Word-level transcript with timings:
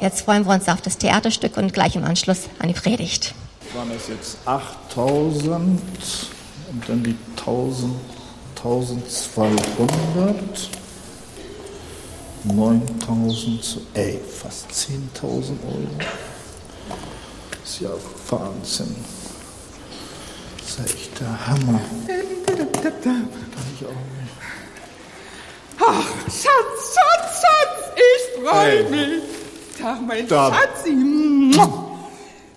Jetzt 0.00 0.20
freuen 0.20 0.46
wir 0.46 0.54
uns 0.54 0.68
auf 0.68 0.80
das 0.80 0.96
Theaterstück 0.96 1.56
und 1.56 1.74
gleich 1.74 1.96
im 1.96 2.04
Anschluss 2.04 2.42
an 2.60 2.68
die 2.68 2.74
Predigt. 2.74 3.34
Waren 3.74 3.90
es 3.90 4.06
jetzt 4.06 4.38
8000 4.44 5.80
und 6.70 6.88
dann 6.88 7.02
die 7.02 7.16
1000, 7.36 7.96
1200, 8.58 10.36
9000 12.44 13.64
zu, 13.64 13.80
ey, 13.94 14.20
fast 14.40 14.70
10.000 14.70 15.64
Euro. 15.66 15.88
Das 17.60 17.68
ist 17.68 17.80
ja 17.80 17.90
Wahnsinn. 18.30 18.94
Das 20.60 20.68
ist 20.86 20.94
echt 20.94 21.18
der 21.20 21.46
Hammer. 21.48 21.80
Kann 22.06 22.20
ich 23.74 23.84
auch 23.84 23.90
nicht. 23.90 24.32
Ach, 25.80 26.06
Schatz, 26.26 26.94
Schatz, 26.94 27.42
Schatz, 27.42 27.90
ich 27.96 28.44
freue 28.48 28.84
Hey. 28.84 28.90
mich. 28.90 29.22
Tag, 29.80 29.98
mein 30.06 30.26
Da- 30.28 30.52
Schatzi. 30.52 31.58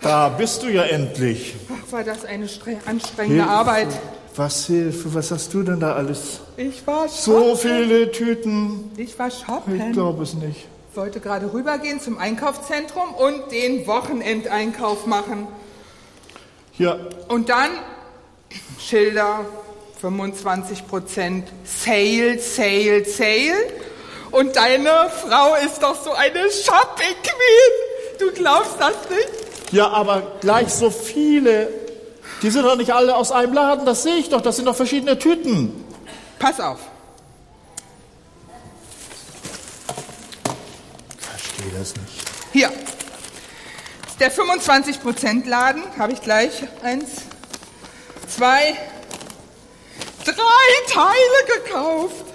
Da 0.01 0.29
bist 0.29 0.63
du 0.63 0.67
ja 0.67 0.83
endlich. 0.83 1.55
Ach, 1.69 1.91
war 1.91 2.03
das 2.03 2.25
eine 2.25 2.47
stre- 2.47 2.77
anstrengende 2.87 3.45
Arbeit. 3.45 3.87
Was 4.35 4.65
Hilfe, 4.65 5.13
was 5.13 5.29
hast 5.29 5.53
du 5.53 5.61
denn 5.61 5.79
da 5.79 5.93
alles? 5.93 6.39
Ich 6.57 6.85
war 6.87 7.07
So 7.09 7.55
shoppen. 7.55 7.57
viele 7.57 8.11
Tüten. 8.11 8.91
Ich 8.97 9.19
war 9.19 9.27
Ich 9.27 9.39
shoppen. 9.45 9.91
glaube 9.91 10.23
es 10.23 10.33
nicht. 10.33 10.67
Wollte 10.95 11.19
gerade 11.19 11.53
rübergehen 11.53 11.99
zum 11.99 12.17
Einkaufszentrum 12.17 13.13
und 13.13 13.51
den 13.51 13.85
Wochenendeinkauf 13.87 15.05
machen. 15.05 15.47
Ja, 16.77 16.97
Und 17.27 17.49
dann 17.49 17.69
Schilder, 18.79 19.45
25% 20.01 21.43
Sale, 21.63 22.39
Sale, 22.39 23.05
Sale. 23.05 23.53
Und 24.31 24.55
deine 24.55 25.11
Frau 25.25 25.55
ist 25.55 25.83
doch 25.83 26.01
so 26.01 26.13
eine 26.13 26.49
Shopping 26.49 27.15
Queen. 27.21 28.17
Du 28.19 28.31
glaubst 28.31 28.75
das 28.79 29.09
nicht? 29.09 29.41
ja, 29.71 29.89
aber 29.89 30.37
gleich 30.41 30.69
so 30.69 30.89
viele. 30.89 31.69
Die 32.41 32.49
sind 32.49 32.63
doch 32.63 32.75
nicht 32.75 32.91
alle 32.91 33.15
aus 33.15 33.31
einem 33.31 33.53
Laden, 33.53 33.85
das 33.85 34.03
sehe 34.03 34.15
ich 34.15 34.29
doch. 34.29 34.41
Das 34.41 34.55
sind 34.55 34.65
doch 34.65 34.75
verschiedene 34.75 35.17
Tüten. 35.17 35.85
Pass 36.39 36.59
auf. 36.59 36.79
Verstehe 41.19 41.71
das 41.77 41.93
nicht. 41.95 42.25
Hier. 42.51 42.71
Der 44.19 44.31
25% 44.31 45.47
Laden 45.47 45.83
habe 45.97 46.13
ich 46.13 46.21
gleich 46.21 46.51
eins, 46.83 47.09
zwei, 48.27 48.75
drei 50.23 50.93
Teile 50.93 51.63
gekauft. 51.63 52.30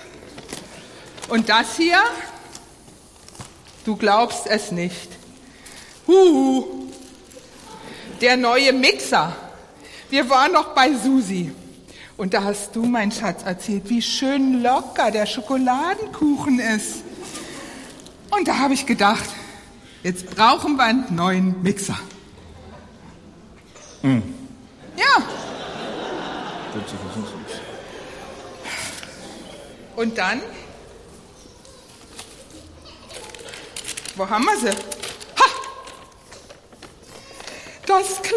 Und 1.29 1.49
das 1.49 1.77
hier, 1.77 1.99
du 3.85 3.97
glaubst 3.97 4.47
es 4.47 4.71
nicht. 4.71 5.09
Huhu. 6.07 6.89
Der 8.21 8.37
neue 8.37 8.73
Mixer. 8.73 9.35
Wir 10.09 10.29
waren 10.31 10.53
noch 10.53 10.75
bei 10.75 10.95
Susi. 10.95 11.53
Und 12.17 12.33
da 12.33 12.45
hast 12.45 12.75
du, 12.75 12.85
mein 12.85 13.13
Schatz, 13.13 13.43
erzählt, 13.43 13.89
wie 13.89 14.01
schön 14.01 14.63
locker 14.63 15.11
der 15.11 15.27
Schokoladenkuchen 15.27 16.61
ist. 16.61 17.03
Und 18.31 18.49
da 18.49 18.59
habe 18.59 18.75
ich 18.75 18.87
gedacht, 18.87 19.29
jetzt 20.03 20.31
brauchen 20.31 20.77
wir 20.77 20.85
einen 20.85 21.15
neuen 21.15 21.63
Mixer. 21.63 21.99
Ja, 24.97 25.23
und 29.97 30.19
dann, 30.19 30.41
wo 34.17 34.29
haben 34.29 34.45
wir 34.45 34.59
sie? 34.59 34.71
Ha! 34.71 35.51
Das 37.87 38.23
Kleid! 38.23 38.37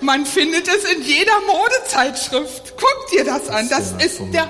Man 0.00 0.24
findet 0.24 0.66
es 0.66 0.84
in 0.84 1.02
jeder 1.02 1.40
Modezeitschrift. 1.46 2.74
Guck 2.76 3.10
dir 3.10 3.24
das 3.24 3.48
an, 3.48 3.68
das 3.68 3.92
ist 3.92 4.20
der 4.32 4.48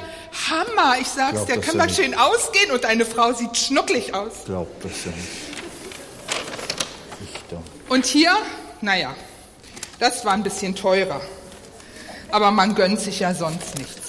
Hammer. 0.48 0.96
Ich 1.00 1.08
sag's 1.08 1.44
dir, 1.44 1.60
kann 1.60 1.76
man 1.76 1.88
nicht. 1.88 1.96
schön 1.96 2.14
ausgehen 2.14 2.70
und 2.70 2.84
deine 2.84 3.04
Frau 3.04 3.32
sieht 3.32 3.56
schnucklig 3.56 4.14
aus. 4.14 4.44
Glaubt 4.46 4.84
das 4.84 4.92
ja 5.04 5.10
nicht. 5.10 5.50
Und 7.88 8.06
hier, 8.06 8.36
naja, 8.80 9.16
das 9.98 10.24
war 10.24 10.32
ein 10.32 10.44
bisschen 10.44 10.76
teurer. 10.76 11.20
Aber 12.30 12.52
man 12.52 12.76
gönnt 12.76 13.00
sich 13.00 13.18
ja 13.18 13.34
sonst 13.34 13.76
nichts. 13.76 13.99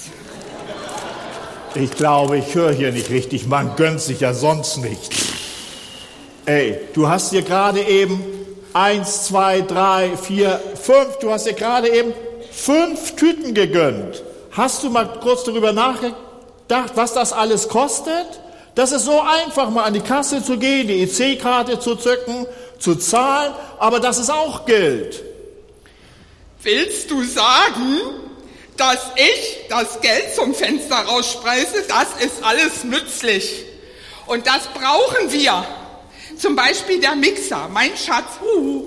Ich 1.74 1.92
glaube, 1.92 2.36
ich 2.36 2.54
höre 2.54 2.72
hier 2.72 2.92
nicht 2.92 3.08
richtig. 3.08 3.46
Man 3.46 3.76
gönnt 3.76 4.00
sich 4.00 4.20
ja 4.20 4.34
sonst 4.34 4.76
nicht. 4.78 5.10
Ey, 6.44 6.78
du 6.92 7.08
hast 7.08 7.32
dir 7.32 7.42
gerade 7.42 7.80
eben 7.80 8.22
eins, 8.74 9.24
zwei, 9.24 9.62
drei, 9.62 10.16
vier, 10.16 10.60
fünf, 10.74 11.18
du 11.20 11.30
hast 11.30 11.46
dir 11.46 11.54
gerade 11.54 11.88
eben 11.88 12.12
fünf 12.50 13.16
Tüten 13.16 13.54
gegönnt. 13.54 14.22
Hast 14.50 14.82
du 14.82 14.90
mal 14.90 15.06
kurz 15.22 15.44
darüber 15.44 15.72
nachgedacht, 15.72 16.92
was 16.94 17.14
das 17.14 17.32
alles 17.32 17.68
kostet? 17.68 18.40
Das 18.74 18.92
ist 18.92 19.04
so 19.04 19.20
einfach, 19.20 19.70
mal 19.70 19.84
an 19.84 19.94
die 19.94 20.00
Kasse 20.00 20.42
zu 20.42 20.58
gehen, 20.58 20.88
die 20.88 21.02
EC-Karte 21.02 21.78
zu 21.78 21.96
zücken, 21.96 22.46
zu 22.78 22.96
zahlen, 22.96 23.52
aber 23.78 24.00
das 24.00 24.18
ist 24.18 24.30
auch 24.30 24.66
Geld. 24.66 25.22
Willst 26.62 27.10
du 27.10 27.22
sagen, 27.22 28.00
dass 28.76 29.00
ich 29.16 29.68
das 29.68 30.00
Geld 30.00 30.34
zum 30.34 30.54
Fenster 30.54 30.96
rausspreise? 30.96 31.84
Das 31.88 32.24
ist 32.24 32.42
alles 32.42 32.84
nützlich. 32.84 33.64
Und 34.26 34.46
das 34.46 34.68
brauchen 34.68 35.30
wir. 35.30 35.64
Zum 36.38 36.56
Beispiel 36.56 37.00
der 37.00 37.14
Mixer, 37.14 37.68
mein 37.70 37.96
Schatz. 37.96 38.40
Huhu. 38.40 38.86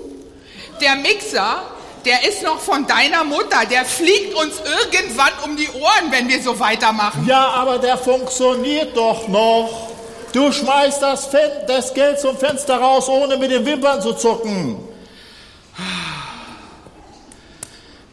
Der 0.80 0.96
Mixer, 0.96 1.62
der 2.04 2.28
ist 2.28 2.42
noch 2.42 2.58
von 2.58 2.86
deiner 2.86 3.24
Mutter. 3.24 3.64
Der 3.70 3.84
fliegt 3.84 4.34
uns 4.34 4.60
irgendwann 4.60 5.32
um 5.44 5.56
die 5.56 5.68
Ohren, 5.70 6.10
wenn 6.10 6.28
wir 6.28 6.42
so 6.42 6.58
weitermachen. 6.58 7.26
Ja, 7.26 7.48
aber 7.48 7.78
der 7.78 7.96
funktioniert 7.96 8.96
doch 8.96 9.28
noch. 9.28 9.90
Du 10.32 10.52
schmeißt 10.52 11.00
das, 11.00 11.26
Fen 11.26 11.50
das 11.66 11.94
Geld 11.94 12.20
zum 12.20 12.36
Fenster 12.36 12.76
raus, 12.76 13.08
ohne 13.08 13.36
mit 13.36 13.50
den 13.50 13.64
Wimpern 13.64 14.02
zu 14.02 14.12
zucken. 14.12 14.85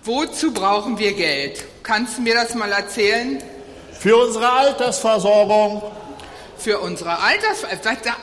Wozu 0.03 0.51
brauchen 0.51 0.97
wir 0.99 1.13
Geld? 1.13 1.63
Kannst 1.81 2.17
du 2.17 2.21
mir 2.21 2.33
das 2.35 2.53
mal 2.55 2.71
erzählen? 2.71 3.41
Für 3.97 4.17
unsere 4.17 4.51
Altersversorgung. 4.51 5.81
Für 6.57 6.79
unsere 6.79 7.11
Alters... 7.19 7.65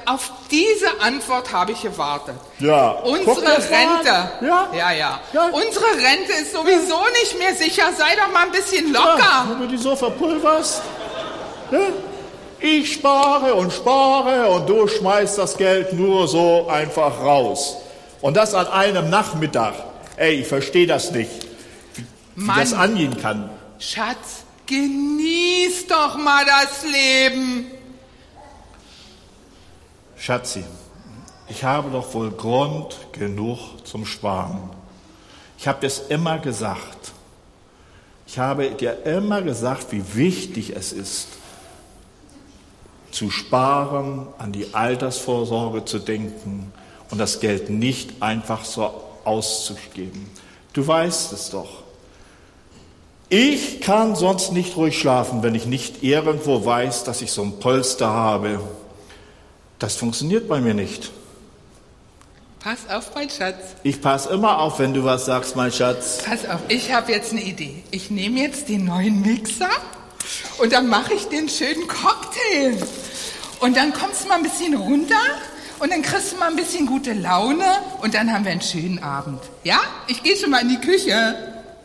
Auf 0.06 0.30
diese 0.50 1.00
Antwort 1.00 1.52
habe 1.52 1.72
ich 1.72 1.82
gewartet. 1.82 2.34
Ja. 2.58 2.90
Unsere. 2.90 3.46
Rente. 3.56 4.30
Ja. 4.42 4.68
ja, 4.76 4.92
ja. 4.92 5.20
Ja. 5.32 5.46
Unsere 5.52 5.86
Rente 5.86 6.32
ist 6.40 6.52
sowieso 6.52 6.98
nicht 7.20 7.38
mehr 7.38 7.54
sicher. 7.54 7.84
Sei 7.96 8.14
doch 8.16 8.32
mal 8.32 8.44
ein 8.46 8.52
bisschen 8.52 8.92
Ja, 8.92 9.00
locker. 9.00 9.46
wenn 9.50 9.60
du 9.60 9.66
die 9.68 9.82
so 9.82 9.96
verpulverst. 9.96 10.82
Ja. 11.70 11.78
Ich 12.60 12.92
spare 12.92 13.54
und 13.54 13.72
spare 13.72 14.50
und 14.50 14.68
du 14.68 14.86
schmeißt 14.86 15.38
das 15.38 15.56
Geld 15.56 15.94
nur 15.94 16.28
so 16.28 16.68
einfach 16.68 17.20
raus. 17.22 17.76
Und 18.20 18.36
das 18.36 18.52
an 18.52 18.66
einem 18.68 19.08
Nachmittag. 19.08 19.72
Ey, 20.16 20.40
ich 20.42 20.46
verstehe 20.46 20.86
das 20.86 21.10
nicht, 21.12 21.30
wie 22.40 22.46
Mann, 22.46 22.60
das 22.60 22.72
angehen 22.72 23.16
kann. 23.16 23.50
Schatz, 23.78 24.44
genieß 24.66 25.86
doch 25.88 26.16
mal 26.16 26.44
das 26.44 26.84
Leben. 26.84 27.66
Schatzi, 30.16 30.64
ich 31.48 31.64
habe 31.64 31.90
doch 31.90 32.12
wohl 32.14 32.30
Grund 32.30 32.96
genug 33.12 33.58
zum 33.84 34.06
Sparen. 34.06 34.70
Ich 35.58 35.68
habe 35.68 35.86
es 35.86 35.98
immer 36.08 36.38
gesagt. 36.38 37.12
Ich 38.26 38.38
habe 38.38 38.70
dir 38.70 39.04
immer 39.04 39.42
gesagt, 39.42 39.90
wie 39.90 40.14
wichtig 40.14 40.70
es 40.76 40.92
ist, 40.92 41.28
zu 43.10 43.30
sparen, 43.30 44.28
an 44.38 44.52
die 44.52 44.72
Altersvorsorge 44.72 45.84
zu 45.84 45.98
denken 45.98 46.72
und 47.10 47.18
das 47.18 47.40
Geld 47.40 47.70
nicht 47.70 48.22
einfach 48.22 48.64
so 48.64 49.02
auszugeben. 49.24 50.30
Du 50.72 50.86
weißt 50.86 51.32
es 51.32 51.50
doch. 51.50 51.82
Ich 53.32 53.80
kann 53.80 54.16
sonst 54.16 54.50
nicht 54.50 54.76
ruhig 54.76 54.98
schlafen, 54.98 55.44
wenn 55.44 55.54
ich 55.54 55.64
nicht 55.64 56.02
irgendwo 56.02 56.64
weiß, 56.64 57.04
dass 57.04 57.22
ich 57.22 57.30
so 57.30 57.42
ein 57.42 57.60
Polster 57.60 58.08
habe. 58.08 58.60
Das 59.78 59.94
funktioniert 59.94 60.48
bei 60.48 60.60
mir 60.60 60.74
nicht. 60.74 61.12
Pass 62.58 62.90
auf, 62.90 63.14
mein 63.14 63.30
Schatz. 63.30 63.76
Ich 63.84 64.02
passe 64.02 64.30
immer 64.30 64.58
auf, 64.58 64.80
wenn 64.80 64.94
du 64.94 65.04
was 65.04 65.26
sagst, 65.26 65.54
mein 65.54 65.70
Schatz. 65.70 66.24
Pass 66.26 66.44
auf, 66.44 66.58
ich 66.66 66.92
habe 66.92 67.12
jetzt 67.12 67.30
eine 67.30 67.42
Idee. 67.42 67.84
Ich 67.92 68.10
nehme 68.10 68.40
jetzt 68.40 68.68
den 68.68 68.86
neuen 68.86 69.22
Mixer 69.22 69.70
und 70.58 70.72
dann 70.72 70.88
mache 70.88 71.14
ich 71.14 71.26
den 71.26 71.48
schönen 71.48 71.86
Cocktail. 71.86 72.84
Und 73.60 73.76
dann 73.76 73.92
kommst 73.92 74.24
du 74.24 74.28
mal 74.28 74.38
ein 74.38 74.42
bisschen 74.42 74.74
runter 74.74 75.14
und 75.78 75.92
dann 75.92 76.02
kriegst 76.02 76.32
du 76.32 76.36
mal 76.36 76.48
ein 76.48 76.56
bisschen 76.56 76.84
gute 76.84 77.12
Laune 77.12 77.64
und 78.02 78.12
dann 78.12 78.32
haben 78.32 78.44
wir 78.44 78.50
einen 78.50 78.60
schönen 78.60 79.00
Abend. 79.00 79.40
Ja? 79.62 79.78
Ich 80.08 80.20
gehe 80.20 80.36
schon 80.36 80.50
mal 80.50 80.62
in 80.62 80.70
die 80.70 80.80
Küche. 80.80 81.36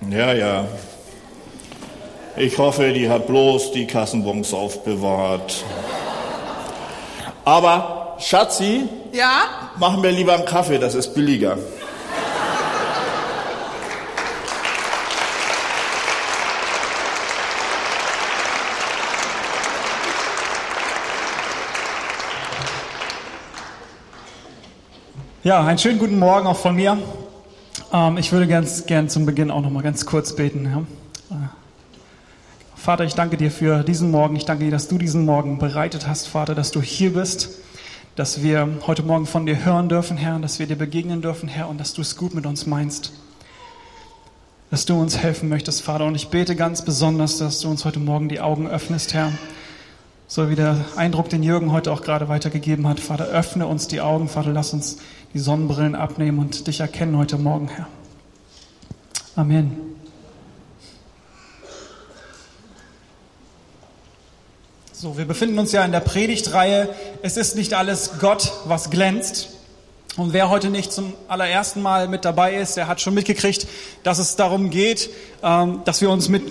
Ja, 0.09 0.33
ja. 0.33 0.67
Ich 2.37 2.57
hoffe, 2.57 2.91
die 2.91 3.09
hat 3.09 3.27
bloß 3.27 3.71
die 3.71 3.87
Kassenbons 3.87 4.53
aufbewahrt. 4.53 5.63
Aber 7.45 8.17
Schatzi, 8.19 8.87
Ja? 9.13 9.69
machen 9.77 10.03
wir 10.03 10.11
lieber 10.11 10.33
einen 10.33 10.45
Kaffee, 10.45 10.77
das 10.77 10.95
ist 10.95 11.13
billiger. 11.13 11.57
Ja, 25.43 25.63
einen 25.63 25.77
schönen 25.77 25.99
guten 25.99 26.17
Morgen 26.17 26.47
auch 26.47 26.57
von 26.57 26.75
mir. 26.75 26.97
Ähm, 27.93 28.17
ich 28.17 28.31
würde 28.31 28.47
ganz 28.47 28.85
gern 28.87 29.09
zum 29.09 29.25
Beginn 29.25 29.51
auch 29.51 29.61
noch 29.61 29.69
mal 29.69 29.83
ganz 29.83 30.05
kurz 30.05 30.35
beten. 30.35 30.65
Ja? 30.65 30.81
Vater, 32.85 33.03
ich 33.03 33.15
danke 33.15 33.35
dir 33.35 33.49
für 33.49 33.81
diesen 33.81 34.11
Morgen. 34.11 34.35
Ich 34.35 34.45
danke 34.45 34.65
dir, 34.65 34.69
dass 34.69 34.87
du 34.87 34.99
diesen 34.99 35.25
Morgen 35.25 35.57
bereitet 35.57 36.07
hast, 36.07 36.27
Vater, 36.27 36.53
dass 36.53 36.69
du 36.69 36.83
hier 36.83 37.13
bist, 37.13 37.49
dass 38.15 38.43
wir 38.43 38.69
heute 38.85 39.01
Morgen 39.01 39.25
von 39.25 39.47
dir 39.47 39.65
hören 39.65 39.89
dürfen, 39.89 40.17
Herr, 40.17 40.37
dass 40.37 40.59
wir 40.59 40.67
dir 40.67 40.75
begegnen 40.75 41.23
dürfen, 41.23 41.49
Herr, 41.49 41.67
und 41.67 41.79
dass 41.79 41.95
du 41.95 42.01
es 42.03 42.15
gut 42.15 42.35
mit 42.35 42.45
uns 42.45 42.67
meinst. 42.67 43.11
Dass 44.69 44.85
du 44.85 45.01
uns 45.01 45.17
helfen 45.17 45.49
möchtest, 45.49 45.81
Vater. 45.81 46.05
Und 46.05 46.13
ich 46.13 46.27
bete 46.27 46.55
ganz 46.55 46.85
besonders, 46.85 47.39
dass 47.39 47.59
du 47.59 47.71
uns 47.71 47.85
heute 47.85 47.99
Morgen 47.99 48.29
die 48.29 48.39
Augen 48.39 48.67
öffnest, 48.67 49.15
Herr. 49.15 49.31
So 50.27 50.51
wie 50.51 50.55
der 50.55 50.77
Eindruck, 50.95 51.29
den 51.29 51.41
Jürgen 51.41 51.71
heute 51.71 51.91
auch 51.91 52.03
gerade 52.03 52.29
weitergegeben 52.29 52.87
hat. 52.87 52.99
Vater, 52.99 53.25
öffne 53.25 53.65
uns 53.65 53.87
die 53.87 54.01
Augen, 54.01 54.29
Vater, 54.29 54.53
lass 54.53 54.73
uns 54.73 54.99
die 55.33 55.39
Sonnenbrillen 55.39 55.95
abnehmen 55.95 56.37
und 56.37 56.67
dich 56.67 56.81
erkennen 56.81 57.17
heute 57.17 57.39
Morgen, 57.39 57.67
Herr. 57.67 57.87
Amen. 59.35 59.95
So, 64.97 65.17
wir 65.17 65.25
befinden 65.25 65.59
uns 65.59 65.73
ja 65.73 65.83
in 65.83 65.91
der 65.91 65.99
Predigtreihe. 65.99 66.87
Es 67.21 67.35
ist 67.35 67.57
nicht 67.57 67.73
alles 67.73 68.11
Gott, 68.21 68.53
was 68.63 68.91
glänzt. 68.91 69.49
Und 70.15 70.31
wer 70.31 70.49
heute 70.49 70.69
nicht 70.69 70.93
zum 70.93 71.13
allerersten 71.27 71.81
Mal 71.81 72.07
mit 72.07 72.23
dabei 72.23 72.55
ist, 72.55 72.77
der 72.77 72.87
hat 72.87 73.01
schon 73.01 73.13
mitgekriegt, 73.13 73.67
dass 74.03 74.19
es 74.19 74.37
darum 74.37 74.69
geht, 74.69 75.09
ähm, 75.43 75.81
dass 75.83 75.99
wir 75.99 76.09
uns 76.09 76.29
mit 76.29 76.43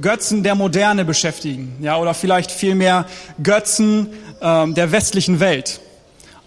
Götzen 0.00 0.42
der 0.42 0.56
Moderne 0.56 1.04
beschäftigen. 1.04 1.76
Ja, 1.80 1.96
oder 1.96 2.12
vielleicht 2.12 2.50
vielmehr 2.50 3.06
Götzen 3.40 4.08
ähm, 4.40 4.74
der 4.74 4.90
westlichen 4.90 5.38
Welt. 5.38 5.78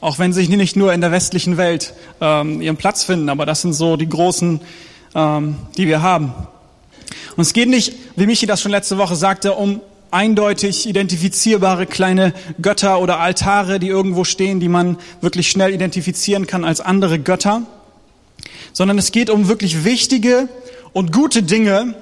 Auch 0.01 0.19
wenn 0.19 0.33
sie 0.33 0.49
nicht 0.49 0.75
nur 0.75 0.91
in 0.91 0.99
der 0.99 1.13
westlichen 1.13 1.55
Welt 1.55 1.93
ähm, 2.19 2.61
ihren 2.61 2.75
Platz 2.75 3.05
finden, 3.05 3.29
aber 3.29 3.45
das 3.45 3.61
sind 3.61 3.71
so 3.73 3.95
die 3.95 4.09
großen, 4.09 4.59
die 5.15 5.87
wir 5.87 6.01
haben. 6.01 6.33
Und 7.37 7.41
es 7.41 7.53
geht 7.53 7.69
nicht, 7.69 7.93
wie 8.17 8.25
Michi 8.25 8.45
das 8.45 8.61
schon 8.61 8.71
letzte 8.71 8.97
Woche 8.97 9.15
sagte, 9.15 9.53
um 9.53 9.79
eindeutig 10.11 10.87
identifizierbare 10.87 11.85
kleine 11.85 12.33
Götter 12.61 12.99
oder 13.01 13.19
Altare, 13.19 13.79
die 13.79 13.87
irgendwo 13.87 14.23
stehen, 14.23 14.59
die 14.59 14.69
man 14.69 14.97
wirklich 15.21 15.49
schnell 15.49 15.73
identifizieren 15.73 16.47
kann 16.47 16.63
als 16.63 16.81
andere 16.81 17.19
Götter, 17.19 17.63
sondern 18.73 18.97
es 18.97 19.11
geht 19.11 19.29
um 19.29 19.47
wirklich 19.47 19.83
wichtige 19.83 20.49
und 20.93 21.11
gute 21.11 21.43
Dinge, 21.43 21.95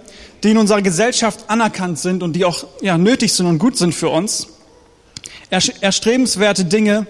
die 0.43 0.51
in 0.51 0.57
unserer 0.57 0.81
Gesellschaft 0.81 1.45
anerkannt 1.47 1.99
sind 1.99 2.21
und 2.21 2.33
die 2.33 2.45
auch 2.45 2.65
ja, 2.81 2.97
nötig 2.97 3.33
sind 3.33 3.45
und 3.45 3.59
gut 3.59 3.77
sind 3.77 3.95
für 3.95 4.09
uns. 4.09 4.47
Erstrebenswerte 5.49 6.65
Dinge, 6.65 7.07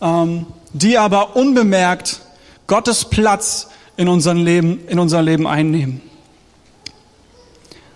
ähm, 0.00 0.46
die 0.72 0.98
aber 0.98 1.36
unbemerkt 1.36 2.20
Gottes 2.66 3.04
Platz 3.06 3.68
in 3.96 4.08
unserem 4.08 4.44
Leben, 4.44 4.80
in 4.88 4.98
unser 4.98 5.22
Leben 5.22 5.46
einnehmen. 5.46 6.02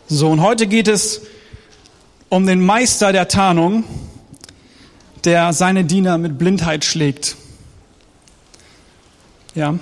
So, 0.09 0.29
und 0.29 0.41
heute 0.41 0.67
geht 0.67 0.89
es 0.89 1.23
um 2.31 2.47
den 2.47 2.65
Meister 2.65 3.13
der 3.13 3.29
Tarnung, 3.29 3.85
der 5.25 5.53
seine 5.53 5.85
Diener 5.85 6.17
mit 6.17 6.39
Blindheit 6.39 6.85
schlägt. 6.85 7.37
Ja. 9.55 9.79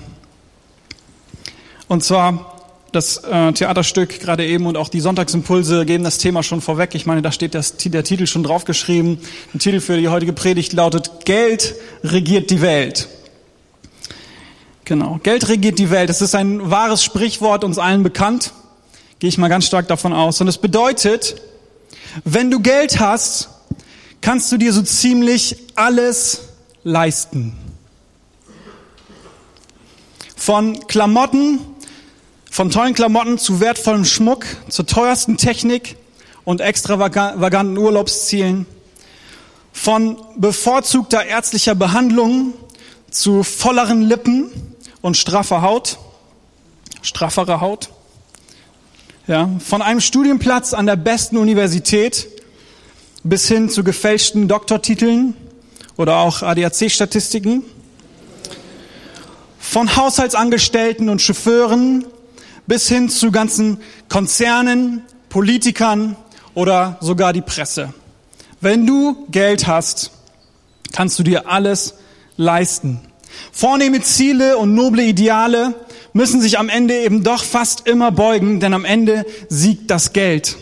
Und 1.86 2.02
zwar 2.02 2.56
das 2.90 3.18
äh, 3.18 3.52
Theaterstück 3.52 4.18
gerade 4.18 4.46
eben 4.46 4.66
und 4.66 4.78
auch 4.78 4.88
die 4.88 5.00
Sonntagsimpulse 5.00 5.84
geben 5.84 6.04
das 6.04 6.16
Thema 6.16 6.42
schon 6.42 6.62
vorweg. 6.62 6.94
Ich 6.94 7.04
meine, 7.04 7.20
da 7.20 7.32
steht 7.32 7.54
das, 7.54 7.76
der 7.76 8.02
Titel 8.02 8.26
schon 8.26 8.42
draufgeschrieben. 8.42 9.20
Der 9.52 9.60
Titel 9.60 9.80
für 9.80 9.98
die 9.98 10.08
heutige 10.08 10.32
Predigt 10.32 10.72
lautet 10.72 11.26
Geld 11.26 11.74
regiert 12.02 12.50
die 12.50 12.62
Welt. 12.62 13.08
Genau, 14.86 15.20
Geld 15.22 15.50
regiert 15.50 15.78
die 15.78 15.90
Welt. 15.90 16.08
Das 16.08 16.22
ist 16.22 16.34
ein 16.34 16.70
wahres 16.70 17.04
Sprichwort, 17.04 17.62
uns 17.62 17.76
allen 17.76 18.02
bekannt. 18.02 18.54
Gehe 19.18 19.28
ich 19.28 19.36
mal 19.36 19.48
ganz 19.48 19.66
stark 19.66 19.86
davon 19.86 20.14
aus. 20.14 20.40
Und 20.40 20.48
es 20.48 20.56
bedeutet, 20.56 21.42
wenn 22.24 22.50
du 22.50 22.60
Geld 22.60 23.00
hast, 23.00 23.48
kannst 24.20 24.50
du 24.52 24.56
dir 24.56 24.72
so 24.72 24.82
ziemlich 24.82 25.56
alles 25.74 26.48
leisten. 26.84 27.56
Von 30.36 30.86
Klamotten, 30.86 31.60
von 32.50 32.70
tollen 32.70 32.94
Klamotten 32.94 33.38
zu 33.38 33.60
wertvollem 33.60 34.04
Schmuck, 34.04 34.46
zur 34.68 34.86
teuersten 34.86 35.36
Technik 35.36 35.96
und 36.44 36.60
extravaganten 36.60 37.76
Urlaubszielen. 37.76 38.66
Von 39.72 40.16
bevorzugter 40.36 41.24
ärztlicher 41.24 41.74
Behandlung 41.74 42.54
zu 43.10 43.42
volleren 43.42 44.02
Lippen 44.02 44.50
und 45.02 45.16
straffer 45.16 45.62
Haut, 45.62 45.98
strafferer 47.02 47.60
Haut. 47.60 47.90
Ja, 49.28 49.50
von 49.62 49.82
einem 49.82 50.00
Studienplatz 50.00 50.72
an 50.72 50.86
der 50.86 50.96
besten 50.96 51.36
Universität 51.36 52.28
bis 53.24 53.46
hin 53.46 53.68
zu 53.68 53.84
gefälschten 53.84 54.48
Doktortiteln 54.48 55.34
oder 55.98 56.16
auch 56.16 56.40
ADAC-Statistiken. 56.40 57.62
Von 59.58 59.96
Haushaltsangestellten 59.96 61.10
und 61.10 61.20
Chauffeuren 61.20 62.06
bis 62.66 62.88
hin 62.88 63.10
zu 63.10 63.30
ganzen 63.30 63.82
Konzernen, 64.08 65.02
Politikern 65.28 66.16
oder 66.54 66.96
sogar 67.02 67.34
die 67.34 67.42
Presse. 67.42 67.92
Wenn 68.62 68.86
du 68.86 69.26
Geld 69.30 69.66
hast, 69.66 70.10
kannst 70.92 71.18
du 71.18 71.22
dir 71.22 71.50
alles 71.50 71.96
leisten. 72.38 73.02
Vornehme 73.52 74.00
Ziele 74.00 74.56
und 74.56 74.74
noble 74.74 75.02
Ideale 75.02 75.74
müssen 76.18 76.42
sich 76.42 76.58
am 76.58 76.68
Ende 76.68 76.94
eben 76.94 77.22
doch 77.22 77.44
fast 77.44 77.86
immer 77.86 78.10
beugen, 78.10 78.58
denn 78.58 78.74
am 78.74 78.84
Ende 78.84 79.24
siegt 79.48 79.88
das 79.88 80.12
Geld. 80.12 80.56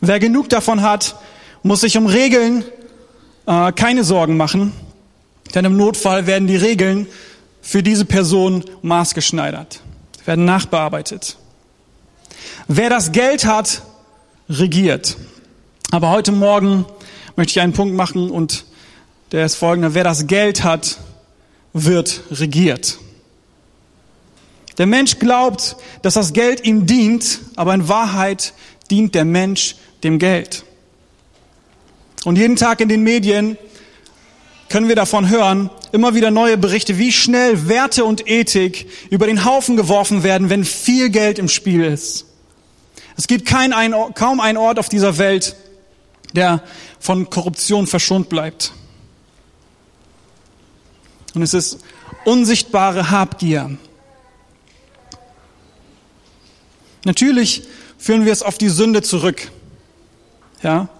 Wer 0.00 0.18
genug 0.18 0.48
davon 0.48 0.82
hat, 0.82 1.14
muss 1.62 1.82
sich 1.82 1.96
um 1.96 2.06
Regeln 2.06 2.64
äh, 3.46 3.70
keine 3.70 4.02
Sorgen 4.02 4.36
machen, 4.36 4.72
denn 5.54 5.64
im 5.64 5.76
Notfall 5.76 6.26
werden 6.26 6.48
die 6.48 6.56
Regeln 6.56 7.06
für 7.62 7.84
diese 7.84 8.04
Person 8.04 8.64
maßgeschneidert, 8.82 9.82
werden 10.24 10.44
nachbearbeitet. 10.44 11.36
Wer 12.66 12.90
das 12.90 13.12
Geld 13.12 13.44
hat, 13.44 13.82
regiert. 14.48 15.16
Aber 15.92 16.10
heute 16.10 16.32
Morgen 16.32 16.86
möchte 17.36 17.52
ich 17.52 17.60
einen 17.60 17.72
Punkt 17.72 17.94
machen 17.94 18.32
und 18.32 18.64
der 19.30 19.46
ist 19.46 19.54
folgender. 19.54 19.94
Wer 19.94 20.02
das 20.02 20.26
Geld 20.26 20.64
hat, 20.64 20.98
wird 21.72 22.22
regiert. 22.32 22.98
Der 24.78 24.86
Mensch 24.86 25.18
glaubt, 25.18 25.76
dass 26.02 26.14
das 26.14 26.32
Geld 26.32 26.64
ihm 26.64 26.86
dient, 26.86 27.40
aber 27.56 27.74
in 27.74 27.88
Wahrheit 27.88 28.54
dient 28.90 29.14
der 29.14 29.24
Mensch 29.24 29.74
dem 30.04 30.18
Geld. 30.18 30.64
Und 32.24 32.36
jeden 32.36 32.56
Tag 32.56 32.80
in 32.80 32.88
den 32.88 33.02
Medien 33.02 33.58
können 34.68 34.88
wir 34.88 34.96
davon 34.96 35.28
hören, 35.28 35.70
immer 35.92 36.14
wieder 36.14 36.30
neue 36.30 36.58
Berichte, 36.58 36.98
wie 36.98 37.12
schnell 37.12 37.68
Werte 37.68 38.04
und 38.04 38.28
Ethik 38.28 38.88
über 39.10 39.26
den 39.26 39.44
Haufen 39.44 39.76
geworfen 39.76 40.22
werden, 40.22 40.50
wenn 40.50 40.64
viel 40.64 41.10
Geld 41.10 41.38
im 41.38 41.48
Spiel 41.48 41.82
ist. 41.84 42.26
Es 43.16 43.26
gibt 43.26 43.46
kein, 43.46 43.72
ein, 43.72 43.94
kaum 44.14 44.40
einen 44.40 44.58
Ort 44.58 44.78
auf 44.78 44.88
dieser 44.88 45.18
Welt, 45.18 45.56
der 46.34 46.62
von 47.00 47.30
Korruption 47.30 47.86
verschont 47.86 48.28
bleibt. 48.28 48.72
Und 51.34 51.42
es 51.42 51.54
ist 51.54 51.78
unsichtbare 52.24 53.10
Habgier. 53.10 53.78
Natürlich 57.08 57.62
führen 57.96 58.26
wir 58.26 58.32
es 58.34 58.42
auf 58.42 58.58
die 58.58 58.68
Sünde 58.68 59.00
zurück. 59.00 59.50
Ja? 60.62 60.90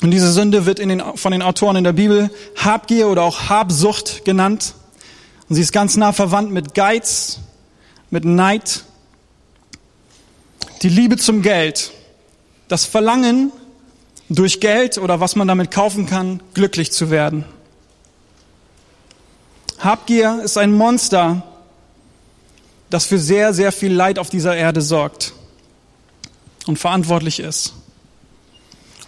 Und 0.00 0.12
diese 0.12 0.32
Sünde 0.32 0.64
wird 0.64 0.78
den, 0.78 1.02
von 1.16 1.30
den 1.30 1.42
Autoren 1.42 1.76
in 1.76 1.84
der 1.84 1.92
Bibel 1.92 2.30
Habgier 2.56 3.06
oder 3.08 3.22
auch 3.22 3.50
Habsucht 3.50 4.24
genannt. 4.24 4.72
Und 5.50 5.56
sie 5.56 5.60
ist 5.60 5.72
ganz 5.72 5.98
nah 5.98 6.14
verwandt 6.14 6.52
mit 6.52 6.74
Geiz, 6.74 7.40
mit 8.08 8.24
Neid, 8.24 8.84
die 10.80 10.88
Liebe 10.88 11.18
zum 11.18 11.42
Geld, 11.42 11.92
das 12.68 12.86
Verlangen 12.86 13.52
durch 14.30 14.60
Geld 14.60 14.96
oder 14.96 15.20
was 15.20 15.36
man 15.36 15.48
damit 15.48 15.70
kaufen 15.70 16.06
kann, 16.06 16.42
glücklich 16.54 16.92
zu 16.92 17.10
werden. 17.10 17.44
Habgier 19.78 20.40
ist 20.42 20.56
ein 20.56 20.72
Monster, 20.72 21.42
das 22.90 23.04
für 23.04 23.18
sehr, 23.18 23.52
sehr 23.52 23.72
viel 23.72 23.92
Leid 23.92 24.18
auf 24.18 24.30
dieser 24.30 24.56
Erde 24.56 24.80
sorgt 24.80 25.32
und 26.66 26.78
verantwortlich 26.78 27.40
ist. 27.40 27.74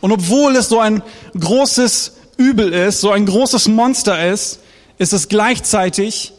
Und 0.01 0.13
obwohl 0.13 0.57
es 0.57 0.69
so 0.69 0.81
ein 0.81 1.03
großes 1.39 2.13
übel 2.37 2.73
ist, 2.73 3.01
so 3.01 3.11
ein 3.11 3.27
großes 3.27 3.69
Monster 3.69 4.31
ist, 4.33 4.61
ist 4.99 5.13
es 5.13 5.29
gleichzeitig 5.29 6.33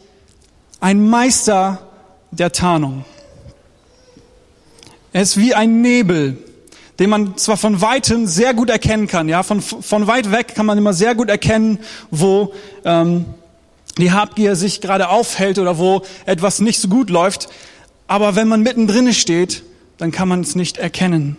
ein 0.80 1.08
Meister 1.08 1.86
der 2.30 2.52
Tarnung. 2.52 3.04
Er 5.12 5.22
ist 5.22 5.36
wie 5.36 5.54
ein 5.54 5.82
Nebel, 5.82 6.38
den 6.98 7.10
man 7.10 7.36
zwar 7.36 7.56
von 7.56 7.80
weitem 7.80 8.26
sehr 8.26 8.54
gut 8.54 8.70
erkennen 8.70 9.06
kann. 9.06 9.28
Ja, 9.28 9.42
von, 9.42 9.60
von 9.60 10.06
weit 10.06 10.30
weg 10.30 10.54
kann 10.54 10.66
man 10.66 10.78
immer 10.78 10.92
sehr 10.92 11.14
gut 11.14 11.28
erkennen, 11.28 11.78
wo 12.10 12.54
ähm, 12.84 13.26
die 13.98 14.12
Habgier 14.12 14.56
sich 14.56 14.80
gerade 14.80 15.08
aufhält 15.08 15.58
oder 15.58 15.78
wo 15.78 16.02
etwas 16.26 16.60
nicht 16.60 16.80
so 16.80 16.88
gut 16.88 17.10
läuft. 17.10 17.48
Aber 18.06 18.36
wenn 18.36 18.48
man 18.48 18.62
mittendrin 18.62 19.12
steht, 19.12 19.62
dann 19.98 20.10
kann 20.10 20.28
man 20.28 20.40
es 20.40 20.54
nicht 20.54 20.78
erkennen. 20.78 21.36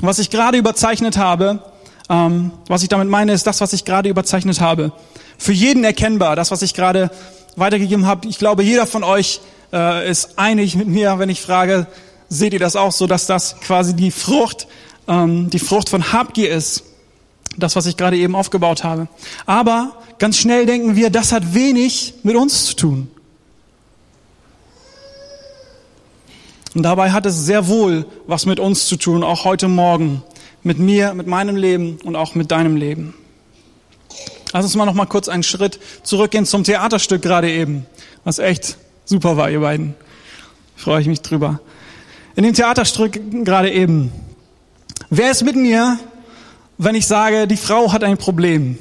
Was 0.00 0.18
ich 0.18 0.30
gerade 0.30 0.58
überzeichnet 0.58 1.16
habe, 1.16 1.62
ähm, 2.08 2.52
was 2.68 2.82
ich 2.82 2.88
damit 2.88 3.08
meine, 3.08 3.32
ist 3.32 3.46
das, 3.46 3.60
was 3.60 3.72
ich 3.72 3.84
gerade 3.84 4.08
überzeichnet 4.08 4.60
habe. 4.60 4.92
Für 5.38 5.52
jeden 5.52 5.84
erkennbar, 5.84 6.36
das, 6.36 6.50
was 6.50 6.62
ich 6.62 6.74
gerade 6.74 7.10
weitergegeben 7.56 8.06
habe. 8.06 8.28
Ich 8.28 8.38
glaube, 8.38 8.62
jeder 8.62 8.86
von 8.86 9.04
euch 9.04 9.40
äh, 9.72 10.08
ist 10.08 10.38
einig 10.38 10.74
mit 10.74 10.88
mir, 10.88 11.18
wenn 11.18 11.28
ich 11.28 11.40
frage, 11.40 11.86
seht 12.28 12.52
ihr 12.52 12.58
das 12.58 12.76
auch 12.76 12.92
so, 12.92 13.06
dass 13.06 13.26
das 13.26 13.60
quasi 13.60 13.94
die 13.94 14.10
Frucht, 14.10 14.66
ähm, 15.06 15.50
die 15.50 15.58
Frucht 15.58 15.88
von 15.88 16.12
Habgier 16.12 16.50
ist? 16.50 16.84
Das, 17.56 17.76
was 17.76 17.86
ich 17.86 17.96
gerade 17.96 18.16
eben 18.16 18.34
aufgebaut 18.34 18.84
habe. 18.84 19.08
Aber 19.46 19.96
ganz 20.18 20.36
schnell 20.36 20.66
denken 20.66 20.96
wir, 20.96 21.10
das 21.10 21.32
hat 21.32 21.54
wenig 21.54 22.14
mit 22.22 22.36
uns 22.36 22.64
zu 22.66 22.76
tun. 22.76 23.10
Und 26.74 26.82
dabei 26.82 27.10
hat 27.10 27.26
es 27.26 27.44
sehr 27.44 27.66
wohl 27.66 28.06
was 28.26 28.46
mit 28.46 28.60
uns 28.60 28.86
zu 28.86 28.96
tun, 28.96 29.22
auch 29.24 29.44
heute 29.44 29.68
Morgen. 29.68 30.22
Mit 30.62 30.78
mir, 30.78 31.14
mit 31.14 31.26
meinem 31.26 31.56
Leben 31.56 31.98
und 32.04 32.16
auch 32.16 32.34
mit 32.34 32.50
deinem 32.50 32.76
Leben. 32.76 33.14
Lass 34.52 34.64
uns 34.64 34.74
mal 34.74 34.86
noch 34.86 34.94
mal 34.94 35.06
kurz 35.06 35.28
einen 35.28 35.42
Schritt 35.42 35.78
zurückgehen 36.02 36.46
zum 36.46 36.64
Theaterstück 36.64 37.22
gerade 37.22 37.50
eben, 37.50 37.86
was 38.24 38.38
echt 38.38 38.76
super 39.04 39.36
war, 39.36 39.50
ihr 39.50 39.60
beiden. 39.60 39.94
Freue 40.76 41.00
ich 41.00 41.06
mich 41.06 41.22
drüber. 41.22 41.60
In 42.36 42.44
dem 42.44 42.54
Theaterstück 42.54 43.20
gerade 43.44 43.70
eben. 43.70 44.12
Wer 45.10 45.30
ist 45.30 45.44
mit 45.44 45.56
mir, 45.56 45.98
wenn 46.78 46.94
ich 46.94 47.06
sage, 47.06 47.48
die 47.48 47.56
Frau 47.56 47.92
hat 47.92 48.04
ein 48.04 48.16
Problem? 48.16 48.78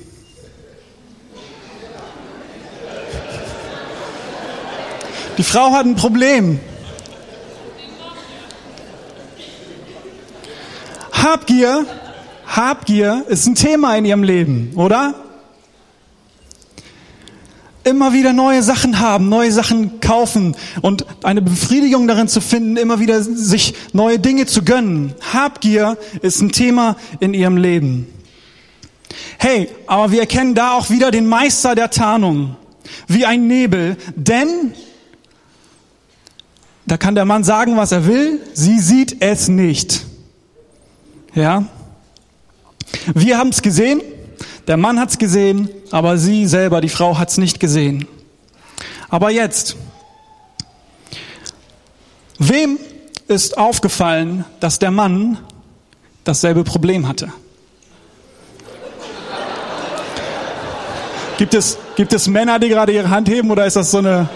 Die 5.37 5.43
Frau 5.43 5.71
hat 5.71 5.85
ein 5.85 5.95
Problem. 5.95 6.59
Habgier, 11.11 11.85
Habgier 12.47 13.25
ist 13.27 13.47
ein 13.47 13.55
Thema 13.55 13.95
in 13.97 14.05
ihrem 14.05 14.23
Leben, 14.23 14.71
oder? 14.75 15.15
Immer 17.87 18.11
wieder 18.11 18.33
neue 18.33 18.63
Sachen 18.63 18.99
haben, 18.99 19.29
neue 19.29 19.49
Sachen 19.49 20.01
kaufen 20.01 20.57
und 20.81 21.05
eine 21.23 21.41
Befriedigung 21.41 22.05
darin 22.05 22.27
zu 22.27 22.41
finden, 22.41 22.75
immer 22.75 22.99
wieder 22.99 23.23
sich 23.23 23.75
neue 23.93 24.19
Dinge 24.19 24.45
zu 24.45 24.63
gönnen. 24.63 25.13
Habgier 25.31 25.97
ist 26.21 26.41
ein 26.41 26.51
Thema 26.51 26.97
in 27.21 27.33
ihrem 27.33 27.55
Leben. 27.55 28.07
Hey, 29.37 29.69
aber 29.85 30.11
wir 30.11 30.19
erkennen 30.19 30.53
da 30.53 30.73
auch 30.73 30.89
wieder 30.89 31.11
den 31.11 31.27
Meister 31.27 31.75
der 31.75 31.89
Tarnung, 31.89 32.57
wie 33.07 33.25
ein 33.25 33.47
Nebel, 33.47 33.95
denn 34.17 34.73
da 36.87 36.97
kann 36.97 37.15
der 37.15 37.23
Mann 37.23 37.45
sagen, 37.45 37.77
was 37.77 37.93
er 37.93 38.05
will, 38.05 38.41
sie 38.53 38.79
sieht 38.79 39.21
es 39.21 39.47
nicht. 39.47 40.05
Ja? 41.33 41.63
Wir 43.13 43.37
haben 43.37 43.51
es 43.51 43.61
gesehen, 43.61 44.01
der 44.67 44.77
Mann 44.77 44.99
hat 44.99 45.09
es 45.09 45.17
gesehen, 45.17 45.69
aber 45.91 46.17
sie 46.17 46.45
selber, 46.45 46.81
die 46.81 46.89
Frau, 46.89 47.17
hat 47.17 47.29
es 47.29 47.37
nicht 47.37 47.59
gesehen. 47.59 48.07
Aber 49.09 49.31
jetzt, 49.31 49.77
wem 52.37 52.77
ist 53.27 53.57
aufgefallen, 53.57 54.43
dass 54.59 54.79
der 54.79 54.91
Mann 54.91 55.37
dasselbe 56.25 56.65
Problem 56.65 57.07
hatte? 57.07 57.31
Gibt 61.37 61.53
es, 61.53 61.77
gibt 61.95 62.13
es 62.13 62.27
Männer, 62.27 62.59
die 62.59 62.67
gerade 62.67 62.91
ihre 62.91 63.09
Hand 63.09 63.29
heben 63.29 63.51
oder 63.51 63.65
ist 63.65 63.75
das 63.75 63.91
so 63.91 63.99
eine, 63.99 64.27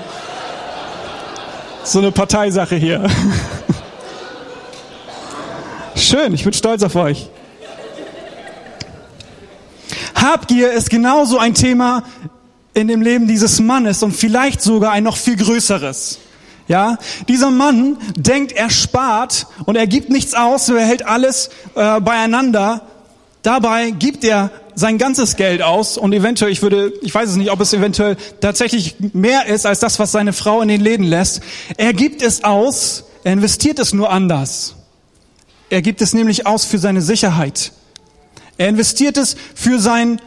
so 1.83 1.99
eine 1.99 2.11
Parteisache 2.11 2.75
hier? 2.75 3.05
Schön, 5.95 6.33
ich 6.33 6.43
bin 6.43 6.53
stolz 6.53 6.83
auf 6.83 6.95
euch. 6.95 7.29
Habgier 10.21 10.71
ist 10.71 10.89
genauso 10.89 11.39
ein 11.39 11.55
Thema 11.55 12.03
in 12.73 12.87
dem 12.87 13.01
Leben 13.01 13.27
dieses 13.27 13.59
Mannes 13.59 14.03
und 14.03 14.11
vielleicht 14.11 14.61
sogar 14.61 14.91
ein 14.91 15.03
noch 15.03 15.17
viel 15.17 15.35
größeres. 15.35 16.19
Ja, 16.67 16.97
dieser 17.27 17.51
Mann 17.51 17.97
denkt, 18.15 18.53
er 18.53 18.69
spart 18.69 19.47
und 19.65 19.75
er 19.75 19.87
gibt 19.87 20.09
nichts 20.09 20.35
aus, 20.35 20.69
er 20.69 20.85
hält 20.85 21.05
alles 21.05 21.49
äh, 21.75 21.99
beieinander. 21.99 22.81
Dabei 23.41 23.89
gibt 23.89 24.23
er 24.23 24.51
sein 24.75 24.97
ganzes 24.97 25.35
Geld 25.35 25.63
aus 25.63 25.97
und 25.97 26.13
eventuell, 26.13 26.51
ich 26.51 26.61
würde, 26.61 26.93
ich 27.01 27.13
weiß 27.13 27.29
es 27.29 27.35
nicht, 27.35 27.51
ob 27.51 27.59
es 27.59 27.73
eventuell 27.73 28.15
tatsächlich 28.39 28.95
mehr 29.13 29.47
ist 29.47 29.65
als 29.65 29.79
das, 29.79 29.99
was 29.99 30.11
seine 30.11 30.33
Frau 30.33 30.61
in 30.61 30.67
den 30.67 30.81
Läden 30.81 31.05
lässt. 31.05 31.41
Er 31.77 31.93
gibt 31.93 32.21
es 32.21 32.43
aus, 32.43 33.03
er 33.23 33.33
investiert 33.33 33.79
es 33.79 33.91
nur 33.91 34.11
anders. 34.11 34.75
Er 35.69 35.81
gibt 35.81 36.01
es 36.01 36.13
nämlich 36.13 36.45
aus 36.45 36.63
für 36.63 36.77
seine 36.77 37.01
Sicherheit. 37.01 37.71
Er 38.61 38.69
investiert 38.69 39.17
es 39.17 39.35
für 39.55 39.79
seinen, 39.79 40.21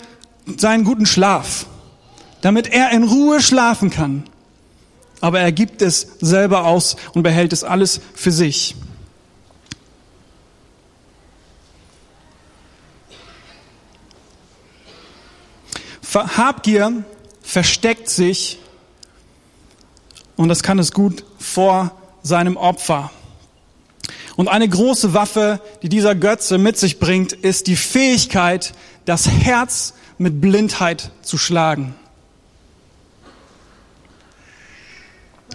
seinen 0.57 0.83
guten 0.83 1.07
Schlaf, 1.07 1.67
damit 2.41 2.67
er 2.67 2.91
in 2.91 3.05
Ruhe 3.05 3.41
schlafen 3.41 3.91
kann. 3.91 4.25
Aber 5.21 5.39
er 5.39 5.53
gibt 5.53 5.83
es 5.83 6.17
selber 6.21 6.65
aus 6.65 6.97
und 7.13 7.23
behält 7.23 7.53
es 7.53 7.63
alles 7.63 8.01
für 8.13 8.33
sich. 8.33 8.75
Habgier 16.13 17.05
versteckt 17.41 18.09
sich, 18.09 18.59
und 20.35 20.49
das 20.49 20.65
kann 20.65 20.81
es 20.81 20.91
gut, 20.91 21.23
vor 21.39 21.93
seinem 22.25 22.57
Opfer. 22.57 23.13
Und 24.37 24.49
eine 24.49 24.69
große 24.69 25.15
Waffe, 25.15 25.61
die 25.83 25.89
dieser 25.89 26.15
Götze 26.15 26.59
mit 26.59 26.77
sich 26.77 26.99
bringt, 26.99 27.33
ist 27.33 27.67
die 27.67 27.77
Fähigkeit, 27.77 28.73
das 29.05 29.29
Herz 29.29 29.95
mit 30.19 30.41
Blindheit 30.41 31.11
zu 31.23 31.39
schlagen. 31.39 31.95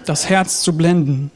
Das 0.06 0.30
Herz 0.30 0.62
zu 0.62 0.76
blenden. 0.76 1.32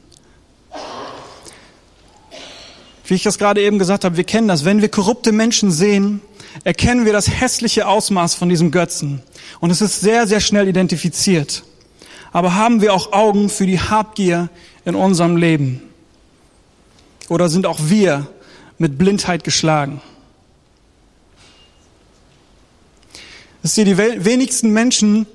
Wie 3.06 3.14
ich 3.14 3.22
das 3.22 3.38
gerade 3.38 3.60
eben 3.60 3.78
gesagt 3.78 4.04
habe, 4.04 4.16
wir 4.16 4.24
kennen 4.24 4.48
das. 4.48 4.64
Wenn 4.64 4.80
wir 4.80 4.88
korrupte 4.88 5.30
Menschen 5.30 5.70
sehen, 5.70 6.22
erkennen 6.64 7.04
wir 7.04 7.12
das 7.12 7.28
hässliche 7.28 7.86
Ausmaß 7.86 8.34
von 8.34 8.48
diesem 8.48 8.70
Götzen. 8.70 9.22
Und 9.60 9.70
es 9.70 9.82
ist 9.82 10.00
sehr, 10.00 10.26
sehr 10.26 10.40
schnell 10.40 10.66
identifiziert. 10.68 11.64
Aber 12.32 12.54
haben 12.54 12.80
wir 12.80 12.94
auch 12.94 13.12
Augen 13.12 13.50
für 13.50 13.66
die 13.66 13.78
Habgier 13.78 14.48
in 14.86 14.94
unserem 14.94 15.36
Leben? 15.36 15.82
Oder 17.28 17.48
sind 17.48 17.66
auch 17.66 17.78
wir 17.82 18.26
mit 18.78 18.98
Blindheit 18.98 19.44
geschlagen? 19.44 20.00
Wisst 23.62 23.78
ihr, 23.78 23.86
die 23.86 23.96
wenigsten 23.96 24.70
Menschen 24.70 25.26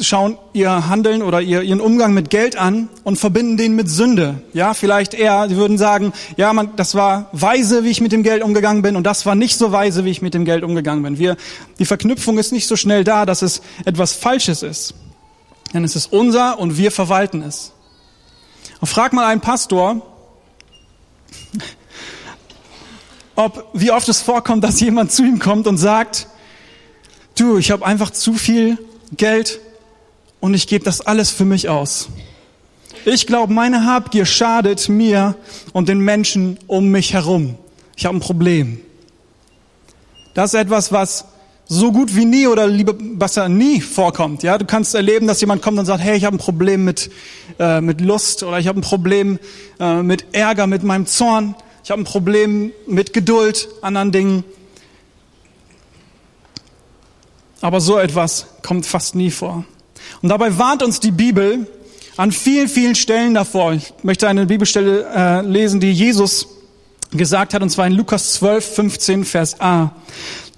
schauen 0.00 0.38
ihr 0.52 0.88
Handeln 0.88 1.22
oder 1.22 1.40
ihren 1.40 1.80
Umgang 1.80 2.14
mit 2.14 2.30
Geld 2.30 2.56
an 2.56 2.88
und 3.02 3.16
verbinden 3.16 3.56
den 3.56 3.74
mit 3.74 3.88
Sünde. 3.88 4.42
Ja, 4.52 4.72
vielleicht 4.72 5.14
eher, 5.14 5.48
sie 5.48 5.56
würden 5.56 5.78
sagen, 5.78 6.12
ja, 6.36 6.52
man, 6.52 6.76
das 6.76 6.94
war 6.94 7.28
weise, 7.32 7.82
wie 7.82 7.90
ich 7.90 8.00
mit 8.00 8.12
dem 8.12 8.22
Geld 8.22 8.42
umgegangen 8.42 8.82
bin 8.82 8.94
und 8.94 9.04
das 9.04 9.26
war 9.26 9.34
nicht 9.34 9.58
so 9.58 9.72
weise, 9.72 10.04
wie 10.04 10.10
ich 10.10 10.22
mit 10.22 10.34
dem 10.34 10.44
Geld 10.44 10.62
umgegangen 10.62 11.02
bin. 11.02 11.18
Wir, 11.18 11.36
die 11.78 11.84
Verknüpfung 11.84 12.38
ist 12.38 12.52
nicht 12.52 12.68
so 12.68 12.76
schnell 12.76 13.02
da, 13.02 13.26
dass 13.26 13.42
es 13.42 13.62
etwas 13.84 14.12
Falsches 14.12 14.62
ist. 14.62 14.94
Denn 15.72 15.82
es 15.82 15.96
ist 15.96 16.12
unser 16.12 16.60
und 16.60 16.78
wir 16.78 16.92
verwalten 16.92 17.42
es. 17.42 17.72
Und 18.80 18.86
frag 18.86 19.12
mal 19.12 19.26
einen 19.26 19.40
Pastor, 19.40 20.02
ob 23.36 23.68
wie 23.72 23.90
oft 23.90 24.08
es 24.08 24.22
vorkommt, 24.22 24.64
dass 24.64 24.80
jemand 24.80 25.12
zu 25.12 25.24
ihm 25.24 25.38
kommt 25.38 25.66
und 25.66 25.76
sagt, 25.76 26.28
du, 27.38 27.58
ich 27.58 27.70
habe 27.70 27.84
einfach 27.84 28.10
zu 28.10 28.34
viel 28.34 28.78
Geld 29.16 29.60
und 30.40 30.54
ich 30.54 30.66
gebe 30.66 30.84
das 30.84 31.00
alles 31.00 31.30
für 31.30 31.44
mich 31.44 31.68
aus. 31.68 32.08
Ich 33.04 33.26
glaube, 33.26 33.52
meine 33.52 33.84
Habgier 33.84 34.24
schadet 34.24 34.88
mir 34.88 35.34
und 35.72 35.88
den 35.88 35.98
Menschen 35.98 36.58
um 36.66 36.88
mich 36.88 37.12
herum. 37.12 37.56
Ich 37.96 38.06
habe 38.06 38.16
ein 38.16 38.20
Problem. 38.20 38.80
Das 40.32 40.54
ist 40.54 40.60
etwas, 40.60 40.90
was 40.90 41.26
so 41.66 41.92
gut 41.92 42.14
wie 42.14 42.24
nie 42.24 42.46
oder 42.46 42.66
lieber 42.66 42.92
besser 42.92 43.48
nie 43.48 43.80
vorkommt. 43.80 44.42
Ja, 44.42 44.58
du 44.58 44.66
kannst 44.66 44.94
erleben, 44.94 45.26
dass 45.26 45.40
jemand 45.40 45.62
kommt 45.62 45.78
und 45.78 45.86
sagt, 45.86 46.02
hey, 46.02 46.16
ich 46.16 46.24
habe 46.24 46.36
ein 46.36 46.38
Problem 46.38 46.84
mit 46.84 47.10
äh, 47.58 47.80
mit 47.80 48.00
Lust 48.00 48.42
oder 48.42 48.58
ich 48.58 48.68
habe 48.68 48.80
ein 48.80 48.82
Problem 48.82 49.38
äh, 49.78 50.02
mit 50.02 50.26
Ärger, 50.32 50.66
mit 50.66 50.82
meinem 50.82 51.06
Zorn. 51.06 51.54
ich 51.82 51.90
habe 51.90 52.02
ein 52.02 52.04
Problem 52.04 52.72
mit 52.86 53.12
Geduld, 53.12 53.68
anderen 53.82 54.12
Dingen. 54.12 54.44
Aber 57.60 57.80
so 57.80 57.98
etwas 57.98 58.46
kommt 58.62 58.86
fast 58.86 59.14
nie 59.14 59.30
vor. 59.30 59.64
Und 60.20 60.28
dabei 60.28 60.58
warnt 60.58 60.82
uns 60.82 61.00
die 61.00 61.12
Bibel 61.12 61.66
an 62.16 62.30
vielen, 62.32 62.68
vielen 62.68 62.94
Stellen 62.94 63.34
davor. 63.34 63.72
Ich 63.72 63.92
möchte 64.02 64.28
eine 64.28 64.46
Bibelstelle 64.46 65.06
äh, 65.14 65.40
lesen, 65.42 65.80
die 65.80 65.92
Jesus 65.92 66.48
gesagt 67.12 67.54
hat, 67.54 67.62
und 67.62 67.70
zwar 67.70 67.86
in 67.86 67.92
Lukas 67.92 68.34
12, 68.34 68.74
15, 68.74 69.24
Vers 69.24 69.60
A. 69.60 69.92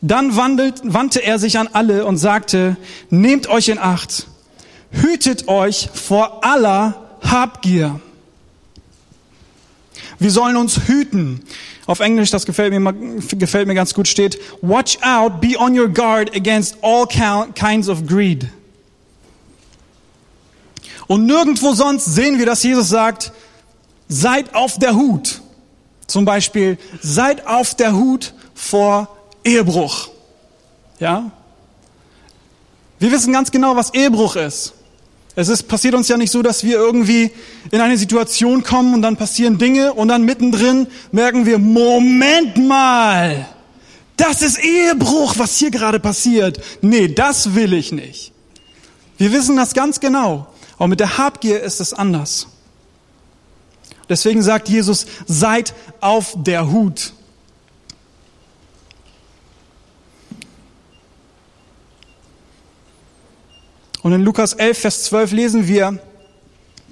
Dann 0.07 0.37
wandelt, 0.37 0.83
wandte 0.85 1.21
er 1.25 1.41
sich 1.41 1.59
an 1.59 1.69
alle 1.73 2.07
und 2.07 2.17
sagte, 2.17 2.77
nehmt 3.11 3.49
euch 3.49 3.69
in 3.69 3.79
Acht, 3.79 4.29
hütet 4.93 5.49
euch 5.49 5.89
vor 5.93 6.45
aller 6.45 7.19
Habgier. 7.23 7.99
Wir 10.21 10.31
sollen 10.31 10.57
uns 10.57 10.87
hüten. 10.87 11.41
Auf 11.87 11.99
Englisch, 11.99 12.31
das 12.31 12.47
gefällt 12.47 12.73
mir, 12.73 12.93
gefällt 13.37 13.67
mir 13.67 13.75
ganz 13.75 13.95
gut, 13.95 14.07
steht, 14.07 14.39
watch 14.63 14.99
out, 15.03 15.41
be 15.41 15.59
on 15.59 15.77
your 15.77 15.89
guard 15.89 16.35
against 16.37 16.77
all 16.83 17.07
kinds 17.07 17.89
of 17.89 18.07
greed. 18.07 18.47
Und 21.09 21.27
nirgendwo 21.27 21.73
sonst 21.73 22.05
sehen 22.05 22.39
wir, 22.39 22.47
dass 22.47 22.63
Jesus 22.63 22.89
sagt, 22.89 23.33
seid 24.09 24.55
auf 24.55 24.79
der 24.79 24.95
Hut. 24.95 25.41
Zum 26.07 26.25
Beispiel, 26.25 26.79
seid 27.03 27.45
auf 27.49 27.75
der 27.75 27.95
Hut 27.95 28.35
vor 28.55 29.16
Ehebruch. 29.47 30.09
Ja? 30.99 31.31
Wir 32.99 33.13
wissen 33.13 33.33
ganz 33.33 33.51
genau, 33.51 33.77
was 33.77 33.95
Ehebruch 33.95 34.37
ist. 34.37 34.73
Es 35.39 35.49
ist, 35.49 35.65
passiert 35.65 35.95
uns 35.95 36.09
ja 36.09 36.17
nicht 36.17 36.31
so, 36.31 36.41
dass 36.41 36.65
wir 36.65 36.77
irgendwie 36.77 37.31
in 37.71 37.81
eine 37.83 37.99
Situation 37.99 38.63
kommen 38.63 38.95
und 38.95 39.03
dann 39.03 39.17
passieren 39.19 39.59
Dinge 39.59 39.93
und 39.93 40.09
dann 40.09 40.23
mittendrin 40.23 40.87
merken 41.13 41.45
wir, 41.45 41.59
Moment 41.59 42.57
mal, 42.57 43.47
das 44.17 44.41
ist 44.41 44.59
Ehebruch, 44.59 45.35
was 45.37 45.59
hier 45.59 45.71
gerade 45.71 46.01
passiert. 46.01 46.59
Nee, 46.81 47.09
das 47.09 47.55
will 47.55 47.75
ich 47.75 47.93
nicht. 47.93 48.33
Wir 49.19 49.31
wissen 49.33 49.57
das 49.57 49.75
ganz 49.75 50.01
genau. 50.01 50.47
Aber 50.79 50.89
mit 50.89 51.01
der 51.01 51.19
Habgier 51.19 51.63
ist 51.63 51.81
es 51.81 51.93
anders. 51.93 52.47
Deswegen 54.09 54.43
sagt 54.43 54.69
Jesus, 54.69 55.07
seid 55.27 55.75
auf 56.01 56.35
der 56.37 56.71
Hut. 56.71 57.13
Und 64.07 64.13
in 64.13 64.23
Lukas 64.23 64.53
11, 64.53 64.79
Vers 64.79 65.03
12 65.03 65.33
lesen 65.33 65.67
wir, 65.67 65.99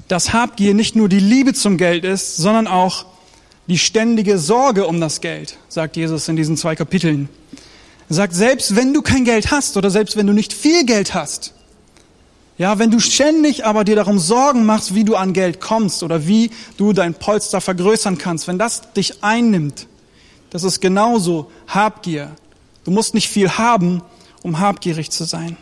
dass 0.08 0.32
Habgier 0.32 0.74
nicht 0.74 0.96
nur 0.96 1.08
die 1.08 1.20
Liebe 1.20 1.54
zum 1.54 1.76
Geld 1.76 2.04
ist, 2.04 2.38
sondern 2.38 2.66
auch 2.66 3.06
die 3.68 3.78
ständige 3.78 4.36
Sorge 4.36 4.88
um 4.88 5.00
das 5.00 5.20
Geld, 5.20 5.56
sagt 5.68 5.96
Jesus 5.96 6.26
in 6.26 6.34
diesen 6.34 6.56
zwei 6.56 6.74
Kapiteln. 6.74 7.28
Er 8.08 8.16
sagt, 8.16 8.34
selbst 8.34 8.74
wenn 8.74 8.92
du 8.92 9.00
kein 9.00 9.24
Geld 9.24 9.52
hast 9.52 9.76
oder 9.76 9.90
selbst 9.90 10.16
wenn 10.16 10.26
du 10.26 10.32
nicht 10.32 10.52
viel 10.52 10.84
Geld 10.86 11.14
hast, 11.14 11.54
ja, 12.58 12.80
wenn 12.80 12.90
du 12.90 12.98
ständig 12.98 13.64
aber 13.64 13.84
dir 13.84 13.94
darum 13.94 14.18
Sorgen 14.18 14.66
machst, 14.66 14.96
wie 14.96 15.04
du 15.04 15.14
an 15.14 15.34
Geld 15.34 15.60
kommst 15.60 16.02
oder 16.02 16.26
wie 16.26 16.50
du 16.78 16.92
dein 16.92 17.14
Polster 17.14 17.60
vergrößern 17.60 18.18
kannst, 18.18 18.48
wenn 18.48 18.58
das 18.58 18.92
dich 18.94 19.22
einnimmt, 19.22 19.86
das 20.50 20.64
ist 20.64 20.80
genauso 20.80 21.48
Habgier. 21.68 22.32
Du 22.82 22.90
musst 22.90 23.14
nicht 23.14 23.28
viel 23.28 23.50
haben, 23.50 24.02
um 24.42 24.58
habgierig 24.58 25.12
zu 25.12 25.22
sein. 25.22 25.56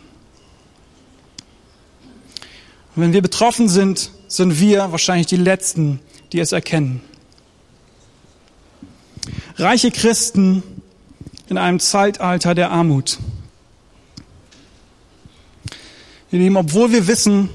Und 2.95 3.01
wenn 3.01 3.13
wir 3.13 3.21
betroffen 3.21 3.69
sind, 3.69 4.11
sind 4.27 4.59
wir 4.59 4.91
wahrscheinlich 4.91 5.27
die 5.27 5.37
Letzten, 5.37 5.99
die 6.31 6.39
es 6.39 6.51
erkennen. 6.51 7.01
Reiche 9.57 9.91
Christen 9.91 10.63
in 11.47 11.57
einem 11.57 11.79
Zeitalter 11.79 12.55
der 12.55 12.71
Armut. 12.71 13.19
Ihr 16.31 16.39
Lieben, 16.39 16.57
obwohl 16.57 16.91
wir 16.91 17.07
wissen, 17.07 17.49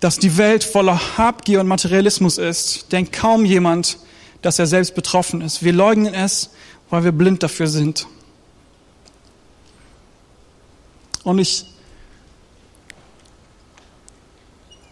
dass 0.00 0.18
die 0.18 0.36
Welt 0.36 0.64
voller 0.64 1.16
Habgier 1.16 1.60
und 1.60 1.66
Materialismus 1.66 2.36
ist, 2.38 2.92
denkt 2.92 3.12
kaum 3.12 3.44
jemand, 3.44 3.98
dass 4.42 4.58
er 4.58 4.66
selbst 4.66 4.94
betroffen 4.94 5.40
ist. 5.40 5.64
Wir 5.64 5.72
leugnen 5.72 6.12
es, 6.12 6.50
weil 6.90 7.04
wir 7.04 7.12
blind 7.12 7.42
dafür 7.42 7.66
sind. 7.66 8.06
Und 11.24 11.38
ich 11.38 11.66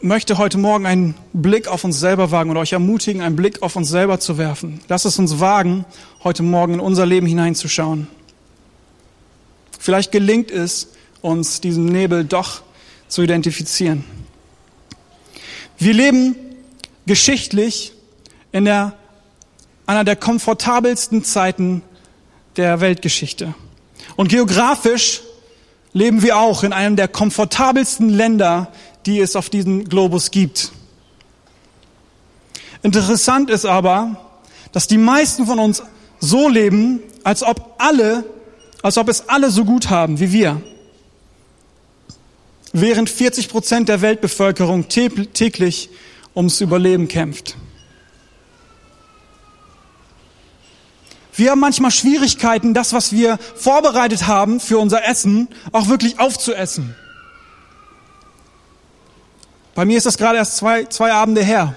möchte 0.04 0.36
heute 0.36 0.58
Morgen 0.58 0.84
einen 0.84 1.14
Blick 1.32 1.66
auf 1.66 1.82
uns 1.82 1.98
selber 1.98 2.30
wagen 2.30 2.50
und 2.50 2.58
euch 2.58 2.72
ermutigen, 2.72 3.22
einen 3.22 3.36
Blick 3.36 3.62
auf 3.62 3.74
uns 3.74 3.88
selber 3.88 4.20
zu 4.20 4.36
werfen. 4.36 4.80
Lasst 4.86 5.06
es 5.06 5.18
uns 5.18 5.40
wagen, 5.40 5.86
heute 6.22 6.42
Morgen 6.42 6.74
in 6.74 6.80
unser 6.80 7.06
Leben 7.06 7.26
hineinzuschauen. 7.26 8.06
Vielleicht 9.78 10.12
gelingt 10.12 10.50
es 10.50 10.88
uns, 11.22 11.62
diesen 11.62 11.86
Nebel 11.86 12.24
doch 12.24 12.60
zu 13.08 13.22
identifizieren. 13.22 14.04
Wir 15.78 15.94
leben 15.94 16.36
geschichtlich 17.06 17.94
in 18.52 18.66
der, 18.66 18.92
einer 19.86 20.04
der 20.04 20.16
komfortabelsten 20.16 21.24
Zeiten 21.24 21.80
der 22.56 22.82
Weltgeschichte. 22.82 23.54
Und 24.16 24.28
geografisch 24.28 25.22
leben 25.94 26.20
wir 26.20 26.36
auch 26.36 26.62
in 26.62 26.74
einem 26.74 26.96
der 26.96 27.08
komfortabelsten 27.08 28.10
Länder, 28.10 28.70
die 29.06 29.20
es 29.20 29.36
auf 29.36 29.50
diesem 29.50 29.88
Globus 29.88 30.30
gibt. 30.30 30.72
Interessant 32.82 33.50
ist 33.50 33.64
aber, 33.64 34.16
dass 34.72 34.86
die 34.86 34.98
meisten 34.98 35.46
von 35.46 35.58
uns 35.58 35.82
so 36.20 36.48
leben, 36.48 37.00
als 37.22 37.42
ob 37.42 37.74
alle, 37.78 38.24
als 38.82 38.98
ob 38.98 39.08
es 39.08 39.28
alle 39.28 39.50
so 39.50 39.64
gut 39.64 39.90
haben 39.90 40.20
wie 40.20 40.32
wir 40.32 40.60
während 42.74 43.08
40 43.08 43.48
Prozent 43.48 43.88
der 43.88 44.02
Weltbevölkerung 44.02 44.88
täglich 44.88 45.88
ums 46.34 46.60
Überleben 46.60 47.06
kämpft. 47.06 47.56
Wir 51.36 51.52
haben 51.52 51.60
manchmal 51.60 51.92
Schwierigkeiten, 51.92 52.74
das, 52.74 52.92
was 52.92 53.12
wir 53.12 53.38
vorbereitet 53.56 54.26
haben 54.26 54.60
für 54.60 54.78
unser 54.78 55.06
Essen, 55.06 55.48
auch 55.72 55.88
wirklich 55.88 56.18
aufzuessen. 56.18 56.96
Bei 59.74 59.84
mir 59.84 59.96
ist 59.96 60.06
das 60.06 60.18
gerade 60.18 60.38
erst 60.38 60.56
zwei, 60.56 60.84
zwei 60.84 61.12
Abende 61.12 61.42
her. 61.42 61.74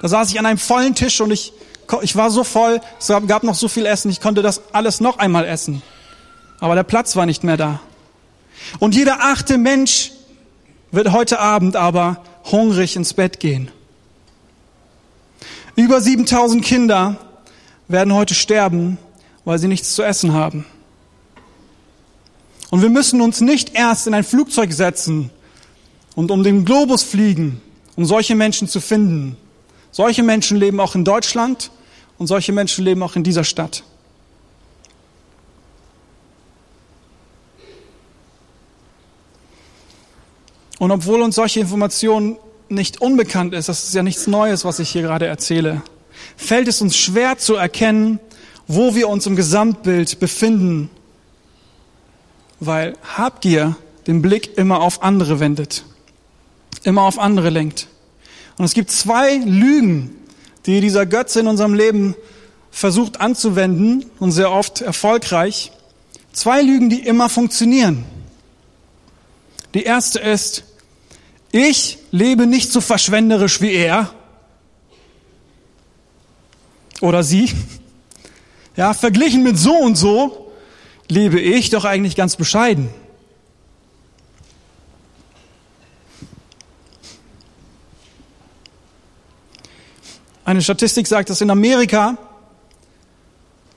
Da 0.00 0.08
saß 0.08 0.30
ich 0.30 0.38
an 0.38 0.46
einem 0.46 0.58
vollen 0.58 0.94
Tisch 0.94 1.20
und 1.20 1.30
ich, 1.30 1.52
ich 2.02 2.16
war 2.16 2.30
so 2.30 2.42
voll, 2.42 2.80
es 2.98 3.08
gab 3.28 3.44
noch 3.44 3.54
so 3.54 3.68
viel 3.68 3.86
Essen, 3.86 4.10
ich 4.10 4.20
konnte 4.20 4.42
das 4.42 4.60
alles 4.72 5.00
noch 5.00 5.18
einmal 5.18 5.44
essen. 5.44 5.82
Aber 6.58 6.74
der 6.74 6.82
Platz 6.82 7.14
war 7.14 7.26
nicht 7.26 7.44
mehr 7.44 7.56
da. 7.56 7.80
Und 8.78 8.94
jeder 8.94 9.20
achte 9.20 9.58
Mensch 9.58 10.12
wird 10.90 11.12
heute 11.12 11.38
Abend 11.38 11.76
aber 11.76 12.22
hungrig 12.50 12.96
ins 12.96 13.14
Bett 13.14 13.38
gehen. 13.40 13.70
Über 15.76 16.00
7000 16.00 16.64
Kinder 16.64 17.16
werden 17.88 18.12
heute 18.12 18.34
sterben, 18.34 18.98
weil 19.44 19.58
sie 19.58 19.68
nichts 19.68 19.94
zu 19.94 20.02
essen 20.02 20.32
haben. 20.32 20.66
Und 22.70 22.82
wir 22.82 22.90
müssen 22.90 23.20
uns 23.20 23.40
nicht 23.40 23.74
erst 23.74 24.06
in 24.06 24.14
ein 24.14 24.24
Flugzeug 24.24 24.72
setzen 24.72 25.30
und 26.14 26.30
um 26.30 26.42
den 26.42 26.64
Globus 26.64 27.02
fliegen, 27.02 27.60
um 27.96 28.04
solche 28.04 28.34
Menschen 28.34 28.68
zu 28.68 28.80
finden. 28.80 29.36
Solche 29.90 30.22
Menschen 30.22 30.56
leben 30.56 30.80
auch 30.80 30.94
in 30.94 31.04
Deutschland 31.04 31.70
und 32.18 32.26
solche 32.26 32.52
Menschen 32.52 32.84
leben 32.84 33.02
auch 33.02 33.16
in 33.16 33.24
dieser 33.24 33.44
Stadt. 33.44 33.84
Und 40.78 40.90
obwohl 40.90 41.22
uns 41.22 41.36
solche 41.36 41.60
Informationen 41.60 42.38
nicht 42.68 43.00
unbekannt 43.00 43.54
ist, 43.54 43.68
das 43.68 43.84
ist 43.84 43.94
ja 43.94 44.02
nichts 44.02 44.26
Neues, 44.26 44.64
was 44.64 44.78
ich 44.80 44.90
hier 44.90 45.02
gerade 45.02 45.26
erzähle, 45.26 45.82
fällt 46.36 46.66
es 46.66 46.80
uns 46.82 46.96
schwer 46.96 47.38
zu 47.38 47.54
erkennen, 47.54 48.18
wo 48.66 48.94
wir 48.94 49.08
uns 49.08 49.26
im 49.26 49.36
Gesamtbild 49.36 50.18
befinden, 50.18 50.90
weil 52.58 52.96
Habgier 53.16 53.76
den 54.06 54.22
Blick 54.22 54.56
immer 54.58 54.80
auf 54.80 55.02
andere 55.02 55.38
wendet, 55.38 55.84
immer 56.82 57.02
auf 57.02 57.18
andere 57.18 57.50
lenkt. 57.50 57.88
Und 58.58 58.64
es 58.64 58.74
gibt 58.74 58.90
zwei 58.90 59.36
Lügen, 59.36 60.16
die 60.66 60.80
dieser 60.80 61.06
Götze 61.06 61.40
in 61.40 61.46
unserem 61.46 61.74
Leben 61.74 62.14
versucht 62.70 63.20
anzuwenden 63.20 64.06
und 64.18 64.32
sehr 64.32 64.50
oft 64.50 64.80
erfolgreich. 64.80 65.72
Zwei 66.32 66.62
Lügen, 66.62 66.88
die 66.88 67.00
immer 67.00 67.28
funktionieren. 67.28 68.04
Die 69.74 69.82
erste 69.82 70.18
ist, 70.18 70.64
ich 71.50 71.98
lebe 72.10 72.46
nicht 72.46 72.72
so 72.72 72.80
verschwenderisch 72.80 73.60
wie 73.60 73.72
er 73.72 74.12
oder 77.00 77.22
sie. 77.22 77.50
Ja, 78.76 78.94
verglichen 78.94 79.42
mit 79.42 79.58
so 79.58 79.74
und 79.74 79.96
so 79.96 80.50
lebe 81.08 81.40
ich 81.40 81.68
doch 81.68 81.84
eigentlich 81.84 82.16
ganz 82.16 82.36
bescheiden. 82.36 82.88
Eine 90.44 90.62
Statistik 90.62 91.06
sagt, 91.06 91.30
dass 91.30 91.40
in 91.40 91.50
Amerika 91.50 92.18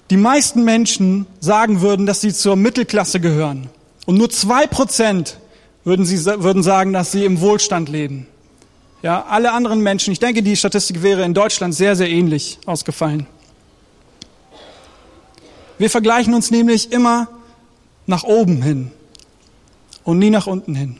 die 0.09 0.17
meisten 0.17 0.63
Menschen 0.63 1.25
sagen 1.39 1.81
würden, 1.81 2.05
dass 2.05 2.21
sie 2.21 2.33
zur 2.33 2.55
Mittelklasse 2.55 3.19
gehören. 3.19 3.69
Und 4.05 4.17
nur 4.17 4.29
zwei 4.29 4.67
Prozent 4.67 5.39
würden, 5.83 6.05
sie, 6.05 6.23
würden 6.25 6.63
sagen, 6.63 6.93
dass 6.93 7.11
sie 7.11 7.25
im 7.25 7.41
Wohlstand 7.41 7.89
leben. 7.89 8.27
Ja, 9.01 9.25
alle 9.25 9.51
anderen 9.51 9.81
Menschen, 9.81 10.11
ich 10.11 10.19
denke, 10.19 10.41
die 10.41 10.55
Statistik 10.55 11.03
wäre 11.03 11.23
in 11.23 11.33
Deutschland 11.33 11.75
sehr, 11.75 11.95
sehr 11.95 12.09
ähnlich 12.09 12.59
ausgefallen. 12.65 13.27
Wir 15.77 15.89
vergleichen 15.89 16.33
uns 16.33 16.51
nämlich 16.51 16.91
immer 16.91 17.27
nach 18.07 18.23
oben 18.23 18.61
hin 18.61 18.91
und 20.03 20.19
nie 20.19 20.29
nach 20.29 20.47
unten 20.47 20.73
hin. 20.73 20.97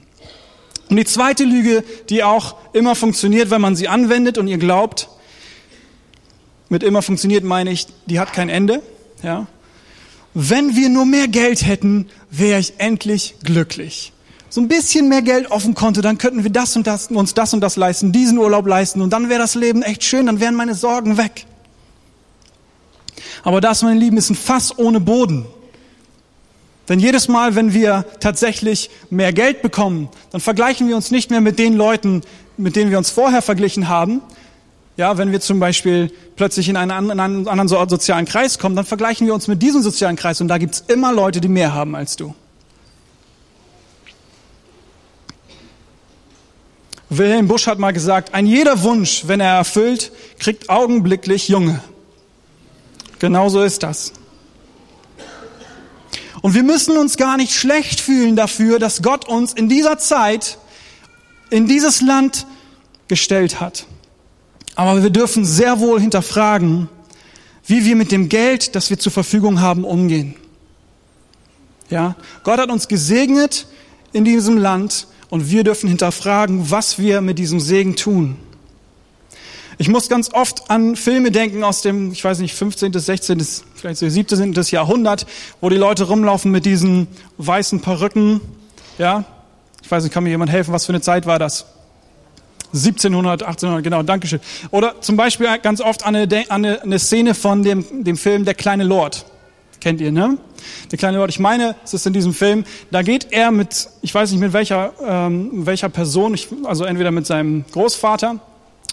Und 0.89 0.97
die 0.97 1.05
zweite 1.05 1.45
Lüge, 1.45 1.83
die 2.09 2.23
auch 2.23 2.55
immer 2.73 2.95
funktioniert, 2.95 3.49
wenn 3.49 3.61
man 3.61 3.75
sie 3.75 3.87
anwendet 3.87 4.37
und 4.37 4.47
ihr 4.47 4.57
glaubt, 4.57 5.09
mit 6.69 6.83
immer 6.83 7.01
funktioniert 7.01 7.43
meine 7.43 7.71
ich, 7.71 7.87
die 8.05 8.19
hat 8.19 8.33
kein 8.33 8.49
Ende, 8.49 8.81
ja. 9.23 9.47
Wenn 10.33 10.75
wir 10.75 10.89
nur 10.89 11.05
mehr 11.05 11.29
Geld 11.29 11.65
hätten, 11.65 12.09
wäre 12.29 12.59
ich 12.59 12.73
endlich 12.77 13.35
glücklich. 13.43 14.11
So 14.49 14.59
ein 14.59 14.67
bisschen 14.67 15.07
mehr 15.07 15.21
Geld 15.21 15.49
dem 15.63 15.75
Konto, 15.75 16.01
dann 16.01 16.17
könnten 16.17 16.43
wir 16.43 16.51
das 16.51 16.75
und 16.75 16.87
das, 16.87 17.07
uns 17.07 17.33
das 17.33 17.53
und 17.53 17.61
das 17.61 17.77
leisten, 17.77 18.11
diesen 18.11 18.37
Urlaub 18.37 18.67
leisten 18.67 19.01
und 19.01 19.11
dann 19.11 19.29
wäre 19.29 19.39
das 19.39 19.55
Leben 19.55 19.81
echt 19.81 20.03
schön, 20.03 20.25
dann 20.25 20.39
wären 20.39 20.55
meine 20.55 20.75
Sorgen 20.75 21.17
weg. 21.17 21.45
Aber 23.43 23.61
das, 23.61 23.81
meine 23.81 23.99
Lieben, 23.99 24.17
ist 24.17 24.29
ein 24.29 24.35
Fass 24.35 24.77
ohne 24.77 24.99
Boden. 24.99 25.45
Denn 26.89 26.99
jedes 26.99 27.27
Mal, 27.27 27.55
wenn 27.55 27.73
wir 27.73 28.05
tatsächlich 28.19 28.89
mehr 29.09 29.33
Geld 29.33 29.61
bekommen, 29.61 30.09
dann 30.31 30.41
vergleichen 30.41 30.87
wir 30.87 30.95
uns 30.95 31.11
nicht 31.11 31.31
mehr 31.31 31.41
mit 31.41 31.57
den 31.57 31.75
Leuten, 31.75 32.21
mit 32.57 32.75
denen 32.75 32.91
wir 32.91 32.97
uns 32.97 33.09
vorher 33.09 33.41
verglichen 33.41 33.87
haben. 33.87 34.21
Ja, 34.97 35.17
wenn 35.17 35.31
wir 35.31 35.41
zum 35.41 35.59
Beispiel 35.59 36.11
plötzlich 36.35 36.69
in 36.69 36.77
einen, 36.77 37.11
in 37.11 37.19
einen 37.19 37.47
anderen 37.47 37.67
sozialen 37.89 38.25
Kreis 38.25 38.59
kommen, 38.59 38.75
dann 38.75 38.85
vergleichen 38.85 39.27
wir 39.27 39.33
uns 39.33 39.47
mit 39.47 39.61
diesem 39.61 39.81
sozialen 39.81 40.15
Kreis 40.15 40.39
und 40.39 40.47
da 40.47 40.57
gibt's 40.57 40.83
immer 40.87 41.11
Leute, 41.11 41.41
die 41.41 41.49
mehr 41.49 41.73
haben 41.73 41.95
als 41.95 42.15
du. 42.15 42.33
Wilhelm 47.09 47.47
Busch 47.47 47.67
hat 47.67 47.77
mal 47.77 47.91
gesagt, 47.91 48.33
ein 48.33 48.47
jeder 48.47 48.83
Wunsch, 48.83 49.23
wenn 49.27 49.39
er 49.39 49.57
erfüllt, 49.57 50.11
kriegt 50.39 50.69
augenblicklich 50.69 51.49
Junge. 51.49 51.81
Genauso 53.19 53.61
ist 53.61 53.83
das. 53.83 54.13
Und 56.41 56.53
wir 56.53 56.63
müssen 56.63 56.97
uns 56.97 57.17
gar 57.17 57.37
nicht 57.37 57.53
schlecht 57.53 57.99
fühlen 57.99 58.35
dafür, 58.35 58.79
dass 58.79 59.01
Gott 59.01 59.27
uns 59.27 59.53
in 59.53 59.69
dieser 59.69 59.97
Zeit 59.97 60.57
in 61.49 61.67
dieses 61.67 62.01
Land 62.01 62.45
gestellt 63.07 63.59
hat. 63.59 63.85
Aber 64.75 65.01
wir 65.01 65.09
dürfen 65.09 65.45
sehr 65.45 65.79
wohl 65.79 65.99
hinterfragen, 66.01 66.89
wie 67.65 67.85
wir 67.85 67.95
mit 67.95 68.11
dem 68.11 68.29
Geld, 68.29 68.75
das 68.75 68.89
wir 68.89 68.99
zur 68.99 69.11
Verfügung 69.11 69.61
haben, 69.61 69.83
umgehen. 69.85 70.35
Ja, 71.89 72.15
Gott 72.43 72.59
hat 72.59 72.69
uns 72.69 72.87
gesegnet 72.87 73.67
in 74.11 74.25
diesem 74.25 74.57
Land 74.57 75.07
und 75.29 75.49
wir 75.49 75.63
dürfen 75.63 75.87
hinterfragen, 75.87 76.71
was 76.71 76.99
wir 76.99 77.21
mit 77.21 77.39
diesem 77.39 77.59
Segen 77.59 77.95
tun. 77.95 78.37
Ich 79.77 79.89
muss 79.89 80.07
ganz 80.07 80.33
oft 80.33 80.69
an 80.69 80.95
Filme 80.95 81.31
denken 81.31 81.63
aus 81.63 81.81
dem, 81.81 82.11
ich 82.11 82.23
weiß 82.23 82.39
nicht, 82.39 82.55
15., 82.55 82.93
16., 82.93 83.45
vielleicht 83.75 83.99
so 83.99 84.07
17. 84.07 84.53
Jahrhundert, 84.53 85.25
wo 85.59 85.69
die 85.69 85.75
Leute 85.75 86.05
rumlaufen 86.05 86.49
mit 86.49 86.65
diesen 86.65 87.07
weißen 87.37 87.81
Perücken. 87.81 88.39
Ja, 88.97 89.25
ich 89.83 89.91
weiß 89.91 90.03
nicht, 90.03 90.13
kann 90.13 90.23
mir 90.23 90.29
jemand 90.29 90.51
helfen, 90.51 90.73
was 90.73 90.85
für 90.85 90.93
eine 90.93 91.01
Zeit 91.01 91.25
war 91.25 91.39
das? 91.39 91.65
1700, 92.75 93.43
1800, 93.43 93.83
genau, 93.83 94.03
Dankeschön. 94.03 94.39
Oder 94.71 95.01
zum 95.01 95.17
Beispiel 95.17 95.47
ganz 95.61 95.81
oft 95.81 96.05
an 96.05 96.15
eine, 96.15 96.49
an 96.49 96.65
eine 96.65 96.99
Szene 96.99 97.33
von 97.33 97.63
dem, 97.63 98.03
dem 98.03 98.17
Film 98.17 98.45
Der 98.45 98.53
kleine 98.53 98.83
Lord. 98.83 99.25
Kennt 99.79 100.01
ihr, 100.01 100.11
ne? 100.11 100.37
Der 100.91 100.97
kleine 100.97 101.17
Lord. 101.17 101.29
Ich 101.29 101.39
meine, 101.39 101.75
es 101.83 101.93
ist 101.93 102.07
in 102.07 102.13
diesem 102.13 102.33
Film, 102.33 102.65
da 102.89 103.03
geht 103.03 103.27
er 103.31 103.51
mit, 103.51 103.87
ich 104.01 104.13
weiß 104.13 104.31
nicht 104.31 104.39
mit 104.39 104.53
welcher, 104.53 104.93
ähm, 105.05 105.65
welcher 105.65 105.89
Person, 105.89 106.33
ich, 106.33 106.47
also 106.63 106.85
entweder 106.85 107.11
mit 107.11 107.27
seinem 107.27 107.65
Großvater 107.71 108.39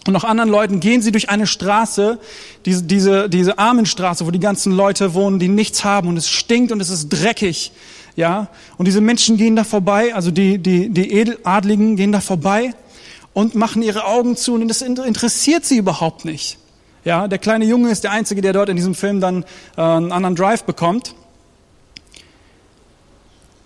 und 0.07 0.13
noch 0.13 0.25
anderen 0.25 0.51
Leuten 0.51 0.81
gehen 0.81 1.01
sie 1.01 1.13
durch 1.13 1.31
eine 1.31 1.47
Straße, 1.47 2.19
diese, 2.67 2.83
diese, 2.83 3.29
diese 3.29 3.59
Armenstraße, 3.59 4.27
wo 4.27 4.31
die 4.31 4.41
ganzen 4.41 4.73
Leute 4.73 5.15
wohnen, 5.15 5.39
die 5.39 5.49
nichts 5.49 5.85
haben 5.85 6.09
und 6.09 6.17
es 6.17 6.29
stinkt 6.29 6.73
und 6.73 6.81
es 6.81 6.91
ist 6.91 7.09
dreckig. 7.09 7.73
Ja, 8.15 8.49
und 8.77 8.87
diese 8.87 9.01
Menschen 9.01 9.39
gehen 9.39 9.57
da 9.57 9.65
vorbei, 9.65 10.15
also 10.15 10.31
die, 10.31 10.59
die, 10.59 10.91
die 10.91 11.13
Edeladligen 11.13 11.97
gehen 11.97 12.13
da 12.13 12.21
vorbei 12.21 12.75
und 13.35 13.55
machen 13.55 13.83
ihre 13.83 14.05
Augen 14.05 14.37
zu 14.37 14.55
und 14.55 14.69
das 14.69 14.83
interessiert 14.83 15.65
sie 15.65 15.79
überhaupt 15.79 16.25
nicht. 16.25 16.59
Ja, 17.05 17.27
der 17.27 17.39
kleine 17.39 17.65
Junge 17.65 17.91
ist 17.91 18.05
der 18.05 18.13
Einzige, 18.13 18.43
der 18.43 18.53
dort 18.53 18.69
in 18.69 18.77
diesem 18.77 18.95
Film 18.95 19.21
dann 19.21 19.45
äh, 19.77 19.81
einen 19.81 20.13
anderen 20.13 20.37
Drive 20.37 20.65
bekommt. 20.65 21.15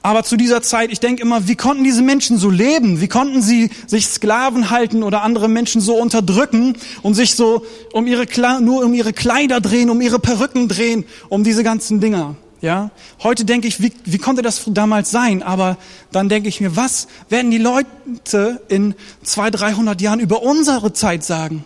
Aber 0.07 0.23
zu 0.23 0.37
dieser 0.37 0.63
Zeit, 0.63 0.93
ich 0.93 1.01
denke 1.01 1.21
immer, 1.21 1.49
wie 1.49 1.57
konnten 1.57 1.83
diese 1.83 2.01
Menschen 2.01 2.39
so 2.39 2.49
leben? 2.49 3.01
Wie 3.01 3.09
konnten 3.09 3.43
sie 3.43 3.71
sich 3.89 4.07
Sklaven 4.07 4.71
halten 4.71 5.03
oder 5.03 5.23
andere 5.23 5.49
Menschen 5.49 5.81
so 5.81 5.97
unterdrücken 5.97 6.77
und 7.03 7.15
sich 7.15 7.35
so 7.35 7.67
um 7.93 8.07
ihre, 8.07 8.25
nur 8.61 8.85
um 8.85 8.95
ihre 8.95 9.13
Kleider 9.13 9.61
drehen, 9.61 9.91
um 9.91 10.01
ihre 10.01 10.21
Perücken 10.21 10.69
drehen, 10.69 11.05
um 11.29 11.43
diese 11.43 11.65
ganzen 11.65 12.01
Dinger? 12.01 12.37
Ja, 12.61 12.91
heute 13.23 13.45
denke 13.45 13.69
ich, 13.69 13.83
wie, 13.83 13.93
wie 14.05 14.19
konnte 14.19 14.43
das 14.43 14.63
damals 14.67 15.11
sein? 15.11 15.43
Aber 15.43 15.77
dann 16.11 16.29
denke 16.29 16.49
ich 16.49 16.61
mir, 16.61 16.75
was 16.75 17.07
werden 17.29 17.51
die 17.51 17.59
Leute 17.59 18.63
in 18.69 18.95
zwei, 19.23 19.51
dreihundert 19.51 20.01
Jahren 20.01 20.21
über 20.21 20.43
unsere 20.43 20.93
Zeit 20.93 21.23
sagen? 21.23 21.65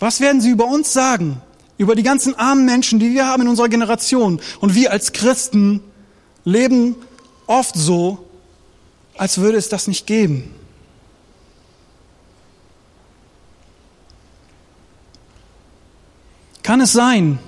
Was 0.00 0.20
werden 0.20 0.40
sie 0.40 0.50
über 0.50 0.66
uns 0.66 0.92
sagen? 0.92 1.40
über 1.80 1.94
die 1.94 2.02
ganzen 2.02 2.38
armen 2.38 2.66
Menschen, 2.66 2.98
die 2.98 3.14
wir 3.14 3.26
haben 3.26 3.40
in 3.40 3.48
unserer 3.48 3.70
Generation. 3.70 4.38
Und 4.60 4.74
wir 4.74 4.92
als 4.92 5.12
Christen 5.12 5.80
leben 6.44 6.94
oft 7.46 7.74
so, 7.74 8.26
als 9.16 9.38
würde 9.38 9.56
es 9.56 9.70
das 9.70 9.86
nicht 9.86 10.06
geben. 10.06 10.54
Kann 16.70 16.80
es 16.80 16.92
sein, 16.92 17.40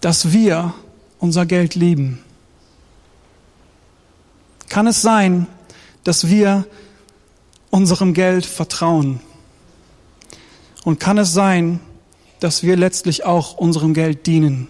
dass 0.00 0.32
wir 0.32 0.74
unser 1.20 1.46
Geld 1.46 1.76
lieben? 1.76 2.18
Kann 4.68 4.88
es 4.88 5.00
sein, 5.00 5.46
dass 6.02 6.26
wir 6.26 6.66
unserem 7.70 8.14
Geld 8.14 8.46
vertrauen? 8.46 9.20
Und 10.82 10.98
kann 10.98 11.18
es 11.18 11.34
sein, 11.34 11.78
dass 12.40 12.64
wir 12.64 12.74
letztlich 12.74 13.24
auch 13.24 13.56
unserem 13.56 13.94
Geld 13.94 14.26
dienen. 14.26 14.66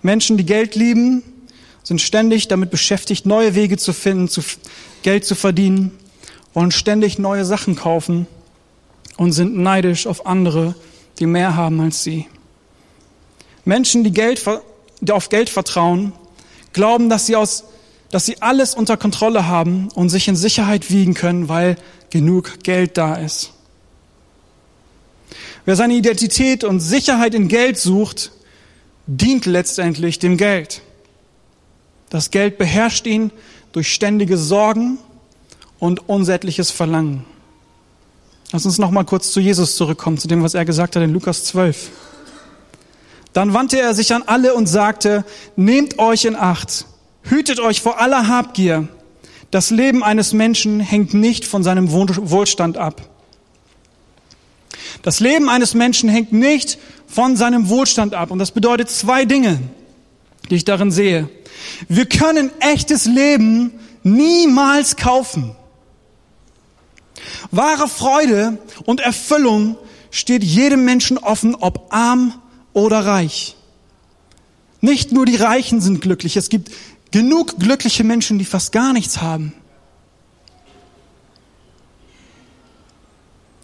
Menschen, 0.00 0.36
die 0.36 0.46
Geld 0.46 0.76
lieben, 0.76 1.24
sind 1.82 2.00
ständig 2.00 2.46
damit 2.46 2.70
beschäftigt, 2.70 3.26
neue 3.26 3.56
Wege 3.56 3.78
zu 3.78 3.92
finden, 3.92 4.28
zu 4.28 4.42
Geld 5.02 5.24
zu 5.24 5.34
verdienen, 5.34 5.90
wollen 6.54 6.70
ständig 6.70 7.18
neue 7.18 7.44
Sachen 7.44 7.74
kaufen 7.74 8.28
und 9.22 9.32
sind 9.32 9.56
neidisch 9.56 10.06
auf 10.06 10.26
andere, 10.26 10.74
die 11.18 11.26
mehr 11.26 11.54
haben 11.54 11.80
als 11.80 12.02
sie. 12.02 12.26
Menschen, 13.64 14.02
die, 14.02 14.10
Geld, 14.10 14.44
die 15.00 15.12
auf 15.12 15.28
Geld 15.28 15.48
vertrauen, 15.48 16.12
glauben, 16.72 17.08
dass 17.08 17.26
sie, 17.26 17.36
aus, 17.36 17.64
dass 18.10 18.26
sie 18.26 18.42
alles 18.42 18.74
unter 18.74 18.96
Kontrolle 18.96 19.46
haben 19.46 19.88
und 19.94 20.08
sich 20.08 20.26
in 20.26 20.34
Sicherheit 20.34 20.90
wiegen 20.90 21.14
können, 21.14 21.48
weil 21.48 21.76
genug 22.10 22.64
Geld 22.64 22.98
da 22.98 23.14
ist. 23.14 23.52
Wer 25.64 25.76
seine 25.76 25.94
Identität 25.94 26.64
und 26.64 26.80
Sicherheit 26.80 27.34
in 27.34 27.46
Geld 27.46 27.78
sucht, 27.78 28.32
dient 29.06 29.46
letztendlich 29.46 30.18
dem 30.18 30.36
Geld. 30.36 30.82
Das 32.10 32.32
Geld 32.32 32.58
beherrscht 32.58 33.06
ihn 33.06 33.30
durch 33.70 33.92
ständige 33.92 34.36
Sorgen 34.36 34.98
und 35.78 36.08
unsättliches 36.08 36.72
Verlangen. 36.72 37.24
Lass 38.52 38.66
uns 38.66 38.76
noch 38.76 38.90
mal 38.90 39.04
kurz 39.04 39.32
zu 39.32 39.40
Jesus 39.40 39.76
zurückkommen, 39.76 40.18
zu 40.18 40.28
dem, 40.28 40.42
was 40.42 40.52
er 40.52 40.66
gesagt 40.66 40.94
hat 40.94 41.02
in 41.02 41.10
Lukas 41.10 41.44
12. 41.46 41.88
Dann 43.32 43.54
wandte 43.54 43.80
er 43.80 43.94
sich 43.94 44.14
an 44.14 44.22
alle 44.26 44.52
und 44.52 44.66
sagte, 44.66 45.24
nehmt 45.56 45.98
euch 45.98 46.26
in 46.26 46.36
Acht, 46.36 46.84
hütet 47.22 47.60
euch 47.60 47.80
vor 47.80 47.98
aller 47.98 48.28
Habgier. 48.28 48.88
Das 49.50 49.70
Leben 49.70 50.04
eines 50.04 50.34
Menschen 50.34 50.80
hängt 50.80 51.14
nicht 51.14 51.46
von 51.46 51.62
seinem 51.62 51.92
Wohlstand 51.92 52.76
ab. 52.76 53.08
Das 55.00 55.20
Leben 55.20 55.48
eines 55.48 55.72
Menschen 55.72 56.10
hängt 56.10 56.34
nicht 56.34 56.78
von 57.06 57.36
seinem 57.36 57.70
Wohlstand 57.70 58.12
ab. 58.12 58.30
Und 58.30 58.38
das 58.38 58.50
bedeutet 58.50 58.90
zwei 58.90 59.24
Dinge, 59.24 59.60
die 60.50 60.56
ich 60.56 60.64
darin 60.64 60.90
sehe. 60.90 61.30
Wir 61.88 62.04
können 62.04 62.50
echtes 62.60 63.06
Leben 63.06 63.72
niemals 64.02 64.96
kaufen. 64.96 65.56
Wahre 67.50 67.88
Freude 67.88 68.58
und 68.84 69.00
Erfüllung 69.00 69.76
steht 70.10 70.44
jedem 70.44 70.84
Menschen 70.84 71.18
offen, 71.18 71.54
ob 71.54 71.92
arm 71.92 72.34
oder 72.72 73.04
reich. 73.04 73.56
Nicht 74.80 75.12
nur 75.12 75.26
die 75.26 75.36
Reichen 75.36 75.80
sind 75.80 76.00
glücklich, 76.00 76.36
es 76.36 76.48
gibt 76.48 76.70
genug 77.10 77.58
glückliche 77.58 78.04
Menschen, 78.04 78.38
die 78.38 78.44
fast 78.44 78.72
gar 78.72 78.92
nichts 78.92 79.20
haben. 79.20 79.52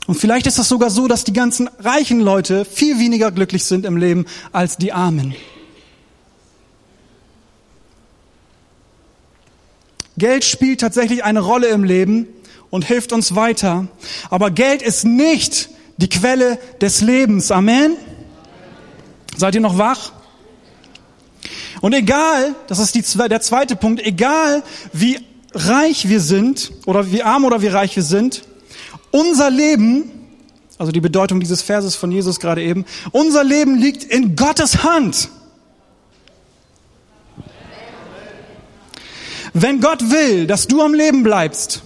Und 0.07 0.15
vielleicht 0.15 0.47
ist 0.47 0.59
es 0.59 0.69
sogar 0.69 0.89
so, 0.89 1.07
dass 1.07 1.25
die 1.25 1.35
ganzen 1.35 1.69
reichen 1.79 2.21
Leute 2.21 2.65
viel 2.65 2.99
weniger 2.99 3.31
glücklich 3.31 3.65
sind 3.65 3.85
im 3.85 3.99
Leben 3.99 4.25
als 4.53 4.79
die 4.79 4.93
Armen. 4.93 5.35
Geld 10.17 10.45
spielt 10.45 10.81
tatsächlich 10.81 11.25
eine 11.25 11.41
Rolle 11.41 11.69
im 11.69 11.85
Leben 11.85 12.27
und 12.71 12.85
hilft 12.85 13.13
uns 13.13 13.35
weiter. 13.35 13.89
Aber 14.31 14.51
Geld 14.51 14.83
ist 14.83 15.05
nicht 15.05 15.71
die 15.97 16.09
Quelle 16.09 16.59
des 16.81 17.01
Lebens. 17.01 17.51
Amen. 17.51 17.97
Seid 19.37 19.55
ihr 19.55 19.61
noch 19.61 19.79
wach? 19.79 20.13
Und 21.81 21.93
egal, 21.93 22.55
das 22.67 22.79
ist 22.79 22.95
die, 22.95 23.05
der 23.29 23.41
zweite 23.41 23.77
Punkt, 23.77 24.05
egal 24.05 24.63
wie 24.93 25.19
reich 25.53 26.09
wir 26.09 26.21
sind 26.21 26.73
oder 26.87 27.11
wie 27.13 27.23
arm 27.23 27.45
oder 27.45 27.63
wie 27.63 27.69
reich 27.69 27.95
wir 27.97 28.03
sind, 28.03 28.43
unser 29.11 29.51
Leben, 29.51 30.11
also 30.77 30.93
die 30.93 31.01
Bedeutung 31.01 31.41
dieses 31.41 31.63
Verses 31.63 31.95
von 31.95 32.11
Jesus 32.11 32.41
gerade 32.41 32.63
eben, 32.63 32.85
unser 33.13 33.45
Leben 33.45 33.77
liegt 33.77 34.05
in 34.05 34.37
Gottes 34.37 34.83
Hand. 34.83 35.29
Wenn 39.55 39.81
Gott 39.81 40.11
will, 40.11 40.47
dass 40.47 40.67
du 40.67 40.83
am 40.83 40.95
Leben 40.95 41.23
bleibst, 41.23 41.83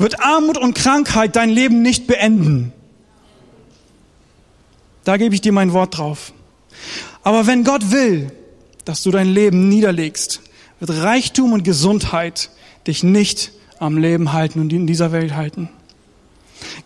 wird 0.00 0.20
Armut 0.20 0.56
und 0.56 0.72
Krankheit 0.72 1.36
dein 1.36 1.50
Leben 1.50 1.82
nicht 1.82 2.06
beenden. 2.06 2.72
Da 5.04 5.18
gebe 5.18 5.34
ich 5.34 5.42
dir 5.42 5.52
mein 5.52 5.74
Wort 5.74 5.98
drauf. 5.98 6.32
Aber 7.22 7.46
wenn 7.46 7.64
Gott 7.64 7.90
will, 7.90 8.32
dass 8.86 9.02
du 9.02 9.10
dein 9.10 9.28
Leben 9.28 9.68
niederlegst, 9.68 10.40
wird 10.78 10.90
Reichtum 10.90 11.52
und 11.52 11.64
Gesundheit 11.64 12.48
dich 12.86 13.02
nicht 13.02 13.52
am 13.78 13.98
Leben 13.98 14.32
halten 14.32 14.60
und 14.60 14.72
in 14.72 14.86
dieser 14.86 15.12
Welt 15.12 15.34
halten. 15.34 15.68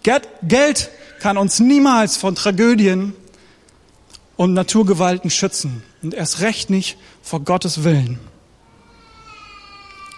Geld 0.02 0.90
kann 1.20 1.36
uns 1.36 1.60
niemals 1.60 2.16
von 2.16 2.34
Tragödien 2.34 3.14
und 4.36 4.54
Naturgewalten 4.54 5.30
schützen 5.30 5.84
und 6.02 6.14
erst 6.14 6.40
recht 6.40 6.68
nicht 6.68 6.98
vor 7.22 7.40
Gottes 7.40 7.84
Willen. 7.84 8.18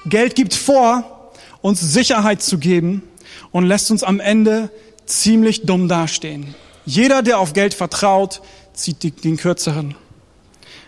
Geld 0.07 0.35
gibt 0.35 0.55
vor, 0.55 1.16
uns 1.67 1.81
Sicherheit 1.81 2.43
zu 2.43 2.59
geben 2.59 3.03
und 3.51 3.67
lässt 3.67 3.91
uns 3.91 4.05
am 4.05 4.21
Ende 4.21 4.71
ziemlich 5.05 5.67
dumm 5.67 5.89
dastehen. 5.89 6.55
Jeder, 6.85 7.23
der 7.23 7.41
auf 7.41 7.55
Geld 7.55 7.75
vertraut, 7.75 8.41
zieht 8.73 9.25
den 9.25 9.37
kürzeren. 9.37 9.97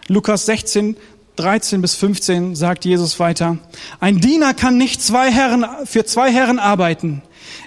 Lukas 0.07 0.47
16, 0.47 0.97
13 1.35 1.83
bis 1.83 1.97
15 1.97 2.55
sagt 2.55 2.85
Jesus 2.85 3.19
weiter, 3.19 3.59
ein 3.99 4.21
Diener 4.21 4.55
kann 4.55 4.79
nicht 4.79 5.03
zwei 5.03 5.33
Herren, 5.33 5.67
für 5.85 6.05
zwei 6.05 6.31
Herren 6.31 6.61
arbeiten. 6.61 7.23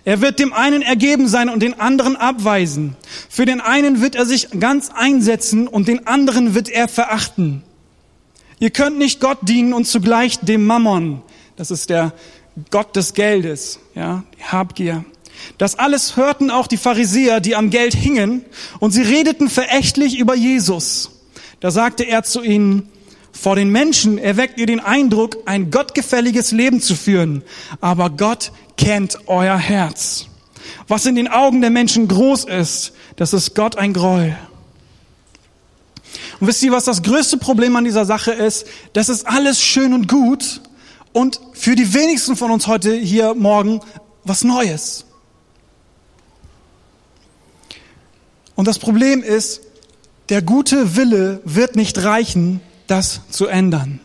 Er 0.06 0.22
wird 0.22 0.40
dem 0.40 0.54
einen 0.54 0.82
ergeben 0.82 1.28
sein 1.28 1.50
und 1.50 1.62
den 1.62 1.82
anderen 1.82 2.16
abweisen. 2.16 2.96
Für 3.28 3.44
den 3.44 3.60
einen 3.60 4.02
wird 4.02 4.16
er 4.16 4.26
sich 4.26 4.52
ganz 4.58 4.90
einsetzen 4.90 5.68
und 5.68 5.90
den 5.90 6.08
anderen 6.08 6.56
wird 6.56 6.70
er 6.70 6.88
verachten. 6.88 7.62
Ihr 8.60 8.70
könnt 8.70 8.98
nicht 8.98 9.20
Gott 9.20 9.40
dienen 9.42 9.74
und 9.74 9.86
zugleich 9.86 10.40
dem 10.40 10.66
Mammon. 10.66 11.22
Das 11.58 11.72
ist 11.72 11.90
der 11.90 12.14
Gott 12.70 12.96
des 12.96 13.14
Geldes, 13.14 13.80
ja, 13.96 14.24
die 14.38 14.44
Habgier. 14.44 15.06
Das 15.58 15.80
alles 15.80 16.18
hörten 16.18 16.52
auch 16.52 16.68
die 16.68 16.78
Pharisäer, 16.78 17.40
die 17.40 17.56
am 17.56 17.70
Geld 17.70 17.94
hingen, 17.94 18.46
und 18.80 18.92
sie 18.92 19.02
redeten 19.02 19.50
verächtlich 19.50 20.18
über 20.20 20.36
Jesus. 20.36 21.12
Da 21.60 21.72
sagte 21.72 22.04
er 22.04 22.24
zu 22.24 22.42
ihnen, 22.42 22.90
vor 23.32 23.56
den 23.56 23.70
Menschen 23.70 24.18
erweckt 24.18 24.60
ihr 24.60 24.66
den 24.66 24.80
Eindruck, 24.80 25.38
ein 25.46 25.72
gottgefälliges 25.72 26.52
Leben 26.52 26.82
zu 26.82 26.96
führen, 26.96 27.44
aber 27.80 28.10
Gott 28.10 28.52
kennt 28.78 29.18
euer 29.28 29.58
Herz. 29.58 30.28
Was 30.88 31.06
in 31.06 31.16
den 31.16 31.28
Augen 31.28 31.62
der 31.62 31.70
Menschen 31.70 32.08
groß 32.08 32.46
ist, 32.46 32.94
das 33.16 33.34
ist 33.34 33.56
Gott 33.56 33.78
ein 33.78 33.94
Groll. 33.94 34.36
Und 36.40 36.48
wisst 36.48 36.62
ihr, 36.64 36.72
was 36.72 36.86
das 36.86 37.04
größte 37.04 37.38
Problem 37.38 37.76
an 37.76 37.84
dieser 37.84 38.06
Sache 38.06 38.32
ist? 38.32 38.66
Das 38.94 39.10
ist 39.10 39.28
alles 39.28 39.62
schön 39.62 39.94
und 39.94 40.08
gut 40.08 40.62
und 41.14 41.40
für 41.54 41.76
die 41.76 41.94
wenigsten 41.94 42.36
von 42.36 42.52
uns 42.52 42.68
heute 42.68 42.94
hier 42.96 43.34
morgen 43.34 43.82
was 44.24 44.44
Neues. 44.44 45.06
Und 48.56 48.68
das 48.68 48.80
Problem 48.80 49.24
ist, 49.24 49.62
der 50.30 50.42
gute 50.42 50.96
Wille 50.96 51.42
wird 51.44 51.76
nicht 51.76 52.04
reichen, 52.04 52.62
das 52.88 53.22
zu 53.30 53.48
ändern. 53.48 54.00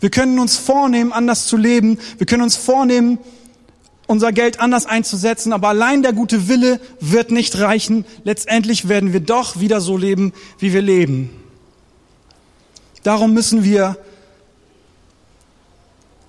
Wir 0.00 0.10
können 0.10 0.38
uns 0.38 0.56
vornehmen, 0.56 1.12
anders 1.12 1.46
zu 1.46 1.56
leben. 1.56 1.98
Wir 2.16 2.26
können 2.26 2.42
uns 2.42 2.56
vornehmen, 2.56 3.18
unser 4.06 4.32
Geld 4.32 4.58
anders 4.58 4.86
einzusetzen. 4.86 5.52
Aber 5.52 5.68
allein 5.68 6.02
der 6.02 6.12
gute 6.14 6.48
Wille 6.48 6.80
wird 7.00 7.30
nicht 7.30 7.58
reichen. 7.58 8.06
Letztendlich 8.24 8.88
werden 8.88 9.12
wir 9.12 9.20
doch 9.20 9.60
wieder 9.60 9.80
so 9.80 9.96
leben, 9.96 10.32
wie 10.58 10.72
wir 10.72 10.82
leben. 10.82 11.30
Darum 13.02 13.34
müssen 13.34 13.62
wir 13.62 13.96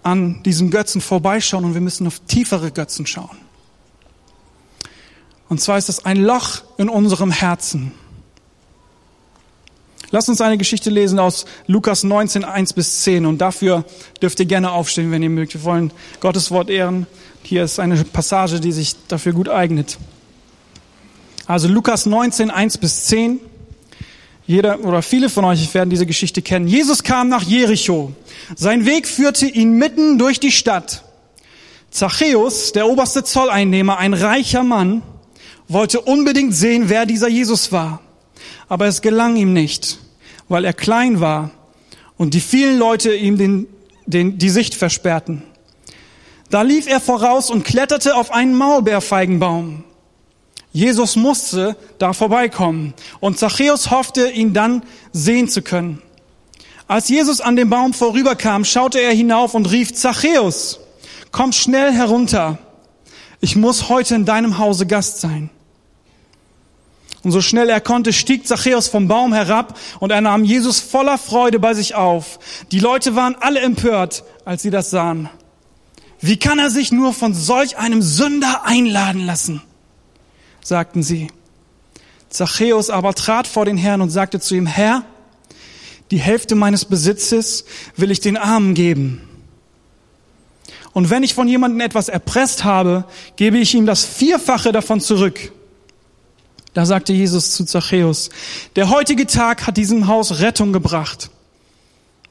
an 0.03 0.41
diesem 0.43 0.71
Götzen 0.71 1.01
vorbeischauen 1.01 1.65
und 1.65 1.73
wir 1.73 1.81
müssen 1.81 2.07
auf 2.07 2.19
tiefere 2.19 2.71
Götzen 2.71 3.05
schauen. 3.05 3.37
Und 5.49 5.59
zwar 5.59 5.77
ist 5.77 5.89
es 5.89 6.05
ein 6.05 6.17
Loch 6.17 6.63
in 6.77 6.89
unserem 6.89 7.31
Herzen. 7.31 7.91
Lass 10.11 10.27
uns 10.27 10.41
eine 10.41 10.57
Geschichte 10.57 10.89
lesen 10.89 11.19
aus 11.19 11.45
Lukas 11.67 12.03
19, 12.03 12.43
1 12.43 12.73
bis 12.73 13.01
10. 13.03 13.25
Und 13.25 13.39
dafür 13.39 13.85
dürft 14.21 14.39
ihr 14.41 14.45
gerne 14.45 14.71
aufstehen, 14.71 15.09
wenn 15.11 15.23
ihr 15.23 15.29
mögt. 15.29 15.53
Wir 15.53 15.63
wollen 15.63 15.91
Gottes 16.19 16.51
Wort 16.51 16.69
ehren. 16.69 17.07
Hier 17.43 17.63
ist 17.63 17.79
eine 17.79 18.03
Passage, 18.03 18.59
die 18.59 18.73
sich 18.73 18.95
dafür 19.07 19.31
gut 19.31 19.47
eignet. 19.47 19.97
Also 21.47 21.69
Lukas 21.69 22.05
19, 22.05 22.51
1 22.51 22.77
bis 22.77 23.05
10. 23.05 23.39
Jeder 24.47 24.79
oder 24.81 25.01
viele 25.01 25.29
von 25.29 25.45
euch 25.45 25.73
werden 25.73 25.89
diese 25.89 26.05
Geschichte 26.05 26.41
kennen. 26.41 26.67
Jesus 26.67 27.03
kam 27.03 27.29
nach 27.29 27.43
Jericho. 27.43 28.11
Sein 28.55 28.85
Weg 28.85 29.07
führte 29.07 29.47
ihn 29.47 29.73
mitten 29.73 30.17
durch 30.17 30.39
die 30.39 30.51
Stadt. 30.51 31.03
Zachäus, 31.89 32.71
der 32.71 32.87
oberste 32.87 33.23
Zolleinnehmer, 33.23 33.97
ein 33.97 34.13
reicher 34.13 34.63
Mann, 34.63 35.01
wollte 35.67 36.01
unbedingt 36.01 36.53
sehen, 36.53 36.85
wer 36.87 37.05
dieser 37.05 37.27
Jesus 37.27 37.71
war 37.71 38.01
aber 38.71 38.85
es 38.85 39.01
gelang 39.01 39.35
ihm 39.35 39.51
nicht, 39.51 39.99
weil 40.47 40.63
er 40.63 40.71
klein 40.71 41.19
war 41.19 41.51
und 42.15 42.33
die 42.33 42.39
vielen 42.39 42.79
Leute 42.79 43.13
ihm 43.13 43.37
den, 43.37 43.67
den, 44.05 44.37
die 44.37 44.49
Sicht 44.49 44.75
versperrten. 44.75 45.43
Da 46.49 46.61
lief 46.61 46.87
er 46.87 47.01
voraus 47.01 47.49
und 47.49 47.65
kletterte 47.65 48.15
auf 48.15 48.31
einen 48.31 48.55
Maulbeerfeigenbaum. 48.55 49.83
Jesus 50.73 51.15
musste 51.15 51.75
da 51.97 52.13
vorbeikommen 52.13 52.93
und 53.19 53.37
Zachäus 53.37 53.91
hoffte, 53.91 54.29
ihn 54.29 54.53
dann 54.53 54.83
sehen 55.11 55.49
zu 55.49 55.61
können. 55.61 56.01
Als 56.87 57.09
Jesus 57.09 57.41
an 57.41 57.55
dem 57.55 57.69
Baum 57.69 57.93
vorüberkam, 57.93 58.65
schaute 58.65 58.99
er 58.99 59.11
hinauf 59.13 59.53
und 59.53 59.71
rief, 59.71 59.93
Zachäus, 59.93 60.79
komm 61.31 61.51
schnell 61.51 61.91
herunter. 61.91 62.57
Ich 63.41 63.55
muss 63.55 63.89
heute 63.89 64.15
in 64.15 64.25
deinem 64.25 64.57
Hause 64.57 64.85
Gast 64.85 65.19
sein. 65.19 65.49
Und 67.23 67.31
so 67.31 67.41
schnell 67.41 67.69
er 67.69 67.81
konnte, 67.81 68.13
stieg 68.13 68.47
Zachäus 68.47 68.87
vom 68.87 69.07
Baum 69.07 69.33
herab 69.33 69.77
und 69.99 70.11
er 70.11 70.21
nahm 70.21 70.43
Jesus 70.43 70.79
voller 70.79 71.17
Freude 71.17 71.59
bei 71.59 71.73
sich 71.73 71.95
auf. 71.95 72.39
Die 72.71 72.79
Leute 72.79 73.15
waren 73.15 73.35
alle 73.39 73.59
empört, 73.59 74.23
als 74.43 74.61
sie 74.63 74.71
das 74.71 74.89
sahen. 74.89 75.29
Wie 76.19 76.37
kann 76.37 76.59
er 76.59 76.69
sich 76.69 76.91
nur 76.91 77.13
von 77.13 77.33
solch 77.33 77.77
einem 77.77 78.01
Sünder 78.01 78.63
einladen 78.65 79.25
lassen? 79.25 79.61
Sagten 80.63 81.03
sie. 81.03 81.27
Zachäus 82.29 82.89
aber 82.89 83.13
trat 83.13 83.47
vor 83.47 83.65
den 83.65 83.77
Herrn 83.77 84.01
und 84.01 84.09
sagte 84.09 84.39
zu 84.39 84.55
ihm, 84.55 84.65
Herr, 84.65 85.03
die 86.11 86.19
Hälfte 86.19 86.55
meines 86.55 86.85
Besitzes 86.85 87.65
will 87.95 88.11
ich 88.11 88.19
den 88.19 88.37
Armen 88.37 88.73
geben. 88.73 89.27
Und 90.93 91.09
wenn 91.09 91.23
ich 91.23 91.33
von 91.33 91.47
jemandem 91.47 91.79
etwas 91.81 92.09
erpresst 92.09 92.63
habe, 92.63 93.05
gebe 93.37 93.57
ich 93.57 93.73
ihm 93.73 93.85
das 93.85 94.03
Vierfache 94.03 94.71
davon 94.71 94.99
zurück. 94.99 95.51
Da 96.73 96.85
sagte 96.85 97.13
Jesus 97.13 97.51
zu 97.51 97.65
Zachäus, 97.65 98.29
der 98.75 98.89
heutige 98.89 99.27
Tag 99.27 99.67
hat 99.67 99.77
diesem 99.77 100.07
Haus 100.07 100.39
Rettung 100.39 100.73
gebracht. 100.73 101.29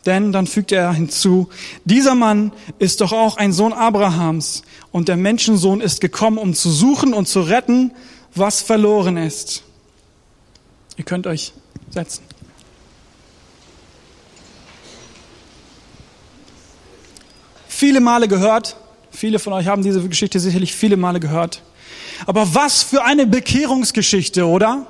Denn, 0.06 0.32
dann 0.32 0.46
fügte 0.46 0.76
er 0.76 0.94
hinzu, 0.94 1.50
dieser 1.84 2.14
Mann 2.14 2.52
ist 2.78 3.02
doch 3.02 3.12
auch 3.12 3.36
ein 3.36 3.52
Sohn 3.52 3.74
Abrahams 3.74 4.62
und 4.92 5.08
der 5.08 5.18
Menschensohn 5.18 5.82
ist 5.82 6.00
gekommen, 6.00 6.38
um 6.38 6.54
zu 6.54 6.70
suchen 6.70 7.12
und 7.12 7.28
zu 7.28 7.42
retten, 7.42 7.92
was 8.34 8.62
verloren 8.62 9.16
ist. 9.16 9.62
Ihr 10.96 11.04
könnt 11.04 11.26
euch 11.26 11.52
setzen. 11.90 12.22
Viele 17.68 18.00
Male 18.00 18.28
gehört, 18.28 18.76
viele 19.10 19.38
von 19.38 19.54
euch 19.54 19.66
haben 19.66 19.82
diese 19.82 20.06
Geschichte 20.06 20.38
sicherlich 20.38 20.74
viele 20.74 20.96
Male 20.98 21.18
gehört. 21.18 21.62
Aber 22.26 22.54
was 22.54 22.82
für 22.82 23.04
eine 23.04 23.26
Bekehrungsgeschichte, 23.26 24.46
oder? 24.46 24.86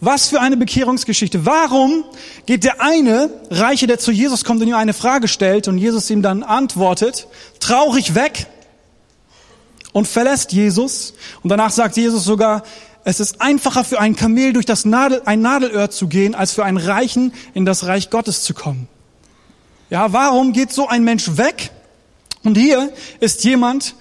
Was 0.00 0.28
für 0.28 0.40
eine 0.40 0.56
Bekehrungsgeschichte. 0.56 1.46
Warum 1.46 2.04
geht 2.46 2.64
der 2.64 2.80
eine 2.80 3.30
Reiche, 3.50 3.86
der 3.86 3.98
zu 3.98 4.10
Jesus 4.10 4.44
kommt 4.44 4.62
und 4.62 4.68
ihm 4.68 4.74
eine 4.74 4.94
Frage 4.94 5.28
stellt 5.28 5.68
und 5.68 5.78
Jesus 5.78 6.10
ihm 6.10 6.22
dann 6.22 6.42
antwortet, 6.42 7.26
traurig 7.60 8.14
weg 8.14 8.46
und 9.94 10.06
verlässt 10.06 10.52
Jesus? 10.52 11.14
Und 11.42 11.48
danach 11.48 11.70
sagt 11.70 11.96
Jesus 11.96 12.24
sogar, 12.24 12.64
es 13.04 13.20
ist 13.20 13.40
einfacher 13.40 13.84
für 13.84 14.00
einen 14.00 14.16
Kamel 14.16 14.52
durch 14.52 14.66
das 14.66 14.84
Nadel, 14.84 15.22
ein 15.24 15.40
Nadelöhr 15.40 15.90
zu 15.90 16.08
gehen, 16.08 16.34
als 16.34 16.52
für 16.52 16.64
einen 16.64 16.78
Reichen 16.78 17.32
in 17.54 17.64
das 17.64 17.86
Reich 17.86 18.10
Gottes 18.10 18.42
zu 18.42 18.52
kommen. 18.52 18.88
Ja, 19.88 20.12
warum 20.12 20.52
geht 20.52 20.72
so 20.72 20.88
ein 20.88 21.04
Mensch 21.04 21.36
weg? 21.36 21.70
Und 22.42 22.58
hier 22.58 22.92
ist 23.20 23.44
jemand, 23.44 23.94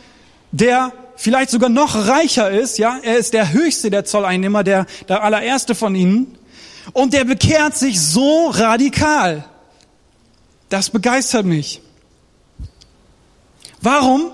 der 0.51 0.91
vielleicht 1.15 1.51
sogar 1.51 1.69
noch 1.69 2.07
reicher 2.07 2.49
ist, 2.49 2.77
ja, 2.77 2.97
er 3.03 3.17
ist 3.17 3.33
der 3.33 3.53
höchste 3.53 3.89
der 3.89 4.03
Zolleinnehmer, 4.03 4.63
der, 4.63 4.85
der 5.07 5.23
allererste 5.23 5.75
von 5.75 5.95
ihnen, 5.95 6.37
und 6.93 7.13
der 7.13 7.23
bekehrt 7.25 7.77
sich 7.77 8.01
so 8.01 8.49
radikal. 8.49 9.45
Das 10.69 10.89
begeistert 10.89 11.45
mich. 11.45 11.81
Warum? 13.81 14.31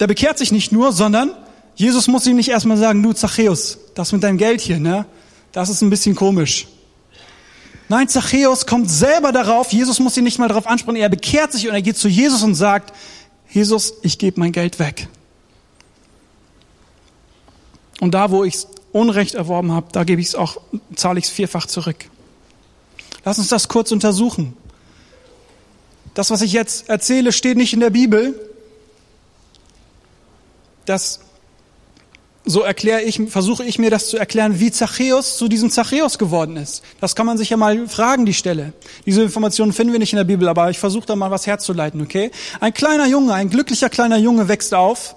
Der 0.00 0.06
bekehrt 0.06 0.38
sich 0.38 0.52
nicht 0.52 0.72
nur, 0.72 0.92
sondern 0.92 1.32
Jesus 1.74 2.08
muss 2.08 2.26
ihm 2.26 2.36
nicht 2.36 2.48
erstmal 2.48 2.76
sagen, 2.76 3.02
du 3.02 3.12
Zachäus, 3.12 3.78
das 3.94 4.12
mit 4.12 4.22
deinem 4.22 4.38
Geld 4.38 4.60
hier, 4.60 4.78
ne? 4.78 5.06
Das 5.52 5.68
ist 5.68 5.82
ein 5.82 5.90
bisschen 5.90 6.14
komisch. 6.14 6.66
Nein, 7.88 8.08
Zachäus 8.08 8.66
kommt 8.66 8.90
selber 8.90 9.32
darauf, 9.32 9.72
Jesus 9.72 9.98
muss 9.98 10.16
ihn 10.16 10.24
nicht 10.24 10.38
mal 10.38 10.48
darauf 10.48 10.66
ansprechen, 10.66 10.96
er 10.96 11.08
bekehrt 11.08 11.52
sich 11.52 11.68
und 11.68 11.74
er 11.74 11.82
geht 11.82 11.96
zu 11.96 12.08
Jesus 12.08 12.42
und 12.42 12.54
sagt, 12.54 12.92
Jesus, 13.50 13.94
ich 14.02 14.18
gebe 14.18 14.40
mein 14.40 14.52
Geld 14.52 14.78
weg. 14.78 15.08
Und 18.00 18.12
da, 18.12 18.30
wo 18.30 18.44
ich 18.44 18.66
Unrecht 18.92 19.34
erworben 19.34 19.72
habe, 19.72 19.86
da 19.92 20.04
gebe 20.04 20.20
ich 20.20 20.28
es 20.28 20.34
auch, 20.34 20.60
zahle 20.96 21.18
ich 21.18 21.26
es 21.26 21.30
vierfach 21.30 21.66
zurück. 21.66 21.96
Lass 23.24 23.38
uns 23.38 23.48
das 23.48 23.68
kurz 23.68 23.90
untersuchen. 23.90 24.56
Das, 26.14 26.30
was 26.30 26.42
ich 26.42 26.52
jetzt 26.52 26.88
erzähle, 26.88 27.32
steht 27.32 27.56
nicht 27.56 27.72
in 27.72 27.80
der 27.80 27.90
Bibel. 27.90 28.47
Das 30.88 31.20
so 32.44 32.62
erkläre 32.62 33.02
ich, 33.02 33.20
versuche 33.28 33.62
ich 33.62 33.78
mir 33.78 33.90
das 33.90 34.08
zu 34.08 34.16
erklären, 34.16 34.58
wie 34.58 34.70
Zachäus 34.70 35.36
zu 35.36 35.48
diesem 35.48 35.70
Zachäus 35.70 36.18
geworden 36.18 36.56
ist. 36.56 36.82
Das 36.98 37.14
kann 37.14 37.26
man 37.26 37.36
sich 37.36 37.50
ja 37.50 37.58
mal 37.58 37.86
fragen, 37.88 38.24
die 38.24 38.32
Stelle. 38.32 38.72
Diese 39.04 39.22
Informationen 39.22 39.74
finden 39.74 39.92
wir 39.92 39.98
nicht 39.98 40.14
in 40.14 40.16
der 40.16 40.24
Bibel, 40.24 40.48
aber 40.48 40.70
ich 40.70 40.78
versuche 40.78 41.06
da 41.06 41.14
mal 41.14 41.30
was 41.30 41.46
herzuleiten, 41.46 42.00
okay? 42.00 42.30
Ein 42.60 42.72
kleiner 42.72 43.06
Junge, 43.06 43.34
ein 43.34 43.50
glücklicher 43.50 43.90
kleiner 43.90 44.16
Junge 44.16 44.48
wächst 44.48 44.72
auf, 44.72 45.14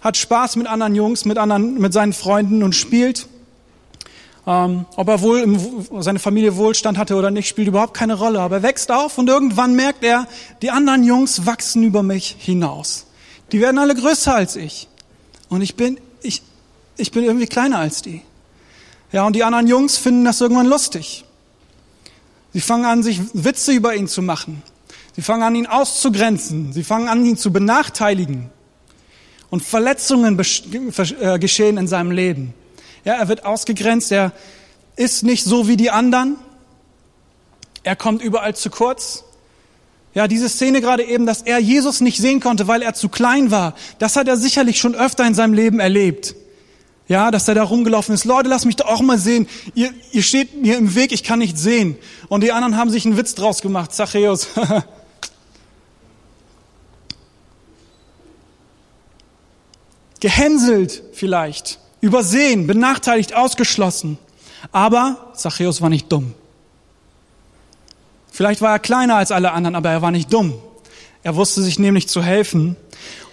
hat 0.00 0.16
Spaß 0.16 0.56
mit 0.56 0.66
anderen 0.66 0.94
Jungs, 0.94 1.26
mit 1.26 1.36
anderen, 1.36 1.74
mit 1.74 1.92
seinen 1.92 2.14
Freunden 2.14 2.62
und 2.62 2.74
spielt. 2.74 3.26
Ähm, 4.46 4.86
ob 4.96 5.08
er 5.08 5.20
wohl 5.20 5.40
im, 5.40 5.86
seine 6.00 6.18
Familie 6.18 6.56
Wohlstand 6.56 6.96
hatte 6.96 7.16
oder 7.16 7.30
nicht, 7.30 7.48
spielt 7.48 7.68
überhaupt 7.68 7.92
keine 7.92 8.14
Rolle. 8.14 8.40
Aber 8.40 8.56
er 8.56 8.62
wächst 8.62 8.90
auf 8.90 9.18
und 9.18 9.28
irgendwann 9.28 9.74
merkt 9.74 10.02
er, 10.02 10.26
die 10.62 10.70
anderen 10.70 11.04
Jungs 11.04 11.44
wachsen 11.44 11.82
über 11.82 12.02
mich 12.02 12.36
hinaus. 12.38 13.07
Die 13.52 13.60
werden 13.60 13.78
alle 13.78 13.94
größer 13.94 14.34
als 14.34 14.56
ich. 14.56 14.88
Und 15.48 15.62
ich 15.62 15.74
bin 15.74 15.98
ich, 16.22 16.42
ich 16.96 17.10
bin 17.10 17.24
irgendwie 17.24 17.46
kleiner 17.46 17.78
als 17.78 18.02
die. 18.02 18.22
Ja, 19.12 19.26
und 19.26 19.34
die 19.34 19.44
anderen 19.44 19.66
Jungs 19.66 19.96
finden 19.96 20.24
das 20.24 20.40
irgendwann 20.40 20.66
lustig. 20.66 21.24
Sie 22.52 22.60
fangen 22.60 22.84
an, 22.84 23.02
sich 23.02 23.20
Witze 23.32 23.72
über 23.72 23.94
ihn 23.94 24.08
zu 24.08 24.20
machen. 24.22 24.62
Sie 25.14 25.22
fangen 25.22 25.42
an, 25.42 25.54
ihn 25.54 25.66
auszugrenzen. 25.66 26.72
Sie 26.72 26.84
fangen 26.84 27.08
an, 27.08 27.24
ihn 27.24 27.36
zu 27.36 27.52
benachteiligen. 27.52 28.50
Und 29.50 29.62
Verletzungen 29.62 30.38
äh, 30.38 31.38
geschehen 31.38 31.78
in 31.78 31.88
seinem 31.88 32.10
Leben. 32.10 32.54
Ja, 33.04 33.14
er 33.14 33.28
wird 33.28 33.44
ausgegrenzt. 33.46 34.12
Er 34.12 34.32
ist 34.96 35.22
nicht 35.22 35.44
so 35.44 35.68
wie 35.68 35.76
die 35.76 35.90
anderen. 35.90 36.36
Er 37.82 37.96
kommt 37.96 38.22
überall 38.22 38.54
zu 38.54 38.68
kurz. 38.68 39.24
Ja, 40.14 40.26
diese 40.26 40.48
Szene 40.48 40.80
gerade 40.80 41.04
eben, 41.04 41.26
dass 41.26 41.42
er 41.42 41.58
Jesus 41.58 42.00
nicht 42.00 42.18
sehen 42.18 42.40
konnte, 42.40 42.66
weil 42.66 42.82
er 42.82 42.94
zu 42.94 43.08
klein 43.08 43.50
war, 43.50 43.74
das 43.98 44.16
hat 44.16 44.26
er 44.26 44.36
sicherlich 44.36 44.78
schon 44.78 44.94
öfter 44.94 45.26
in 45.26 45.34
seinem 45.34 45.52
Leben 45.52 45.80
erlebt. 45.80 46.34
Ja, 47.08 47.30
dass 47.30 47.48
er 47.48 47.54
da 47.54 47.62
rumgelaufen 47.62 48.14
ist. 48.14 48.24
Leute, 48.24 48.48
lass 48.50 48.64
mich 48.66 48.76
doch 48.76 48.86
auch 48.86 49.00
mal 49.00 49.18
sehen. 49.18 49.48
Ihr, 49.74 49.92
ihr 50.12 50.22
steht 50.22 50.60
mir 50.60 50.76
im 50.76 50.94
Weg, 50.94 51.10
ich 51.12 51.24
kann 51.24 51.38
nicht 51.38 51.56
sehen. 51.56 51.96
Und 52.28 52.42
die 52.42 52.52
anderen 52.52 52.76
haben 52.76 52.90
sich 52.90 53.06
einen 53.06 53.16
Witz 53.16 53.34
draus 53.34 53.62
gemacht. 53.62 53.94
Zachäus. 53.94 54.48
Gehänselt 60.20 61.02
vielleicht, 61.12 61.78
übersehen, 62.00 62.66
benachteiligt, 62.66 63.34
ausgeschlossen. 63.34 64.18
Aber 64.72 65.32
Zachäus 65.34 65.80
war 65.80 65.88
nicht 65.88 66.12
dumm. 66.12 66.34
Vielleicht 68.38 68.60
war 68.60 68.70
er 68.70 68.78
kleiner 68.78 69.16
als 69.16 69.32
alle 69.32 69.50
anderen, 69.50 69.74
aber 69.74 69.90
er 69.90 70.00
war 70.00 70.12
nicht 70.12 70.32
dumm. 70.32 70.54
Er 71.24 71.34
wusste 71.34 71.60
sich 71.60 71.80
nämlich 71.80 72.08
zu 72.08 72.22
helfen 72.22 72.76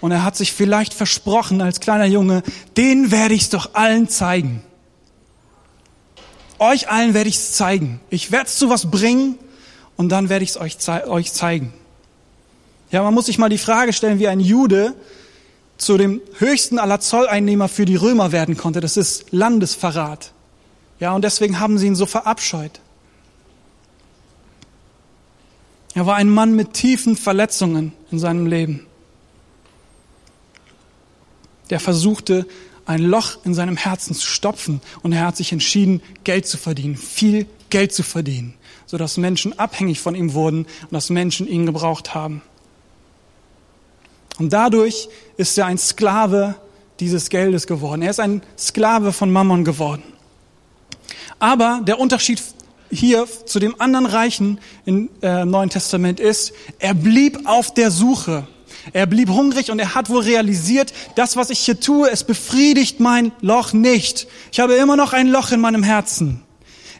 und 0.00 0.10
er 0.10 0.24
hat 0.24 0.36
sich 0.36 0.52
vielleicht 0.52 0.92
versprochen 0.92 1.60
als 1.60 1.78
kleiner 1.78 2.06
Junge, 2.06 2.42
den 2.76 3.12
werde 3.12 3.34
ich 3.34 3.42
es 3.42 3.50
doch 3.50 3.74
allen 3.74 4.08
zeigen. 4.08 4.64
Euch 6.58 6.90
allen 6.90 7.14
werde 7.14 7.28
ich 7.28 7.36
es 7.36 7.52
zeigen. 7.52 8.00
Ich 8.10 8.32
werde 8.32 8.46
es 8.46 8.56
zu 8.56 8.68
was 8.68 8.90
bringen 8.90 9.38
und 9.96 10.08
dann 10.08 10.28
werde 10.28 10.42
ich 10.42 10.50
es 10.50 10.56
euch, 10.56 10.76
euch 11.06 11.32
zeigen. 11.32 11.72
Ja, 12.90 13.04
man 13.04 13.14
muss 13.14 13.26
sich 13.26 13.38
mal 13.38 13.48
die 13.48 13.58
Frage 13.58 13.92
stellen, 13.92 14.18
wie 14.18 14.26
ein 14.26 14.40
Jude 14.40 14.92
zu 15.78 15.98
dem 15.98 16.20
höchsten 16.38 16.80
aller 16.80 16.98
Zolleinnehmer 16.98 17.68
für 17.68 17.84
die 17.84 17.94
Römer 17.94 18.32
werden 18.32 18.56
konnte. 18.56 18.80
Das 18.80 18.96
ist 18.96 19.26
Landesverrat. 19.30 20.32
Ja, 20.98 21.14
und 21.14 21.22
deswegen 21.22 21.60
haben 21.60 21.78
sie 21.78 21.86
ihn 21.86 21.94
so 21.94 22.06
verabscheut. 22.06 22.80
Er 25.96 26.04
war 26.04 26.16
ein 26.16 26.28
Mann 26.28 26.54
mit 26.54 26.74
tiefen 26.74 27.16
Verletzungen 27.16 27.94
in 28.10 28.18
seinem 28.18 28.46
Leben. 28.46 28.86
Der 31.70 31.80
versuchte, 31.80 32.46
ein 32.84 33.00
Loch 33.00 33.38
in 33.44 33.54
seinem 33.54 33.78
Herzen 33.78 34.14
zu 34.14 34.26
stopfen 34.26 34.82
und 35.02 35.12
er 35.12 35.24
hat 35.26 35.38
sich 35.38 35.52
entschieden, 35.52 36.02
Geld 36.22 36.46
zu 36.46 36.58
verdienen, 36.58 36.96
viel 36.96 37.46
Geld 37.70 37.94
zu 37.94 38.02
verdienen, 38.02 38.52
sodass 38.84 39.16
Menschen 39.16 39.58
abhängig 39.58 39.98
von 39.98 40.14
ihm 40.14 40.34
wurden 40.34 40.66
und 40.82 40.92
dass 40.92 41.08
Menschen 41.08 41.48
ihn 41.48 41.64
gebraucht 41.64 42.14
haben. 42.14 42.42
Und 44.38 44.52
dadurch 44.52 45.08
ist 45.38 45.56
er 45.56 45.64
ein 45.64 45.78
Sklave 45.78 46.56
dieses 47.00 47.30
Geldes 47.30 47.66
geworden. 47.66 48.02
Er 48.02 48.10
ist 48.10 48.20
ein 48.20 48.42
Sklave 48.58 49.14
von 49.14 49.32
Mammon 49.32 49.64
geworden. 49.64 50.02
Aber 51.38 51.80
der 51.86 51.98
Unterschied 51.98 52.42
hier 52.90 53.26
zu 53.46 53.58
dem 53.58 53.80
anderen 53.80 54.06
Reichen 54.06 54.58
im 54.84 55.10
äh, 55.22 55.44
Neuen 55.44 55.70
Testament 55.70 56.20
ist, 56.20 56.52
er 56.78 56.94
blieb 56.94 57.46
auf 57.46 57.74
der 57.74 57.90
Suche. 57.90 58.46
Er 58.92 59.06
blieb 59.06 59.28
hungrig 59.28 59.70
und 59.70 59.78
er 59.78 59.94
hat 59.94 60.10
wohl 60.10 60.22
realisiert, 60.22 60.92
das, 61.16 61.36
was 61.36 61.50
ich 61.50 61.58
hier 61.58 61.80
tue, 61.80 62.08
es 62.10 62.24
befriedigt 62.24 63.00
mein 63.00 63.32
Loch 63.40 63.72
nicht. 63.72 64.28
Ich 64.52 64.60
habe 64.60 64.74
immer 64.74 64.96
noch 64.96 65.12
ein 65.12 65.26
Loch 65.28 65.50
in 65.50 65.60
meinem 65.60 65.82
Herzen. 65.82 66.42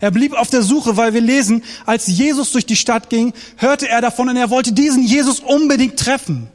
Er 0.01 0.11
blieb 0.11 0.35
auf 0.35 0.51
der 0.51 0.63
Suche, 0.63 0.97
weil 0.97 1.15
wir 1.15 1.21
lesen, 1.21 1.63
als 1.87 2.07
Jesus 2.07 2.53
durch 2.53 2.67
die 2.67 2.77
Stadt 2.77 3.09
ging, 3.09 3.33
hörte 3.57 3.89
er 3.89 4.01
davon 4.01 4.29
und 4.29 4.37
er 4.37 4.51
wollte 4.51 4.73
diesen 4.73 5.03
Jesus 5.03 5.41
unbedingt 5.41 5.99
treffen. 5.99 6.49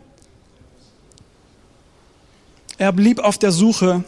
Er 2.77 2.91
blieb 2.91 3.19
auf 3.19 3.37
der 3.37 3.51
Suche 3.51 4.03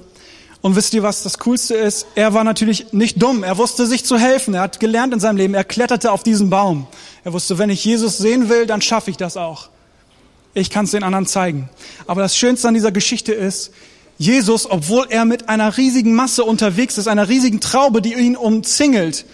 und 0.63 0.77
wisst 0.77 0.93
ihr, 0.93 1.03
was 1.03 1.23
das 1.23 1.39
Coolste 1.39 1.75
ist? 1.75 2.07
Er 2.15 2.33
war 2.33 2.45
natürlich 2.45 2.93
nicht 2.93 3.21
dumm. 3.21 3.43
Er 3.43 3.57
wusste 3.57 3.85
sich 3.85 4.05
zu 4.05 4.17
helfen. 4.17 4.53
Er 4.53 4.61
hat 4.61 4.79
gelernt 4.79 5.13
in 5.13 5.19
seinem 5.19 5.35
Leben. 5.35 5.53
Er 5.55 5.65
kletterte 5.65 6.09
auf 6.09 6.23
diesen 6.23 6.49
Baum. 6.49 6.87
Er 7.25 7.33
wusste, 7.33 7.57
wenn 7.57 7.69
ich 7.69 7.83
Jesus 7.83 8.17
sehen 8.17 8.47
will, 8.47 8.65
dann 8.65 8.81
schaffe 8.81 9.11
ich 9.11 9.17
das 9.17 9.35
auch. 9.35 9.67
Ich 10.53 10.69
kann 10.69 10.85
es 10.85 10.91
den 10.91 11.03
anderen 11.03 11.25
zeigen. 11.25 11.69
Aber 12.07 12.21
das 12.21 12.37
Schönste 12.37 12.69
an 12.69 12.75
dieser 12.75 12.93
Geschichte 12.93 13.33
ist, 13.33 13.71
Jesus, 14.17 14.65
obwohl 14.71 15.07
er 15.09 15.25
mit 15.25 15.49
einer 15.49 15.75
riesigen 15.75 16.15
Masse 16.15 16.45
unterwegs 16.45 16.97
ist, 16.97 17.09
einer 17.09 17.27
riesigen 17.27 17.59
Traube, 17.59 18.01
die 18.01 18.13
ihn 18.13 18.37
umzingelt, 18.37 19.25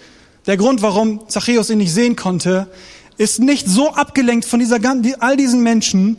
der 0.48 0.56
Grund, 0.56 0.82
warum 0.82 1.28
Zachäus 1.28 1.70
ihn 1.70 1.78
nicht 1.78 1.94
sehen 1.94 2.16
konnte, 2.16 2.66
ist 3.18 3.38
nicht 3.38 3.68
so 3.68 3.92
abgelenkt 3.92 4.46
von 4.46 4.58
dieser, 4.58 4.78
all 5.20 5.36
diesen 5.36 5.62
Menschen, 5.62 6.16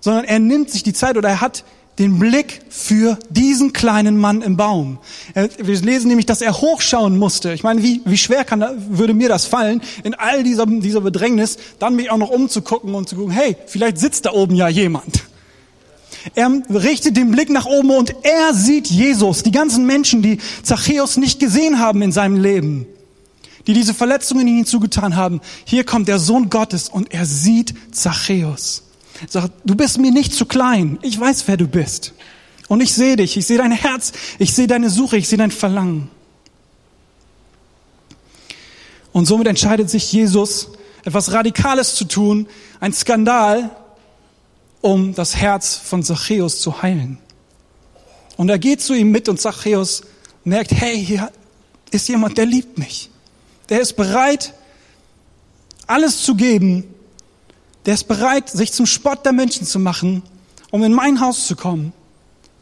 sondern 0.00 0.24
er 0.24 0.38
nimmt 0.38 0.70
sich 0.70 0.82
die 0.82 0.94
Zeit 0.94 1.18
oder 1.18 1.28
er 1.28 1.42
hat 1.42 1.64
den 1.98 2.18
Blick 2.18 2.60
für 2.68 3.18
diesen 3.28 3.72
kleinen 3.72 4.18
Mann 4.18 4.42
im 4.42 4.56
Baum. 4.56 4.98
Wir 5.34 5.80
lesen 5.80 6.08
nämlich, 6.08 6.26
dass 6.26 6.40
er 6.40 6.60
hochschauen 6.60 7.18
musste. 7.18 7.52
Ich 7.52 7.62
meine, 7.62 7.82
wie, 7.82 8.00
wie 8.04 8.18
schwer 8.18 8.44
kann, 8.44 8.64
würde 8.90 9.14
mir 9.14 9.28
das 9.28 9.46
fallen, 9.46 9.82
in 10.04 10.14
all 10.14 10.44
dieser, 10.44 10.66
dieser 10.66 11.00
Bedrängnis, 11.00 11.58
dann 11.78 11.96
mich 11.96 12.10
auch 12.10 12.18
noch 12.18 12.30
umzugucken 12.30 12.94
und 12.94 13.08
zu 13.08 13.16
gucken, 13.16 13.32
hey, 13.32 13.56
vielleicht 13.66 13.98
sitzt 13.98 14.26
da 14.26 14.32
oben 14.32 14.54
ja 14.54 14.68
jemand. 14.68 15.24
Er 16.34 16.50
richtet 16.70 17.16
den 17.16 17.30
Blick 17.30 17.50
nach 17.50 17.66
oben 17.66 17.90
und 17.90 18.14
er 18.22 18.54
sieht 18.54 18.88
Jesus, 18.88 19.42
die 19.42 19.52
ganzen 19.52 19.86
Menschen, 19.86 20.22
die 20.22 20.38
Zachäus 20.62 21.16
nicht 21.16 21.40
gesehen 21.40 21.78
haben 21.78 22.02
in 22.02 22.12
seinem 22.12 22.40
Leben, 22.40 22.86
die 23.66 23.72
diese 23.72 23.94
Verletzungen 23.94 24.46
ihn 24.46 24.66
zugetan 24.66 25.16
haben. 25.16 25.40
Hier 25.64 25.84
kommt 25.84 26.08
der 26.08 26.18
Sohn 26.18 26.50
Gottes 26.50 26.88
und 26.88 27.12
er 27.12 27.26
sieht 27.26 27.74
Zachäus. 27.92 28.87
Sagt, 29.26 29.52
du 29.64 29.74
bist 29.74 29.98
mir 29.98 30.12
nicht 30.12 30.32
zu 30.32 30.46
klein. 30.46 30.98
Ich 31.02 31.18
weiß, 31.18 31.48
wer 31.48 31.56
du 31.56 31.66
bist. 31.66 32.12
Und 32.68 32.80
ich 32.80 32.92
sehe 32.92 33.16
dich. 33.16 33.36
Ich 33.36 33.46
sehe 33.46 33.58
dein 33.58 33.72
Herz. 33.72 34.12
Ich 34.38 34.54
sehe 34.54 34.66
deine 34.66 34.90
Suche. 34.90 35.16
Ich 35.16 35.28
sehe 35.28 35.38
dein 35.38 35.50
Verlangen. 35.50 36.10
Und 39.12 39.26
somit 39.26 39.46
entscheidet 39.46 39.90
sich 39.90 40.12
Jesus, 40.12 40.68
etwas 41.04 41.32
Radikales 41.32 41.94
zu 41.94 42.04
tun, 42.04 42.46
ein 42.78 42.92
Skandal, 42.92 43.70
um 44.80 45.14
das 45.14 45.34
Herz 45.34 45.74
von 45.74 46.02
Zachäus 46.02 46.60
zu 46.60 46.82
heilen. 46.82 47.18
Und 48.36 48.48
er 48.48 48.58
geht 48.58 48.80
zu 48.80 48.94
ihm 48.94 49.10
mit 49.10 49.28
und 49.28 49.40
Zachäus 49.40 50.02
merkt, 50.44 50.72
hey, 50.72 51.04
hier 51.04 51.32
ist 51.90 52.08
jemand, 52.08 52.38
der 52.38 52.46
liebt 52.46 52.78
mich. 52.78 53.10
Der 53.68 53.80
ist 53.80 53.94
bereit, 53.96 54.54
alles 55.86 56.22
zu 56.22 56.34
geben. 56.34 56.84
Der 57.88 57.94
ist 57.94 58.04
bereit, 58.04 58.50
sich 58.50 58.70
zum 58.74 58.84
Spott 58.84 59.24
der 59.24 59.32
Menschen 59.32 59.66
zu 59.66 59.78
machen, 59.78 60.22
um 60.70 60.84
in 60.84 60.92
mein 60.92 61.22
Haus 61.22 61.46
zu 61.46 61.56
kommen. 61.56 61.94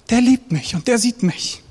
Der 0.09 0.21
liebt 0.21 0.53
mich 0.53 0.77
und 0.77 0.87
der 0.87 0.99
sieht 0.99 1.25
mich. 1.25 1.65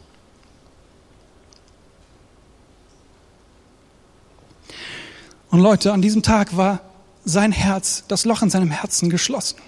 Und 5.51 5.61
Leute, 5.61 5.93
an 5.93 6.01
diesem 6.01 6.21
Tag 6.21 6.57
war 6.57 6.81
sein 7.23 7.53
Herz, 7.53 8.03
das 8.09 8.25
Loch 8.25 8.41
in 8.41 8.49
seinem 8.49 8.71
Herzen 8.71 9.09
geschlossen. 9.09 9.59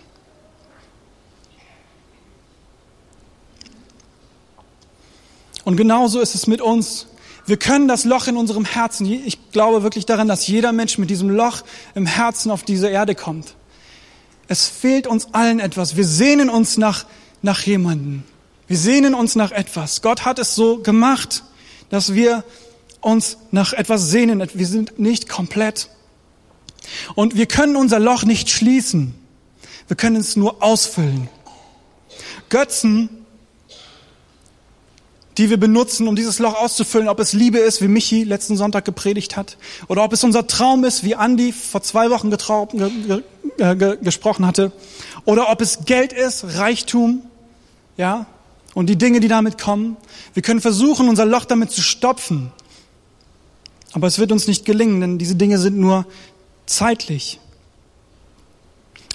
Und 5.63 5.77
genauso 5.77 6.19
ist 6.19 6.35
es 6.35 6.45
mit 6.45 6.59
uns. 6.59 7.07
Wir 7.45 7.55
können 7.55 7.87
das 7.87 8.03
Loch 8.03 8.27
in 8.27 8.35
unserem 8.35 8.65
Herzen, 8.65 9.05
ich 9.05 9.53
glaube 9.53 9.81
wirklich 9.81 10.05
daran, 10.05 10.27
dass 10.27 10.45
jeder 10.45 10.73
Mensch 10.73 10.97
mit 10.97 11.09
diesem 11.09 11.29
Loch 11.29 11.63
im 11.95 12.05
Herzen 12.05 12.51
auf 12.51 12.63
diese 12.63 12.89
Erde 12.89 13.15
kommt. 13.15 13.55
Es 14.47 14.67
fehlt 14.67 15.07
uns 15.07 15.33
allen 15.33 15.59
etwas. 15.59 15.95
Wir 15.95 16.05
sehnen 16.05 16.49
uns 16.49 16.77
nach, 16.77 17.05
nach 17.41 17.61
jemanden. 17.61 18.23
Wir 18.67 18.77
sehnen 18.77 19.13
uns 19.13 19.35
nach 19.35 19.51
etwas. 19.51 20.01
Gott 20.01 20.25
hat 20.25 20.39
es 20.39 20.55
so 20.55 20.79
gemacht, 20.79 21.43
dass 21.89 22.13
wir 22.13 22.43
uns 23.01 23.37
nach 23.51 23.73
etwas 23.73 24.09
sehnen. 24.09 24.45
Wir 24.53 24.67
sind 24.67 24.99
nicht 24.99 25.29
komplett. 25.29 25.89
Und 27.15 27.35
wir 27.35 27.45
können 27.45 27.75
unser 27.75 27.99
Loch 27.99 28.23
nicht 28.23 28.49
schließen. 28.49 29.15
Wir 29.87 29.95
können 29.95 30.17
es 30.17 30.35
nur 30.35 30.61
ausfüllen. 30.63 31.29
Götzen 32.49 33.16
die 35.37 35.49
wir 35.49 35.57
benutzen, 35.57 36.07
um 36.07 36.15
dieses 36.15 36.39
Loch 36.39 36.55
auszufüllen, 36.55 37.07
ob 37.07 37.19
es 37.19 37.33
Liebe 37.33 37.59
ist, 37.59 37.81
wie 37.81 37.87
Michi 37.87 38.23
letzten 38.23 38.57
Sonntag 38.57 38.85
gepredigt 38.85 39.37
hat, 39.37 39.57
oder 39.87 40.03
ob 40.03 40.13
es 40.13 40.23
unser 40.23 40.47
Traum 40.47 40.83
ist, 40.83 41.03
wie 41.03 41.15
Andi 41.15 41.51
vor 41.51 41.81
zwei 41.83 42.09
Wochen 42.09 42.31
ge, 42.31 43.21
ge, 43.57 43.97
gesprochen 44.01 44.45
hatte, 44.47 44.71
oder 45.25 45.49
ob 45.49 45.61
es 45.61 45.85
Geld 45.85 46.13
ist, 46.13 46.57
Reichtum, 46.57 47.21
ja, 47.97 48.25
und 48.73 48.87
die 48.87 48.95
Dinge, 48.95 49.19
die 49.19 49.27
damit 49.27 49.57
kommen. 49.57 49.97
Wir 50.33 50.43
können 50.43 50.61
versuchen, 50.61 51.09
unser 51.09 51.25
Loch 51.25 51.45
damit 51.45 51.71
zu 51.71 51.81
stopfen, 51.81 52.51
aber 53.93 54.07
es 54.07 54.19
wird 54.19 54.31
uns 54.31 54.47
nicht 54.47 54.65
gelingen, 54.65 55.01
denn 55.01 55.17
diese 55.17 55.35
Dinge 55.35 55.57
sind 55.57 55.77
nur 55.77 56.05
zeitlich. 56.65 57.39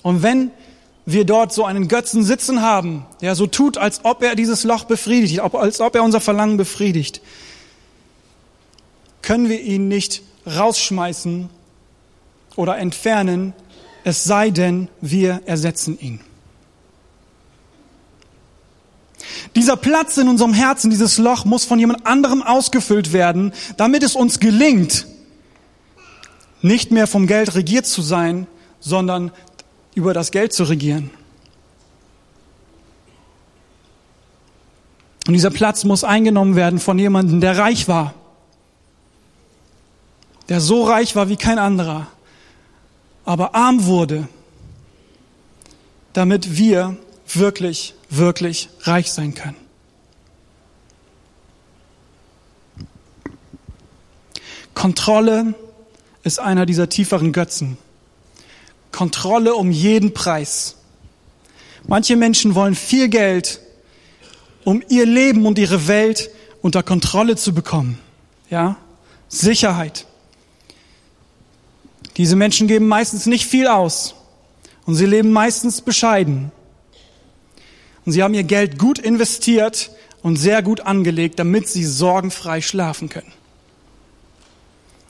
Und 0.03 0.23
wenn 0.23 0.51
wir 1.05 1.25
dort 1.25 1.53
so 1.53 1.65
einen 1.65 1.89
Götzen 1.89 2.23
sitzen 2.23 2.63
haben, 2.63 3.07
der 3.21 3.35
so 3.35 3.47
tut, 3.47 3.77
als 3.77 4.05
ob 4.05 4.23
er 4.23 4.35
dieses 4.35 4.65
Loch 4.65 4.85
befriedigt, 4.85 5.41
als 5.41 5.81
ob 5.81 5.95
er 5.95 6.03
unser 6.03 6.21
Verlangen 6.21 6.57
befriedigt, 6.57 7.21
können 9.21 9.49
wir 9.49 9.61
ihn 9.61 9.89
nicht 9.89 10.23
rausschmeißen 10.47 11.49
oder 12.57 12.79
entfernen, 12.79 13.53
es 14.05 14.25
sei 14.25 14.51
denn, 14.51 14.89
wir 15.01 15.43
ersetzen 15.47 15.99
ihn. 15.99 16.21
Dieser 19.55 19.77
Platz 19.77 20.17
in 20.17 20.29
unserem 20.29 20.55
Herzen, 20.55 20.91
dieses 20.91 21.19
Loch 21.19 21.45
muss 21.45 21.65
von 21.65 21.79
jemand 21.79 22.07
anderem 22.07 22.43
ausgefüllt 22.43 23.13
werden, 23.13 23.53
damit 23.77 24.03
es 24.03 24.17
uns 24.17 24.41
gelingt, 24.41 25.07
nicht 26.63 26.91
mehr 26.91 27.07
vom 27.07 27.27
Geld 27.27 27.55
regiert 27.55 27.87
zu 27.87 28.03
sein, 28.03 28.47
sondern 28.81 29.31
über 29.95 30.15
das 30.15 30.31
Geld 30.31 30.53
zu 30.53 30.65
regieren. 30.65 31.11
Und 35.27 35.35
dieser 35.35 35.51
Platz 35.51 35.85
muss 35.85 36.03
eingenommen 36.03 36.57
werden 36.57 36.79
von 36.79 36.99
jemandem, 36.99 37.41
der 37.41 37.57
reich 37.57 37.87
war. 37.87 38.15
Der 40.49 40.61
so 40.61 40.85
reich 40.85 41.15
war 41.15 41.29
wie 41.29 41.37
kein 41.37 41.59
anderer, 41.59 42.09
aber 43.25 43.55
arm 43.55 43.85
wurde, 43.85 44.29
damit 46.13 46.57
wir 46.57 46.97
wirklich, 47.27 47.95
wirklich 48.11 48.69
reich 48.81 49.13
sein 49.13 49.35
können. 49.35 49.57
Kontrolle 54.75 55.55
ist 56.25 56.41
einer 56.41 56.67
dieser 56.67 56.89
tieferen 56.89 57.33
Götzen. 57.33 57.79
Kontrolle 58.93 59.55
um 59.55 59.71
jeden 59.71 60.15
Preis. 60.15 60.77
Manche 61.89 62.17
Menschen 62.17 62.55
wollen 62.55 62.75
viel 62.75 63.09
Geld, 63.09 63.61
um 64.65 64.83
ihr 64.89 65.07
Leben 65.07 65.47
und 65.47 65.59
ihre 65.59 65.89
Welt 65.89 66.31
unter 66.61 66.83
Kontrolle 66.83 67.37
zu 67.37 67.53
bekommen. 67.53 67.99
Ja? 68.49 68.77
Sicherheit. 69.29 70.07
Diese 72.17 72.37
Menschen 72.37 72.69
geben 72.69 72.87
meistens 72.87 73.27
nicht 73.27 73.47
viel 73.47 73.67
aus 73.67 74.15
und 74.85 74.95
sie 74.95 75.07
leben 75.07 75.33
meistens 75.33 75.81
bescheiden. 75.81 76.53
Und 78.05 78.13
sie 78.13 78.23
haben 78.23 78.35
ihr 78.35 78.45
Geld 78.45 78.79
gut 78.79 78.99
investiert 78.99 79.91
und 80.23 80.37
sehr 80.37 80.63
gut 80.63 80.81
angelegt, 80.81 81.39
damit 81.39 81.69
sie 81.69 81.85
sorgenfrei 81.85 82.61
schlafen 82.61 83.09
können. 83.09 83.33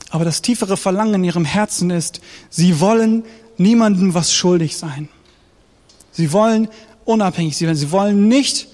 Aber 0.09 0.25
das 0.25 0.43
tiefere 0.43 0.77
Verlangen 0.77 1.15
in 1.15 1.23
ihrem 1.23 1.45
Herzen 1.45 1.89
ist, 1.89 2.21
sie 2.49 2.79
wollen 2.79 3.25
niemandem 3.57 4.13
was 4.13 4.33
schuldig 4.33 4.77
sein. 4.77 5.09
Sie 6.11 6.31
wollen 6.31 6.67
unabhängig 7.05 7.57
sein. 7.57 7.75
Sie 7.75 7.91
wollen 7.91 8.27
nicht 8.27 8.67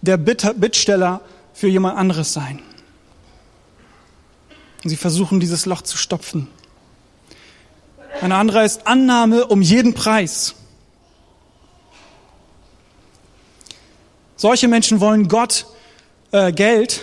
der 0.00 0.16
Bittsteller 0.16 1.20
für 1.52 1.68
jemand 1.68 1.96
anderes 1.98 2.32
sein. 2.32 2.60
Sie 4.84 4.96
versuchen, 4.96 5.40
dieses 5.40 5.66
Loch 5.66 5.82
zu 5.82 5.96
stopfen. 5.96 6.48
Ein 8.20 8.32
anderer 8.32 8.64
ist 8.64 8.86
Annahme 8.86 9.46
um 9.46 9.62
jeden 9.62 9.94
Preis. 9.94 10.54
Solche 14.36 14.68
Menschen 14.68 15.00
wollen 15.00 15.28
Gott 15.28 15.66
äh, 16.32 16.52
Geld, 16.52 17.00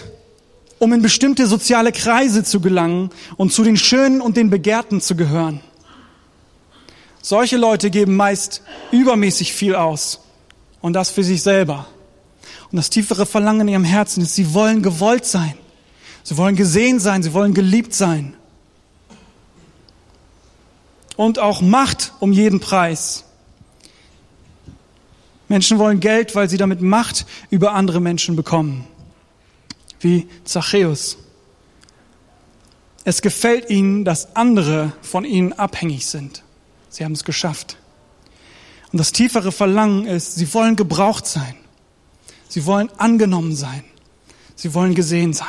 um 0.77 0.93
in 0.93 1.01
bestimmte 1.01 1.47
soziale 1.47 1.91
Kreise 1.91 2.43
zu 2.43 2.59
gelangen 2.59 3.09
und 3.37 3.51
zu 3.51 3.63
den 3.63 3.77
Schönen 3.77 4.21
und 4.21 4.37
den 4.37 4.49
Begehrten 4.49 5.01
zu 5.01 5.15
gehören. 5.15 5.61
Solche 7.21 7.57
Leute 7.57 7.91
geben 7.91 8.15
meist 8.15 8.63
übermäßig 8.91 9.53
viel 9.53 9.75
aus 9.75 10.21
und 10.81 10.93
das 10.93 11.11
für 11.11 11.23
sich 11.23 11.43
selber. 11.43 11.87
Und 12.71 12.77
das 12.77 12.89
tiefere 12.89 13.25
Verlangen 13.25 13.61
in 13.61 13.73
ihrem 13.73 13.83
Herzen 13.83 14.23
ist, 14.23 14.35
sie 14.35 14.53
wollen 14.53 14.81
gewollt 14.81 15.25
sein. 15.25 15.53
Sie 16.23 16.37
wollen 16.37 16.55
gesehen 16.55 16.99
sein, 16.99 17.23
sie 17.23 17.33
wollen 17.33 17.53
geliebt 17.53 17.93
sein. 17.93 18.35
Und 21.15 21.39
auch 21.39 21.61
Macht 21.61 22.13
um 22.19 22.31
jeden 22.31 22.59
Preis. 22.59 23.25
Menschen 25.47 25.79
wollen 25.79 25.99
Geld, 25.99 26.33
weil 26.33 26.49
sie 26.49 26.57
damit 26.57 26.81
Macht 26.81 27.25
über 27.49 27.73
andere 27.73 27.99
Menschen 27.99 28.35
bekommen. 28.35 28.87
Wie 29.99 30.27
Zachäus. 30.45 31.17
Es 33.03 33.21
gefällt 33.21 33.69
ihnen, 33.69 34.05
dass 34.05 34.35
andere 34.35 34.93
von 35.01 35.25
ihnen 35.25 35.53
abhängig 35.53 36.07
sind. 36.07 36.43
Sie 36.91 37.03
haben 37.05 37.13
es 37.13 37.23
geschafft. 37.23 37.77
Und 38.91 38.99
das 38.99 39.13
tiefere 39.13 39.51
Verlangen 39.51 40.05
ist, 40.05 40.35
sie 40.35 40.53
wollen 40.53 40.75
gebraucht 40.75 41.25
sein. 41.25 41.55
Sie 42.49 42.65
wollen 42.65 42.89
angenommen 42.97 43.55
sein. 43.55 43.83
Sie 44.55 44.73
wollen 44.73 44.93
gesehen 44.93 45.33
sein. 45.33 45.47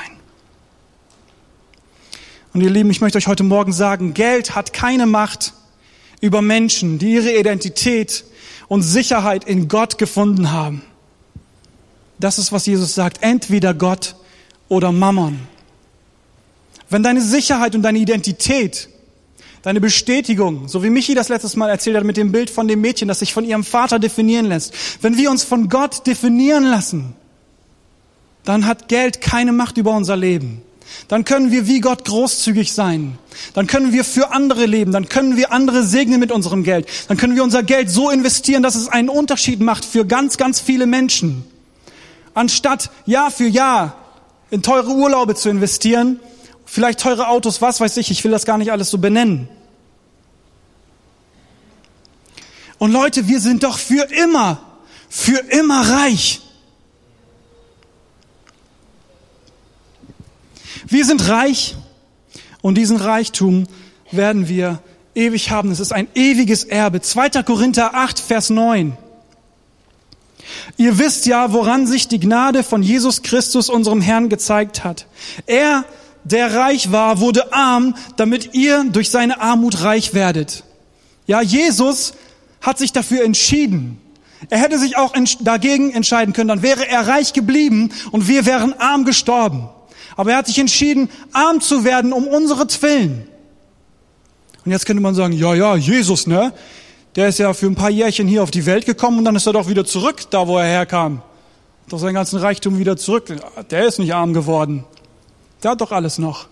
Und 2.55 2.61
ihr 2.61 2.71
Lieben, 2.71 2.91
ich 2.91 3.01
möchte 3.01 3.19
euch 3.19 3.27
heute 3.27 3.43
Morgen 3.43 3.73
sagen, 3.73 4.15
Geld 4.15 4.55
hat 4.55 4.73
keine 4.73 5.07
Macht 5.07 5.53
über 6.21 6.43
Menschen, 6.43 6.99
die 6.99 7.15
ihre 7.15 7.37
Identität 7.37 8.25
und 8.69 8.83
Sicherheit 8.83 9.45
in 9.45 9.67
Gott 9.67 9.99
gefunden 9.99 10.53
haben. 10.53 10.83
Das 12.21 12.39
ist, 12.39 12.53
was 12.53 12.67
Jesus 12.67 12.95
sagt. 12.95 13.23
Entweder 13.23 13.75
Gott 13.75 14.15
oder 14.69 14.93
Mammon. 14.93 15.41
Wenn 16.89 17.03
deine 17.03 17.21
Sicherheit 17.21 17.75
und 17.75 17.83
deine 17.83 17.99
Identität 17.99 18.89
deine 19.63 19.81
Bestätigung, 19.81 20.69
so 20.69 20.83
wie 20.83 20.91
Michi 20.91 21.15
das 21.15 21.29
letztes 21.29 21.57
Mal 21.57 21.71
erzählt 21.71 21.97
hat 21.97 22.05
mit 22.05 22.17
dem 22.17 22.33
Bild 22.33 22.51
von 22.51 22.69
dem 22.69 22.81
Mädchen, 22.81 23.09
das 23.09 23.21
sich 23.21 23.33
von 23.33 23.45
ihrem 23.45 23.65
Vater 23.65 23.99
definieren 23.99 24.47
lässt. 24.47 24.75
Wenn 25.01 25.17
wir 25.17 25.31
uns 25.31 25.45
von 25.45 25.69
Gott 25.69 26.07
definieren 26.07 26.65
lassen, 26.65 27.15
dann 28.45 28.67
hat 28.67 28.89
Geld 28.89 29.21
keine 29.21 29.53
Macht 29.53 29.79
über 29.79 29.93
unser 29.93 30.17
Leben. 30.17 30.63
Dann 31.09 31.25
können 31.25 31.51
wir 31.51 31.67
wie 31.67 31.81
Gott 31.81 32.05
großzügig 32.05 32.73
sein. 32.73 33.19
Dann 33.55 33.67
können 33.67 33.93
wir 33.93 34.05
für 34.05 34.33
andere 34.33 34.67
leben. 34.67 34.93
Dann 34.93 35.09
können 35.09 35.37
wir 35.37 35.53
andere 35.53 35.85
segnen 35.85 36.21
mit 36.21 36.33
unserem 36.33 36.65
Geld. 36.65 36.87
Dann 37.09 37.17
können 37.17 37.35
wir 37.35 37.45
unser 37.45 37.63
Geld 37.63 37.91
so 37.91 38.11
investieren, 38.11 38.63
dass 38.63 38.75
es 38.75 38.89
einen 38.89 39.09
Unterschied 39.09 39.61
macht 39.61 39.85
für 39.85 40.05
ganz, 40.05 40.37
ganz 40.37 40.61
viele 40.61 40.87
Menschen. 40.87 41.45
Anstatt 42.35 42.91
Jahr 43.07 43.31
für 43.31 43.47
Jahr 43.47 43.97
in 44.51 44.63
teure 44.63 44.91
Urlaube 44.91 45.35
zu 45.35 45.49
investieren, 45.49 46.21
vielleicht 46.73 47.01
teure 47.01 47.29
Autos, 47.29 47.61
was 47.61 47.81
weiß 47.81 47.99
ich, 47.99 48.11
ich 48.11 48.25
will 48.25 48.31
das 48.31 48.47
gar 48.47 48.57
nicht 48.57 48.73
alles 48.73 48.89
so 48.89 48.97
benennen. 48.97 49.47
Und 52.79 52.93
Leute, 52.93 53.29
wir 53.29 53.41
sind 53.41 53.63
doch 53.63 53.77
für 53.77 54.11
immer, 54.11 54.81
für 55.11 55.37
immer 55.37 55.87
reich. 55.87 56.41
Wir 60.87 61.05
sind 61.05 61.29
reich 61.29 61.77
und 62.63 62.77
diesen 62.77 62.97
Reichtum 62.97 63.67
werden 64.11 64.49
wir 64.49 64.83
ewig 65.15 65.51
haben. 65.51 65.71
Es 65.73 65.79
ist 65.79 65.93
ein 65.93 66.09
ewiges 66.15 66.65
Erbe. 66.65 67.03
2. 67.03 67.43
Korinther 67.43 67.95
8, 67.95 68.19
Vers 68.19 68.49
9. 68.49 68.97
Ihr 70.79 70.99
wisst 70.99 71.27
ja, 71.27 71.53
woran 71.53 71.87
sich 71.87 72.09
die 72.09 72.19
Gnade 72.19 72.63
von 72.63 72.83
Jesus 72.83 73.21
Christus, 73.21 73.69
unserem 73.69 74.01
Herrn, 74.01 74.31
gezeigt 74.31 74.85
hat. 74.85 75.07
Er, 75.47 75.85
der 76.25 76.55
reich 76.55 76.93
war, 76.93 77.21
wurde 77.21 77.53
arm, 77.53 77.95
damit 78.17 78.55
ihr 78.55 78.85
durch 78.85 79.11
seine 79.11 79.41
Armut 79.41 79.83
reich 79.83 80.15
werdet. 80.15 80.65
Ja, 81.27 81.41
Jesus 81.41 82.15
hat 82.61 82.79
sich 82.79 82.93
dafür 82.93 83.25
entschieden. 83.25 83.99
Er 84.51 84.59
hätte 84.59 84.79
sich 84.79 84.97
auch 84.97 85.15
dagegen 85.41 85.93
entscheiden 85.93 86.35
können, 86.35 86.49
dann 86.49 86.63
wäre 86.63 86.89
er 86.89 87.07
reich 87.07 87.33
geblieben 87.33 87.91
und 88.11 88.29
wir 88.29 88.45
wären 88.47 88.75
arm 88.79 89.05
gestorben. 89.05 89.69
Aber 90.17 90.33
er 90.33 90.39
hat 90.39 90.47
sich 90.47 90.59
entschieden, 90.59 91.09
arm 91.33 91.61
zu 91.61 91.85
werden 91.85 92.13
um 92.13 92.27
unsere 92.27 92.67
Willen. 92.83 93.29
Und 94.65 94.71
jetzt 94.71 94.87
könnte 94.87 95.03
man 95.03 95.15
sagen, 95.15 95.33
ja, 95.33 95.55
ja, 95.55 95.77
Jesus, 95.77 96.27
ne? 96.27 96.53
Der 97.17 97.29
ist 97.29 97.39
ja 97.39 97.53
für 97.53 97.67
ein 97.67 97.75
paar 97.75 97.91
Jährchen 97.91 98.27
hier 98.27 98.43
auf 98.43 98.51
die 98.51 98.65
Welt 98.65 98.87
gekommen 98.87 99.19
und 99.19 99.25
dann 99.25 99.37
ist 99.37 99.47
er 99.47 99.53
doch 99.53 99.69
wieder 99.69 99.85
zurück, 99.85 100.31
da 100.31 100.47
wo 100.47 100.57
er 100.57 100.65
herkam. 100.65 101.23
Doch 101.89 101.99
seinen 101.99 102.15
ganzen 102.15 102.39
Reichtum 102.39 102.79
wieder 102.79 102.97
zurück. 102.97 103.35
Der 103.71 103.87
ist 103.87 103.99
nicht 103.99 104.15
arm 104.15 104.33
geworden. 104.33 104.85
Der 105.63 105.73
hat 105.73 105.81
doch 105.81 105.93
alles 105.93 106.19
noch. 106.19 106.49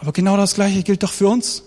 Aber 0.00 0.12
genau 0.12 0.36
das 0.36 0.54
Gleiche 0.54 0.82
gilt 0.82 1.02
doch 1.02 1.12
für 1.12 1.28
uns. 1.28 1.62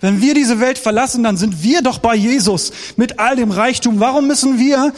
Wenn 0.00 0.20
wir 0.20 0.34
diese 0.34 0.58
Welt 0.60 0.78
verlassen, 0.78 1.22
dann 1.22 1.36
sind 1.36 1.62
wir 1.62 1.82
doch 1.82 1.98
bei 1.98 2.14
Jesus 2.14 2.72
mit 2.96 3.18
all 3.20 3.36
dem 3.36 3.50
Reichtum. 3.50 4.00
Warum 4.00 4.26
müssen 4.26 4.58
wir 4.58 4.92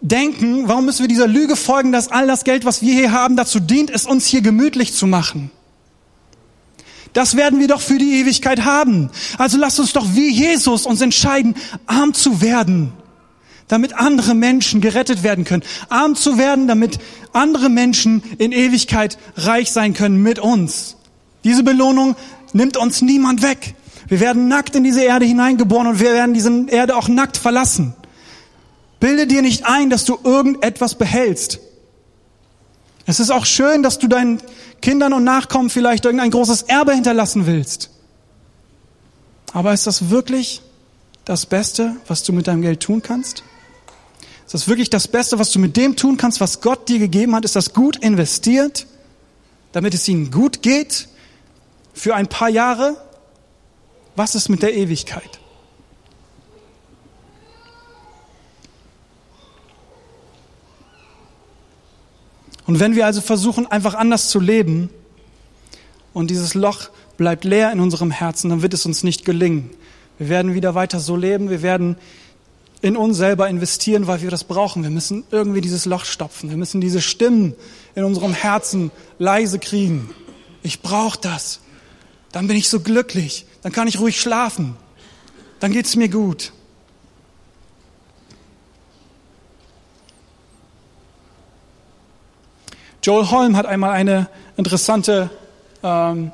denken, 0.00 0.68
warum 0.68 0.86
müssen 0.86 1.02
wir 1.02 1.08
dieser 1.08 1.26
Lüge 1.26 1.56
folgen, 1.56 1.92
dass 1.92 2.08
all 2.08 2.26
das 2.26 2.44
Geld, 2.44 2.64
was 2.64 2.82
wir 2.82 2.94
hier 2.94 3.12
haben, 3.12 3.36
dazu 3.36 3.60
dient, 3.60 3.90
es 3.90 4.06
uns 4.06 4.26
hier 4.26 4.40
gemütlich 4.40 4.94
zu 4.94 5.06
machen? 5.06 5.50
Das 7.12 7.36
werden 7.36 7.60
wir 7.60 7.68
doch 7.68 7.80
für 7.80 7.98
die 7.98 8.20
Ewigkeit 8.20 8.64
haben. 8.64 9.10
Also 9.38 9.56
lasst 9.56 9.78
uns 9.78 9.92
doch 9.92 10.06
wie 10.14 10.30
Jesus 10.30 10.84
uns 10.84 11.00
entscheiden, 11.00 11.54
arm 11.86 12.12
zu 12.12 12.40
werden, 12.40 12.92
damit 13.68 13.94
andere 13.94 14.34
Menschen 14.34 14.80
gerettet 14.80 15.22
werden 15.22 15.44
können. 15.44 15.62
Arm 15.88 16.16
zu 16.16 16.38
werden, 16.38 16.68
damit 16.68 16.98
andere 17.32 17.68
Menschen 17.68 18.22
in 18.38 18.52
Ewigkeit 18.52 19.18
reich 19.36 19.72
sein 19.72 19.94
können 19.94 20.22
mit 20.22 20.38
uns. 20.38 20.96
Diese 21.44 21.62
Belohnung 21.62 22.16
nimmt 22.52 22.76
uns 22.76 23.02
niemand 23.02 23.42
weg. 23.42 23.74
Wir 24.08 24.20
werden 24.20 24.48
nackt 24.48 24.76
in 24.76 24.84
diese 24.84 25.02
Erde 25.02 25.24
hineingeboren 25.24 25.86
und 25.86 26.00
wir 26.00 26.12
werden 26.12 26.34
diese 26.34 26.66
Erde 26.68 26.96
auch 26.96 27.08
nackt 27.08 27.36
verlassen. 27.36 27.94
Bilde 29.00 29.26
dir 29.26 29.42
nicht 29.42 29.66
ein, 29.66 29.90
dass 29.90 30.04
du 30.04 30.18
irgendetwas 30.22 30.94
behältst. 30.94 31.60
Es 33.06 33.20
ist 33.20 33.30
auch 33.30 33.44
schön, 33.44 33.82
dass 33.82 33.98
du 33.98 34.08
deinen 34.08 34.40
Kindern 34.80 35.12
und 35.12 35.24
Nachkommen 35.24 35.70
vielleicht 35.70 36.04
irgendein 36.04 36.30
großes 36.30 36.62
Erbe 36.62 36.94
hinterlassen 36.94 37.46
willst. 37.46 37.90
Aber 39.52 39.72
ist 39.72 39.86
das 39.86 40.10
wirklich 40.10 40.62
das 41.24 41.46
Beste, 41.46 41.96
was 42.06 42.22
du 42.22 42.32
mit 42.32 42.46
deinem 42.46 42.62
Geld 42.62 42.80
tun 42.80 43.02
kannst? 43.02 43.44
Ist 44.54 44.62
das 44.62 44.68
wirklich 44.68 44.88
das 44.88 45.08
Beste, 45.08 45.40
was 45.40 45.50
du 45.50 45.58
mit 45.58 45.76
dem 45.76 45.96
tun 45.96 46.16
kannst, 46.16 46.40
was 46.40 46.60
Gott 46.60 46.88
dir 46.88 47.00
gegeben 47.00 47.34
hat? 47.34 47.44
Ist 47.44 47.56
das 47.56 47.74
gut 47.74 47.96
investiert, 47.96 48.86
damit 49.72 49.94
es 49.94 50.06
ihnen 50.06 50.30
gut 50.30 50.62
geht 50.62 51.08
für 51.92 52.14
ein 52.14 52.28
paar 52.28 52.48
Jahre? 52.48 52.96
Was 54.14 54.36
ist 54.36 54.48
mit 54.48 54.62
der 54.62 54.72
Ewigkeit? 54.76 55.40
Und 62.64 62.78
wenn 62.78 62.94
wir 62.94 63.06
also 63.06 63.22
versuchen, 63.22 63.66
einfach 63.66 63.94
anders 63.94 64.28
zu 64.28 64.38
leben 64.38 64.88
und 66.12 66.30
dieses 66.30 66.54
Loch 66.54 66.90
bleibt 67.16 67.42
leer 67.42 67.72
in 67.72 67.80
unserem 67.80 68.12
Herzen, 68.12 68.50
dann 68.50 68.62
wird 68.62 68.72
es 68.72 68.86
uns 68.86 69.02
nicht 69.02 69.24
gelingen. 69.24 69.70
Wir 70.16 70.28
werden 70.28 70.54
wieder 70.54 70.76
weiter 70.76 71.00
so 71.00 71.16
leben, 71.16 71.50
wir 71.50 71.62
werden 71.62 71.96
in 72.84 72.98
uns 72.98 73.16
selber 73.16 73.48
investieren, 73.48 74.06
weil 74.08 74.20
wir 74.20 74.30
das 74.30 74.44
brauchen. 74.44 74.82
Wir 74.82 74.90
müssen 74.90 75.24
irgendwie 75.30 75.62
dieses 75.62 75.86
Loch 75.86 76.04
stopfen. 76.04 76.50
Wir 76.50 76.58
müssen 76.58 76.82
diese 76.82 77.00
Stimmen 77.00 77.54
in 77.94 78.04
unserem 78.04 78.34
Herzen 78.34 78.90
leise 79.18 79.58
kriegen. 79.58 80.10
Ich 80.62 80.82
brauche 80.82 81.18
das. 81.18 81.60
Dann 82.30 82.46
bin 82.46 82.58
ich 82.58 82.68
so 82.68 82.80
glücklich. 82.80 83.46
Dann 83.62 83.72
kann 83.72 83.88
ich 83.88 84.00
ruhig 84.00 84.20
schlafen. 84.20 84.76
Dann 85.60 85.72
geht's 85.72 85.96
mir 85.96 86.10
gut. 86.10 86.52
Joel 93.02 93.30
Holm 93.30 93.56
hat 93.56 93.64
einmal 93.64 93.92
eine 93.92 94.28
interessante 94.58 95.30
ähm, 95.82 96.32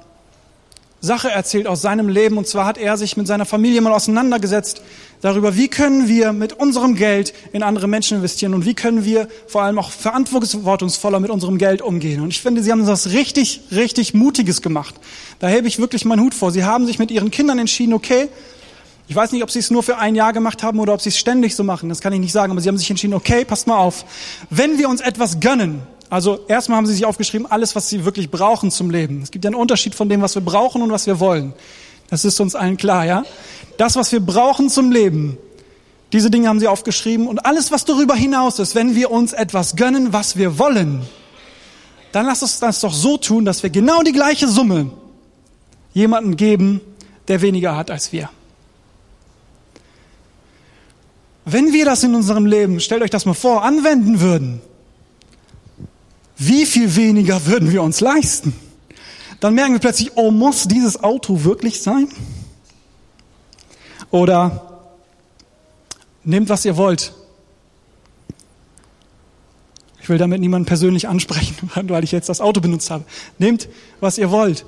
Sache 1.00 1.30
erzählt 1.30 1.66
aus 1.66 1.82
seinem 1.82 2.08
Leben. 2.08 2.38
Und 2.38 2.46
zwar 2.46 2.66
hat 2.66 2.78
er 2.78 2.96
sich 2.96 3.16
mit 3.16 3.26
seiner 3.26 3.46
Familie 3.46 3.80
mal 3.80 3.92
auseinandergesetzt 3.92 4.82
darüber, 5.20 5.56
wie 5.56 5.68
können 5.68 6.08
wir 6.08 6.32
mit 6.32 6.52
unserem 6.52 6.94
Geld 6.94 7.34
in 7.52 7.62
andere 7.62 7.88
Menschen 7.88 8.18
investieren 8.18 8.54
und 8.54 8.64
wie 8.64 8.74
können 8.74 9.04
wir 9.04 9.28
vor 9.46 9.62
allem 9.62 9.78
auch 9.78 9.90
verantwortungsvoller 9.90 11.20
mit 11.20 11.30
unserem 11.30 11.58
Geld 11.58 11.82
umgehen. 11.82 12.20
Und 12.22 12.30
ich 12.30 12.40
finde, 12.40 12.62
sie 12.62 12.72
haben 12.72 12.86
was 12.86 13.10
richtig, 13.10 13.62
richtig 13.72 14.14
Mutiges 14.14 14.62
gemacht. 14.62 14.94
Da 15.38 15.48
hebe 15.48 15.68
ich 15.68 15.78
wirklich 15.78 16.04
meinen 16.04 16.20
Hut 16.20 16.34
vor. 16.34 16.50
Sie 16.52 16.64
haben 16.64 16.86
sich 16.86 16.98
mit 16.98 17.10
ihren 17.10 17.30
Kindern 17.30 17.58
entschieden, 17.58 17.92
okay, 17.92 18.28
ich 19.08 19.16
weiß 19.16 19.32
nicht, 19.32 19.42
ob 19.42 19.50
sie 19.50 19.58
es 19.58 19.72
nur 19.72 19.82
für 19.82 19.98
ein 19.98 20.14
Jahr 20.14 20.32
gemacht 20.32 20.62
haben 20.62 20.78
oder 20.78 20.94
ob 20.94 21.00
sie 21.00 21.08
es 21.08 21.18
ständig 21.18 21.56
so 21.56 21.64
machen. 21.64 21.88
Das 21.88 22.00
kann 22.00 22.12
ich 22.12 22.20
nicht 22.20 22.30
sagen. 22.30 22.52
Aber 22.52 22.60
sie 22.60 22.68
haben 22.68 22.78
sich 22.78 22.88
entschieden, 22.90 23.14
okay, 23.14 23.44
passt 23.44 23.66
mal 23.66 23.76
auf. 23.76 24.04
Wenn 24.50 24.78
wir 24.78 24.88
uns 24.88 25.00
etwas 25.00 25.40
gönnen, 25.40 25.82
also 26.10 26.40
erstmal 26.48 26.76
haben 26.76 26.86
sie 26.86 26.94
sich 26.94 27.06
aufgeschrieben, 27.06 27.46
alles, 27.48 27.76
was 27.76 27.88
sie 27.88 28.04
wirklich 28.04 28.30
brauchen 28.30 28.72
zum 28.72 28.90
Leben. 28.90 29.22
Es 29.22 29.30
gibt 29.30 29.44
ja 29.44 29.48
einen 29.48 29.54
Unterschied 29.54 29.94
von 29.94 30.08
dem, 30.08 30.20
was 30.20 30.34
wir 30.34 30.42
brauchen 30.42 30.82
und 30.82 30.90
was 30.90 31.06
wir 31.06 31.20
wollen. 31.20 31.54
Das 32.10 32.24
ist 32.24 32.40
uns 32.40 32.56
allen 32.56 32.76
klar, 32.76 33.06
ja? 33.06 33.24
Das, 33.78 33.94
was 33.94 34.10
wir 34.10 34.18
brauchen 34.18 34.68
zum 34.68 34.90
Leben, 34.90 35.38
diese 36.12 36.28
Dinge 36.28 36.48
haben 36.48 36.58
sie 36.58 36.66
aufgeschrieben. 36.66 37.28
Und 37.28 37.46
alles, 37.46 37.70
was 37.70 37.84
darüber 37.84 38.16
hinaus 38.16 38.58
ist, 38.58 38.74
wenn 38.74 38.96
wir 38.96 39.12
uns 39.12 39.32
etwas 39.32 39.76
gönnen, 39.76 40.12
was 40.12 40.36
wir 40.36 40.58
wollen, 40.58 41.02
dann 42.10 42.26
lass 42.26 42.42
uns 42.42 42.58
das 42.58 42.80
doch 42.80 42.92
so 42.92 43.16
tun, 43.16 43.44
dass 43.44 43.62
wir 43.62 43.70
genau 43.70 44.02
die 44.02 44.12
gleiche 44.12 44.48
Summe 44.48 44.90
jemanden 45.94 46.36
geben, 46.36 46.80
der 47.28 47.40
weniger 47.40 47.76
hat 47.76 47.92
als 47.92 48.12
wir. 48.12 48.28
Wenn 51.44 51.72
wir 51.72 51.84
das 51.84 52.02
in 52.02 52.16
unserem 52.16 52.46
Leben, 52.46 52.80
stellt 52.80 53.02
euch 53.02 53.10
das 53.10 53.26
mal 53.26 53.34
vor, 53.34 53.62
anwenden 53.62 54.20
würden, 54.20 54.60
wie 56.40 56.64
viel 56.64 56.96
weniger 56.96 57.44
würden 57.44 57.70
wir 57.70 57.82
uns 57.82 58.00
leisten? 58.00 58.54
Dann 59.40 59.54
merken 59.54 59.74
wir 59.74 59.78
plötzlich, 59.78 60.12
oh, 60.16 60.30
muss 60.30 60.66
dieses 60.66 61.02
Auto 61.02 61.44
wirklich 61.44 61.82
sein? 61.82 62.08
Oder 64.10 64.80
nehmt, 66.24 66.48
was 66.48 66.64
ihr 66.64 66.78
wollt. 66.78 67.12
Ich 70.00 70.08
will 70.08 70.16
damit 70.16 70.40
niemanden 70.40 70.64
persönlich 70.64 71.08
ansprechen, 71.08 71.70
weil 71.88 72.04
ich 72.04 72.12
jetzt 72.12 72.30
das 72.30 72.40
Auto 72.40 72.62
benutzt 72.62 72.90
habe. 72.90 73.04
Nehmt, 73.38 73.68
was 74.00 74.16
ihr 74.16 74.30
wollt. 74.30 74.64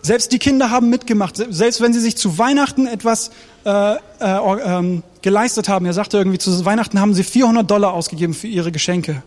Selbst 0.00 0.32
die 0.32 0.38
Kinder 0.38 0.70
haben 0.70 0.88
mitgemacht. 0.88 1.36
Selbst 1.36 1.82
wenn 1.82 1.92
sie 1.92 2.00
sich 2.00 2.16
zu 2.16 2.38
Weihnachten 2.38 2.86
etwas 2.86 3.32
äh, 3.66 3.96
äh, 3.96 3.98
äh, 4.20 5.02
geleistet 5.20 5.68
haben. 5.68 5.84
Er 5.84 5.92
sagte 5.92 6.16
irgendwie, 6.16 6.38
zu 6.38 6.64
Weihnachten 6.64 6.98
haben 6.98 7.12
sie 7.12 7.22
400 7.22 7.70
Dollar 7.70 7.92
ausgegeben 7.92 8.32
für 8.32 8.48
ihre 8.48 8.72
Geschenke. 8.72 9.22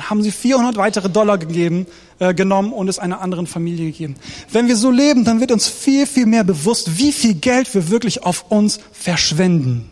Dann 0.00 0.08
haben 0.08 0.22
sie 0.22 0.30
400 0.30 0.78
weitere 0.78 1.10
Dollar 1.10 1.36
gegeben, 1.36 1.86
äh, 2.20 2.32
genommen 2.32 2.72
und 2.72 2.88
es 2.88 2.98
einer 2.98 3.20
anderen 3.20 3.46
Familie 3.46 3.92
gegeben. 3.92 4.14
Wenn 4.50 4.66
wir 4.66 4.76
so 4.76 4.90
leben, 4.90 5.26
dann 5.26 5.40
wird 5.40 5.52
uns 5.52 5.68
viel, 5.68 6.06
viel 6.06 6.24
mehr 6.24 6.42
bewusst, 6.42 6.96
wie 6.98 7.12
viel 7.12 7.34
Geld 7.34 7.74
wir 7.74 7.90
wirklich 7.90 8.22
auf 8.22 8.46
uns 8.50 8.80
verschwenden. 8.92 9.90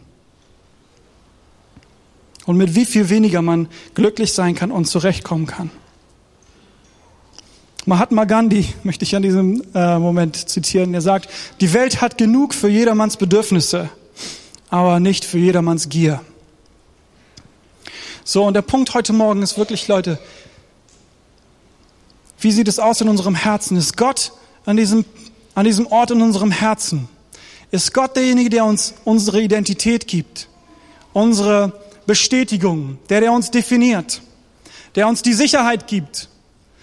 Und 2.46 2.56
mit 2.56 2.74
wie 2.74 2.86
viel 2.86 3.11
weniger 3.11 3.42
man 3.42 3.68
glücklich 3.92 4.32
sein 4.32 4.54
kann 4.54 4.70
und 4.70 4.86
zurechtkommen 4.86 5.46
kann. 5.46 5.70
Mahatma 7.84 8.24
Gandhi 8.24 8.64
möchte 8.84 9.04
ich 9.04 9.14
an 9.14 9.22
diesem 9.22 9.62
äh, 9.74 9.98
Moment 9.98 10.48
zitieren. 10.48 10.94
Er 10.94 11.02
sagt, 11.02 11.28
die 11.61 11.74
Welt 11.74 12.00
hat 12.00 12.16
genug 12.16 12.54
für 12.54 12.68
jedermanns 12.68 13.18
Bedürfnisse, 13.18 13.90
aber 14.70 15.00
nicht 15.00 15.26
für 15.26 15.36
jedermanns 15.36 15.90
Gier. 15.90 16.22
So, 18.30 18.44
und 18.44 18.52
der 18.52 18.60
Punkt 18.60 18.92
heute 18.92 19.14
Morgen 19.14 19.40
ist 19.40 19.56
wirklich, 19.56 19.88
Leute, 19.88 20.18
wie 22.38 22.52
sieht 22.52 22.68
es 22.68 22.78
aus 22.78 23.00
in 23.00 23.08
unserem 23.08 23.34
Herzen? 23.34 23.78
Ist 23.78 23.96
Gott 23.96 24.32
an 24.66 24.76
diesem, 24.76 25.06
an 25.54 25.64
diesem 25.64 25.86
Ort 25.86 26.10
in 26.10 26.20
unserem 26.20 26.50
Herzen? 26.50 27.08
Ist 27.70 27.94
Gott 27.94 28.16
derjenige, 28.16 28.50
der 28.50 28.66
uns 28.66 28.92
unsere 29.06 29.40
Identität 29.40 30.06
gibt? 30.06 30.46
Unsere 31.14 31.72
Bestätigung, 32.06 32.98
der, 33.08 33.22
der 33.22 33.32
uns 33.32 33.50
definiert, 33.50 34.20
der 34.94 35.08
uns 35.08 35.22
die 35.22 35.32
Sicherheit 35.32 35.86
gibt? 35.86 36.28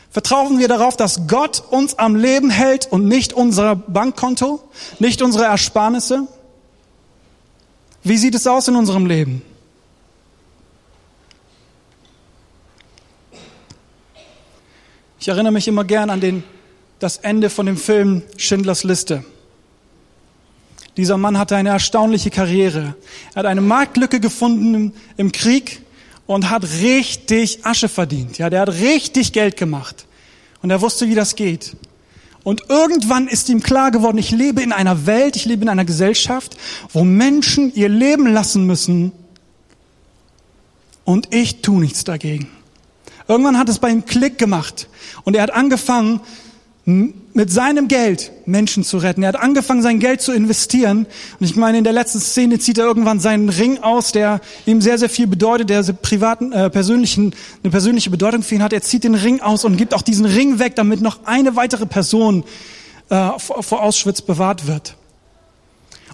Vertrauen 0.09 0.57
wir 0.57 0.67
darauf, 0.67 0.97
dass 0.97 1.27
Gott 1.27 1.61
uns 1.69 1.99
am 1.99 2.15
Leben 2.15 2.49
hält 2.49 2.91
und 2.91 3.07
nicht 3.07 3.33
unser 3.33 3.75
Bankkonto, 3.75 4.63
nicht 4.97 5.21
unsere 5.21 5.45
Ersparnisse? 5.45 6.27
Wie 8.01 8.17
sieht 8.17 8.33
es 8.33 8.47
aus 8.47 8.67
in 8.67 8.75
unserem 8.75 9.05
Leben? 9.05 9.43
Ich 15.25 15.29
erinnere 15.29 15.53
mich 15.53 15.67
immer 15.67 15.83
gern 15.83 16.11
an 16.11 16.21
den, 16.21 16.43
das 16.99 17.17
Ende 17.17 17.49
von 17.49 17.65
dem 17.65 17.77
Film 17.77 18.21
Schindlers 18.37 18.83
Liste. 18.83 19.25
Dieser 20.97 21.17
Mann 21.17 21.39
hatte 21.39 21.55
eine 21.55 21.69
erstaunliche 21.69 22.29
Karriere. 22.29 22.95
Er 23.33 23.37
hat 23.37 23.45
eine 23.47 23.61
Marktlücke 23.61 24.19
gefunden 24.19 24.75
im, 24.75 24.93
im 25.17 25.31
Krieg 25.31 25.81
und 26.27 26.51
hat 26.51 26.63
richtig 26.79 27.65
Asche 27.65 27.89
verdient. 27.89 28.37
Ja, 28.37 28.51
der 28.51 28.61
hat 28.61 28.69
richtig 28.69 29.33
Geld 29.33 29.57
gemacht. 29.57 30.05
Und 30.61 30.69
er 30.69 30.81
wusste, 30.81 31.07
wie 31.07 31.15
das 31.15 31.35
geht. 31.35 31.75
Und 32.43 32.69
irgendwann 32.69 33.27
ist 33.27 33.49
ihm 33.49 33.63
klar 33.63 33.89
geworden, 33.89 34.19
ich 34.19 34.29
lebe 34.29 34.61
in 34.61 34.71
einer 34.71 35.07
Welt, 35.07 35.37
ich 35.37 35.45
lebe 35.45 35.63
in 35.63 35.69
einer 35.69 35.85
Gesellschaft, 35.85 36.55
wo 36.93 37.03
Menschen 37.03 37.73
ihr 37.73 37.89
Leben 37.89 38.31
lassen 38.31 38.67
müssen 38.67 39.11
und 41.03 41.33
ich 41.33 41.63
tu 41.63 41.79
nichts 41.79 42.03
dagegen. 42.03 42.47
Irgendwann 43.27 43.57
hat 43.57 43.69
es 43.69 43.79
bei 43.79 43.89
ihm 43.89 44.05
Klick 44.05 44.37
gemacht 44.37 44.87
und 45.23 45.35
er 45.35 45.43
hat 45.43 45.53
angefangen, 45.53 46.21
mit 46.85 47.51
seinem 47.51 47.87
Geld 47.87 48.31
Menschen 48.45 48.83
zu 48.83 48.99
retten. 48.99 49.23
Er 49.23 49.29
hat 49.29 49.39
angefangen, 49.39 49.81
sein 49.81 49.99
Geld 49.99 50.21
zu 50.21 50.31
investieren. 50.31 51.07
Und 51.39 51.45
ich 51.45 51.55
meine, 51.55 51.79
in 51.79 51.83
der 51.83 51.93
letzten 51.93 52.19
Szene 52.19 52.59
zieht 52.59 52.77
er 52.77 52.85
irgendwann 52.85 53.19
seinen 53.19 53.49
Ring 53.49 53.79
aus, 53.79 54.11
der 54.11 54.39
ihm 54.67 54.81
sehr, 54.81 54.99
sehr 54.99 55.09
viel 55.09 55.25
bedeutet, 55.25 55.71
der 55.71 55.81
privaten, 55.81 56.51
äh, 56.51 56.69
persönlichen, 56.69 57.33
eine 57.63 57.71
persönliche 57.71 58.11
Bedeutung 58.11 58.43
für 58.43 58.53
ihn 58.53 58.61
hat. 58.61 58.71
Er 58.71 58.83
zieht 58.83 59.03
den 59.03 59.15
Ring 59.15 59.41
aus 59.41 59.65
und 59.65 59.77
gibt 59.77 59.95
auch 59.95 60.03
diesen 60.03 60.25
Ring 60.25 60.59
weg, 60.59 60.75
damit 60.75 61.01
noch 61.01 61.25
eine 61.25 61.55
weitere 61.55 61.87
Person 61.87 62.43
äh, 63.09 63.31
vor, 63.39 63.63
vor 63.63 63.81
Auschwitz 63.81 64.21
bewahrt 64.21 64.67
wird. 64.67 64.95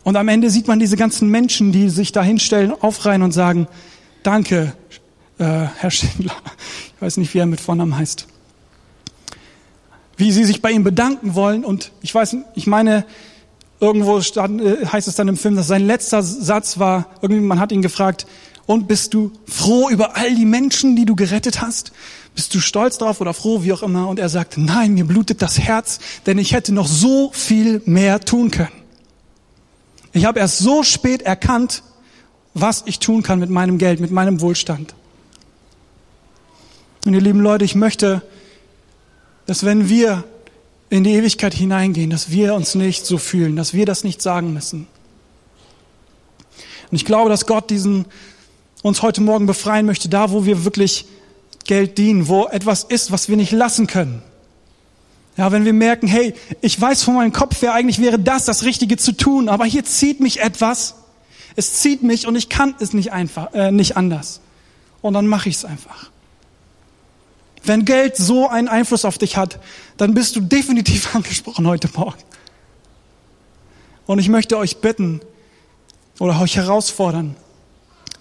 Und 0.03 0.16
am 0.16 0.30
Ende 0.30 0.49
sieht 0.49 0.68
man 0.70 0.80
diese 0.80 0.95
ganzen 0.95 1.28
Menschen, 1.28 1.74
die 1.74 1.89
sich 1.89 2.14
da 2.14 2.24
hinstellen, 2.24 2.74
aufreihen 2.80 3.24
und 3.24 3.34
sagen, 3.34 3.68
danke, 4.24 4.74
äh, 5.38 5.43
Herr 5.43 5.91
Schindler. 5.91 6.36
Ich 7.02 7.06
weiß 7.06 7.18
nicht, 7.18 7.34
wie 7.34 7.39
er 7.39 7.47
mit 7.47 7.60
Vornamen 7.60 7.97
heißt 7.97 8.28
wie 10.22 10.32
sie 10.32 10.45
sich 10.45 10.62
bei 10.62 10.72
ihm 10.72 10.84
bedanken 10.84 11.34
wollen. 11.34 11.66
Und 11.66 11.91
ich 12.02 12.14
weiß, 12.14 12.38
ich 12.54 12.68
meine, 12.68 13.06
irgendwo 13.80 14.22
stand, 14.22 14.62
äh, 14.62 14.86
heißt 14.86 15.08
es 15.08 15.16
dann 15.16 15.28
im 15.28 15.36
Film, 15.36 15.56
dass 15.56 15.68
sein 15.68 15.86
letzter 15.86 16.22
Satz 16.22 16.78
war, 16.78 17.08
irgendwie 17.22 17.41
man 17.41 17.60
hat 17.60 17.72
ihn 17.72 17.82
gefragt, 17.82 18.28
und 18.68 18.88
bist 18.88 19.16
du 19.16 19.32
froh 19.47 19.89
über 19.89 20.16
all 20.16 20.34
die 20.36 20.45
Menschen, 20.45 20.95
die 20.95 21.06
du 21.06 21.16
gerettet 21.16 21.62
hast? 21.62 21.91
Bist 22.36 22.54
du 22.54 22.60
stolz 22.60 22.99
drauf 22.99 23.20
oder 23.20 23.34
froh, 23.34 23.64
wie 23.64 23.74
auch 23.74 23.82
immer? 23.82 24.08
Und 24.08 24.20
er 24.20 24.30
sagt, 24.30 24.58
nein, 24.58 24.93
mir 24.93 25.06
blutet 25.06 25.41
das 25.41 25.60
Herz, 25.60 25.99
denn 26.28 26.38
ich 26.38 26.54
hätte 26.54 26.72
noch 26.72 26.88
so 26.88 27.32
viel 27.34 27.82
mehr 27.86 28.20
tun 28.22 28.52
können. 28.52 28.70
Ich 30.14 30.26
habe 30.26 30.39
erst 30.39 30.60
so 30.60 30.84
spät 30.84 31.24
erkannt, 31.24 31.82
was 32.54 32.84
ich 32.86 32.99
tun 32.99 33.24
kann 33.24 33.39
mit 33.39 33.49
meinem 33.49 33.80
Geld, 33.80 33.99
mit 33.99 34.12
meinem 34.12 34.39
Wohlstand. 34.39 34.93
Und 37.06 37.14
ihr 37.14 37.22
lieben 37.22 37.41
Leute, 37.41 37.66
ich 37.66 37.76
möchte 37.76 38.22
dass 39.45 39.66
wenn 39.66 39.89
wir 39.89 40.24
in 40.89 41.04
die 41.04 41.12
Ewigkeit 41.12 41.54
hineingehen, 41.54 42.10
dass 42.10 42.32
wir 42.32 42.54
uns 42.54 42.76
nicht 42.76 43.06
so 43.06 43.18
fühlen, 43.18 43.56
dass 43.56 43.74
wir 43.74 43.86
das 43.86 44.04
nicht 44.04 44.22
sagen 44.22 44.54
müssen. 44.54 44.88
Und 46.89 46.95
ich 46.95 47.06
glaube, 47.06 47.30
dass 47.30 47.45
Gott 47.45 47.70
diesen 47.70 48.06
uns 48.82 49.02
heute 49.02 49.22
Morgen 49.22 49.45
befreien 49.45 49.86
möchte, 49.86 50.10
da 50.10 50.32
wo 50.32 50.45
wir 50.45 50.66
wirklich 50.66 51.06
Geld 51.66 51.97
dienen, 51.97 52.28
wo 52.28 52.47
etwas 52.47 52.84
ist, 52.84 53.12
was 53.12 53.30
wir 53.30 53.38
nicht 53.38 53.52
lassen 53.52 53.88
können. 53.88 54.22
Ja, 55.38 55.52
wenn 55.52 55.66
wir 55.66 55.74
merken, 55.74 56.08
hey, 56.08 56.34
ich 56.62 56.80
weiß 56.80 57.04
von 57.04 57.16
meinem 57.16 57.32
Kopf 57.32 57.62
her, 57.62 57.74
eigentlich 57.74 57.99
wäre 57.99 58.20
das 58.20 58.45
das 58.45 58.64
Richtige 58.64 58.97
zu 58.97 59.16
tun, 59.16 59.49
aber 59.49 59.66
hier 59.66 59.86
zieht 59.86 60.20
mich 60.20 60.39
etwas, 60.39 60.95
es 61.56 61.82
zieht 61.82 62.04
mich 62.04 62.28
und 62.28 62.36
ich 62.36 62.49
kann 62.49 62.76
es 62.80 62.93
nicht 62.93 63.12
einfach, 63.12 63.54
äh, 63.54 63.72
nicht 63.72 63.95
anders. 63.95 64.41
Und 65.02 65.14
dann 65.14 65.28
mache 65.28 65.49
ich 65.49 65.56
es 65.56 65.66
einfach. 65.66 66.10
Wenn 67.64 67.86
Geld 67.86 68.18
so 68.18 68.47
einen 68.47 68.68
Einfluss 68.68 69.05
auf 69.05 69.18
dich 69.18 69.38
hat, 69.38 69.59
dann 69.97 70.14
bist 70.14 70.36
du 70.36 70.41
definitiv 70.41 71.16
angesprochen 71.16 71.68
heute 71.68 71.89
Morgen. 71.95 72.18
Und 74.05 74.20
ich 74.20 74.30
möchte 74.30 74.57
euch 74.57 74.78
bitten 74.78 75.22
oder 76.20 76.39
euch 76.41 76.55
herausfordern. 76.55 77.36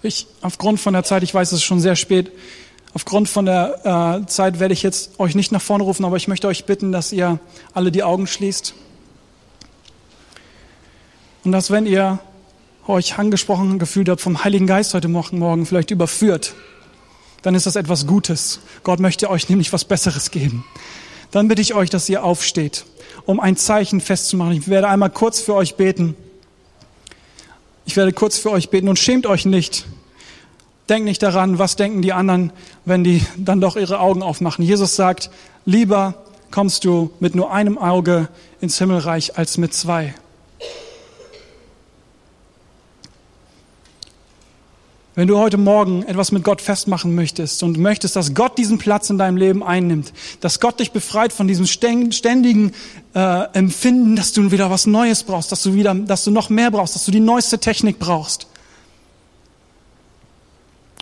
Ich, 0.03 0.27
aufgrund 0.41 0.79
von 0.79 0.93
der 0.93 1.03
Zeit, 1.03 1.23
ich 1.23 1.33
weiß, 1.33 1.51
es 1.51 1.59
ist 1.59 1.63
schon 1.63 1.79
sehr 1.79 1.95
spät, 1.95 2.31
aufgrund 2.93 3.29
von 3.29 3.45
der 3.45 4.21
äh, 4.23 4.27
Zeit 4.27 4.59
werde 4.59 4.73
ich 4.73 4.83
jetzt 4.83 5.19
euch 5.19 5.35
nicht 5.35 5.51
nach 5.51 5.61
vorne 5.61 5.83
rufen, 5.83 6.05
aber 6.05 6.17
ich 6.17 6.27
möchte 6.27 6.47
euch 6.47 6.65
bitten, 6.65 6.91
dass 6.91 7.11
ihr 7.11 7.39
alle 7.73 7.91
die 7.91 8.03
Augen 8.03 8.27
schließt. 8.27 8.73
Und 11.43 11.51
dass, 11.51 11.71
wenn 11.71 11.85
ihr 11.85 12.19
euch 12.87 13.17
angesprochen 13.17 13.79
gefühlt 13.79 14.09
habt 14.09 14.21
vom 14.21 14.43
Heiligen 14.43 14.67
Geist 14.67 14.93
heute 14.93 15.07
Morgen 15.07 15.65
vielleicht 15.65 15.91
überführt, 15.91 16.53
dann 17.41 17.55
ist 17.55 17.65
das 17.65 17.75
etwas 17.75 18.07
Gutes. 18.07 18.59
Gott 18.83 18.99
möchte 18.99 19.29
euch 19.29 19.49
nämlich 19.49 19.73
was 19.73 19.85
Besseres 19.85 20.31
geben. 20.31 20.63
Dann 21.31 21.47
bitte 21.47 21.61
ich 21.61 21.73
euch, 21.73 21.89
dass 21.89 22.09
ihr 22.09 22.23
aufsteht, 22.23 22.85
um 23.25 23.39
ein 23.39 23.55
Zeichen 23.55 24.01
festzumachen. 24.01 24.53
Ich 24.53 24.67
werde 24.67 24.89
einmal 24.89 25.09
kurz 25.09 25.39
für 25.39 25.55
euch 25.55 25.75
beten. 25.75 26.15
Ich 27.85 27.95
werde 27.95 28.13
kurz 28.13 28.37
für 28.37 28.51
euch 28.51 28.69
beten 28.69 28.89
und 28.89 28.99
schämt 28.99 29.25
euch 29.25 29.45
nicht. 29.45 29.85
Denkt 30.89 31.05
nicht 31.05 31.23
daran, 31.23 31.57
was 31.57 31.77
denken 31.77 32.01
die 32.01 32.13
anderen, 32.13 32.51
wenn 32.85 33.03
die 33.03 33.25
dann 33.37 33.61
doch 33.61 33.77
ihre 33.77 33.99
Augen 33.99 34.21
aufmachen. 34.21 34.65
Jesus 34.65 34.95
sagt, 34.95 35.31
lieber 35.65 36.25
kommst 36.51 36.83
du 36.83 37.11
mit 37.19 37.33
nur 37.33 37.51
einem 37.51 37.77
Auge 37.77 38.27
ins 38.59 38.77
Himmelreich 38.77 39.37
als 39.37 39.57
mit 39.57 39.73
zwei. 39.73 40.13
Wenn 45.13 45.27
du 45.27 45.37
heute 45.37 45.57
Morgen 45.57 46.03
etwas 46.03 46.31
mit 46.31 46.45
Gott 46.45 46.61
festmachen 46.61 47.13
möchtest 47.15 47.63
und 47.63 47.77
möchtest, 47.77 48.15
dass 48.15 48.33
Gott 48.33 48.57
diesen 48.57 48.77
Platz 48.77 49.09
in 49.09 49.17
deinem 49.17 49.35
Leben 49.35 49.61
einnimmt, 49.61 50.13
dass 50.39 50.61
Gott 50.61 50.79
dich 50.79 50.91
befreit 50.91 51.33
von 51.33 51.49
diesem 51.49 51.65
ständigen 51.65 52.71
äh, 53.13 53.43
Empfinden, 53.51 54.15
dass 54.15 54.31
du 54.31 54.51
wieder 54.51 54.69
was 54.69 54.87
Neues 54.87 55.23
brauchst, 55.23 55.51
dass 55.51 55.63
du 55.63 55.73
wieder, 55.73 55.93
dass 55.93 56.23
du 56.23 56.31
noch 56.31 56.49
mehr 56.49 56.71
brauchst, 56.71 56.95
dass 56.95 57.03
du 57.03 57.11
die 57.11 57.19
neueste 57.19 57.59
Technik 57.59 57.99
brauchst 57.99 58.47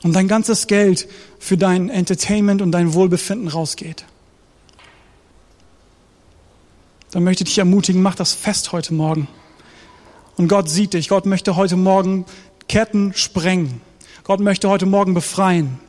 und 0.01 0.13
dein 0.13 0.27
ganzes 0.27 0.65
Geld 0.65 1.07
für 1.37 1.57
dein 1.57 1.89
Entertainment 1.89 2.63
und 2.63 2.71
dein 2.71 2.95
Wohlbefinden 2.95 3.47
rausgeht, 3.47 4.05
dann 7.11 7.23
möchte 7.23 7.43
ich 7.43 7.49
dich 7.49 7.59
ermutigen, 7.59 8.01
mach 8.01 8.15
das 8.15 8.33
fest 8.33 8.71
heute 8.71 8.95
Morgen. 8.95 9.27
Und 10.35 10.47
Gott 10.47 10.69
sieht 10.69 10.93
dich. 10.93 11.09
Gott 11.09 11.25
möchte 11.25 11.55
heute 11.55 11.75
Morgen 11.75 12.25
Ketten 12.67 13.13
sprengen. 13.13 13.81
Gott 14.29 14.41
möchte 14.41 14.69
heute 14.69 14.85
Morgen 14.85 15.15
befreien. 15.15 15.79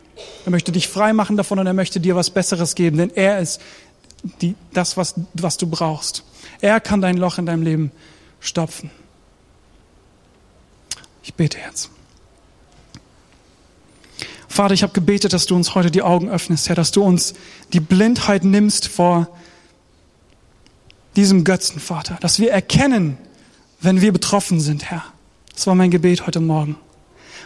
Er 0.47 0.51
möchte 0.51 0.73
dich 0.73 0.89
frei 0.89 1.13
machen 1.13 1.37
davon 1.37 1.59
und 1.59 1.67
er 1.67 1.75
möchte 1.75 2.01
dir 2.01 2.17
was 2.17 2.31
Besseres 2.31 2.75
geben, 2.75 2.97
denn 2.97 3.11
er 3.15 3.39
ist 3.39 3.61
die, 4.41 4.55
das, 4.73 4.97
was, 4.97 5.15
was 5.35 5.59
du 5.59 5.67
brauchst. 5.67 6.25
Er 6.63 6.81
kann 6.81 7.03
dein 7.03 7.19
Loch 7.19 7.37
in 7.37 7.45
deinem 7.45 7.63
Leben 7.63 7.93
stopfen. 8.41 8.91
Ich 11.23 11.35
bete 11.35 11.59
jetzt. 11.59 11.91
Vater, 14.49 14.73
ich 14.73 14.85
habe 14.85 14.95
gebetet, 14.95 15.35
dass 15.35 15.45
du 15.45 15.55
uns 15.55 15.75
heute 15.75 15.91
die 15.91 16.01
Augen 16.01 16.31
öffnest, 16.31 16.71
Herr, 16.71 16.77
dass 16.77 16.93
du 16.93 17.03
uns 17.03 17.35
die 17.75 17.81
Blindheit 17.81 18.43
nimmst 18.43 18.89
vor 18.89 19.29
diesem 21.15 21.45
Götzen, 21.45 21.79
Vater, 21.79 22.17
dass 22.23 22.39
wir 22.39 22.53
erkennen, 22.53 23.19
wenn 23.83 24.01
wir 24.01 24.15
betroffen 24.15 24.63
sind, 24.63 24.91
Herr. 24.91 25.05
Das 25.53 25.67
war 25.67 25.75
mein 25.75 25.91
Gebet 25.91 26.27
heute 26.27 26.41
Morgen. 26.41 26.77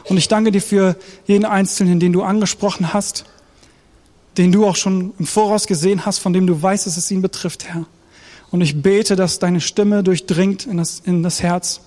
Und 0.05 0.17
ich 0.17 0.29
danke 0.29 0.51
dir 0.51 0.63
für 0.63 0.97
jeden 1.27 1.45
Einzelnen, 1.45 1.99
den 1.99 2.13
du 2.13 2.23
angesprochen 2.23 2.93
hast, 2.93 3.25
den 4.37 4.53
du 4.53 4.67
auch 4.67 4.77
schon 4.77 5.15
im 5.19 5.27
Voraus 5.27 5.67
gesehen 5.67 6.05
hast, 6.05 6.19
von 6.19 6.33
dem 6.33 6.47
du 6.47 6.61
weißt, 6.61 6.87
dass 6.87 6.97
es 6.97 7.11
ihn 7.11 7.23
betrifft, 7.23 7.65
Herr. 7.65 7.87
Und 8.51 8.61
ich 8.61 8.83
bete, 8.83 9.17
dass 9.17 9.39
deine 9.39 9.61
Stimme 9.61 10.03
durchdringt 10.03 10.67
in 10.67 10.77
das, 10.77 11.01
in 11.01 11.23
das 11.23 11.43
Herz. 11.43 11.81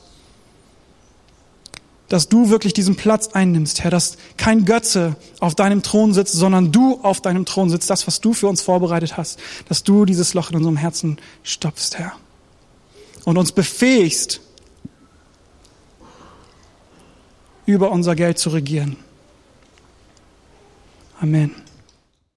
Dass 2.10 2.30
du 2.30 2.50
wirklich 2.50 2.74
diesen 2.74 2.96
Platz 2.96 3.30
einnimmst, 3.30 3.84
Herr, 3.84 3.92
dass 3.92 4.18
kein 4.38 4.66
Götze 4.66 5.16
auf 5.40 5.56
deinem 5.56 5.84
Thron 5.84 6.14
sitzt, 6.14 6.34
sondern 6.34 6.72
du 6.72 7.00
auf 7.04 7.22
deinem 7.22 7.46
Thron 7.46 7.70
sitzt, 7.70 7.90
das, 7.90 8.08
was 8.08 8.22
du 8.22 8.34
für 8.34 8.48
uns 8.48 8.62
vorbereitet 8.62 9.18
hast, 9.18 9.40
dass 9.68 9.84
du 9.84 10.06
dieses 10.06 10.34
Loch 10.34 10.50
in 10.50 10.58
unserem 10.58 10.78
Herzen 10.78 11.18
stopfst, 11.44 11.98
Herr. 11.98 12.14
Und 13.26 13.38
uns 13.38 13.52
befähigst, 13.52 14.40
über 17.68 17.92
unser 17.92 18.16
Geld 18.16 18.40
zu 18.40 18.50
regieren. 18.50 18.96
Amen. 21.20 21.67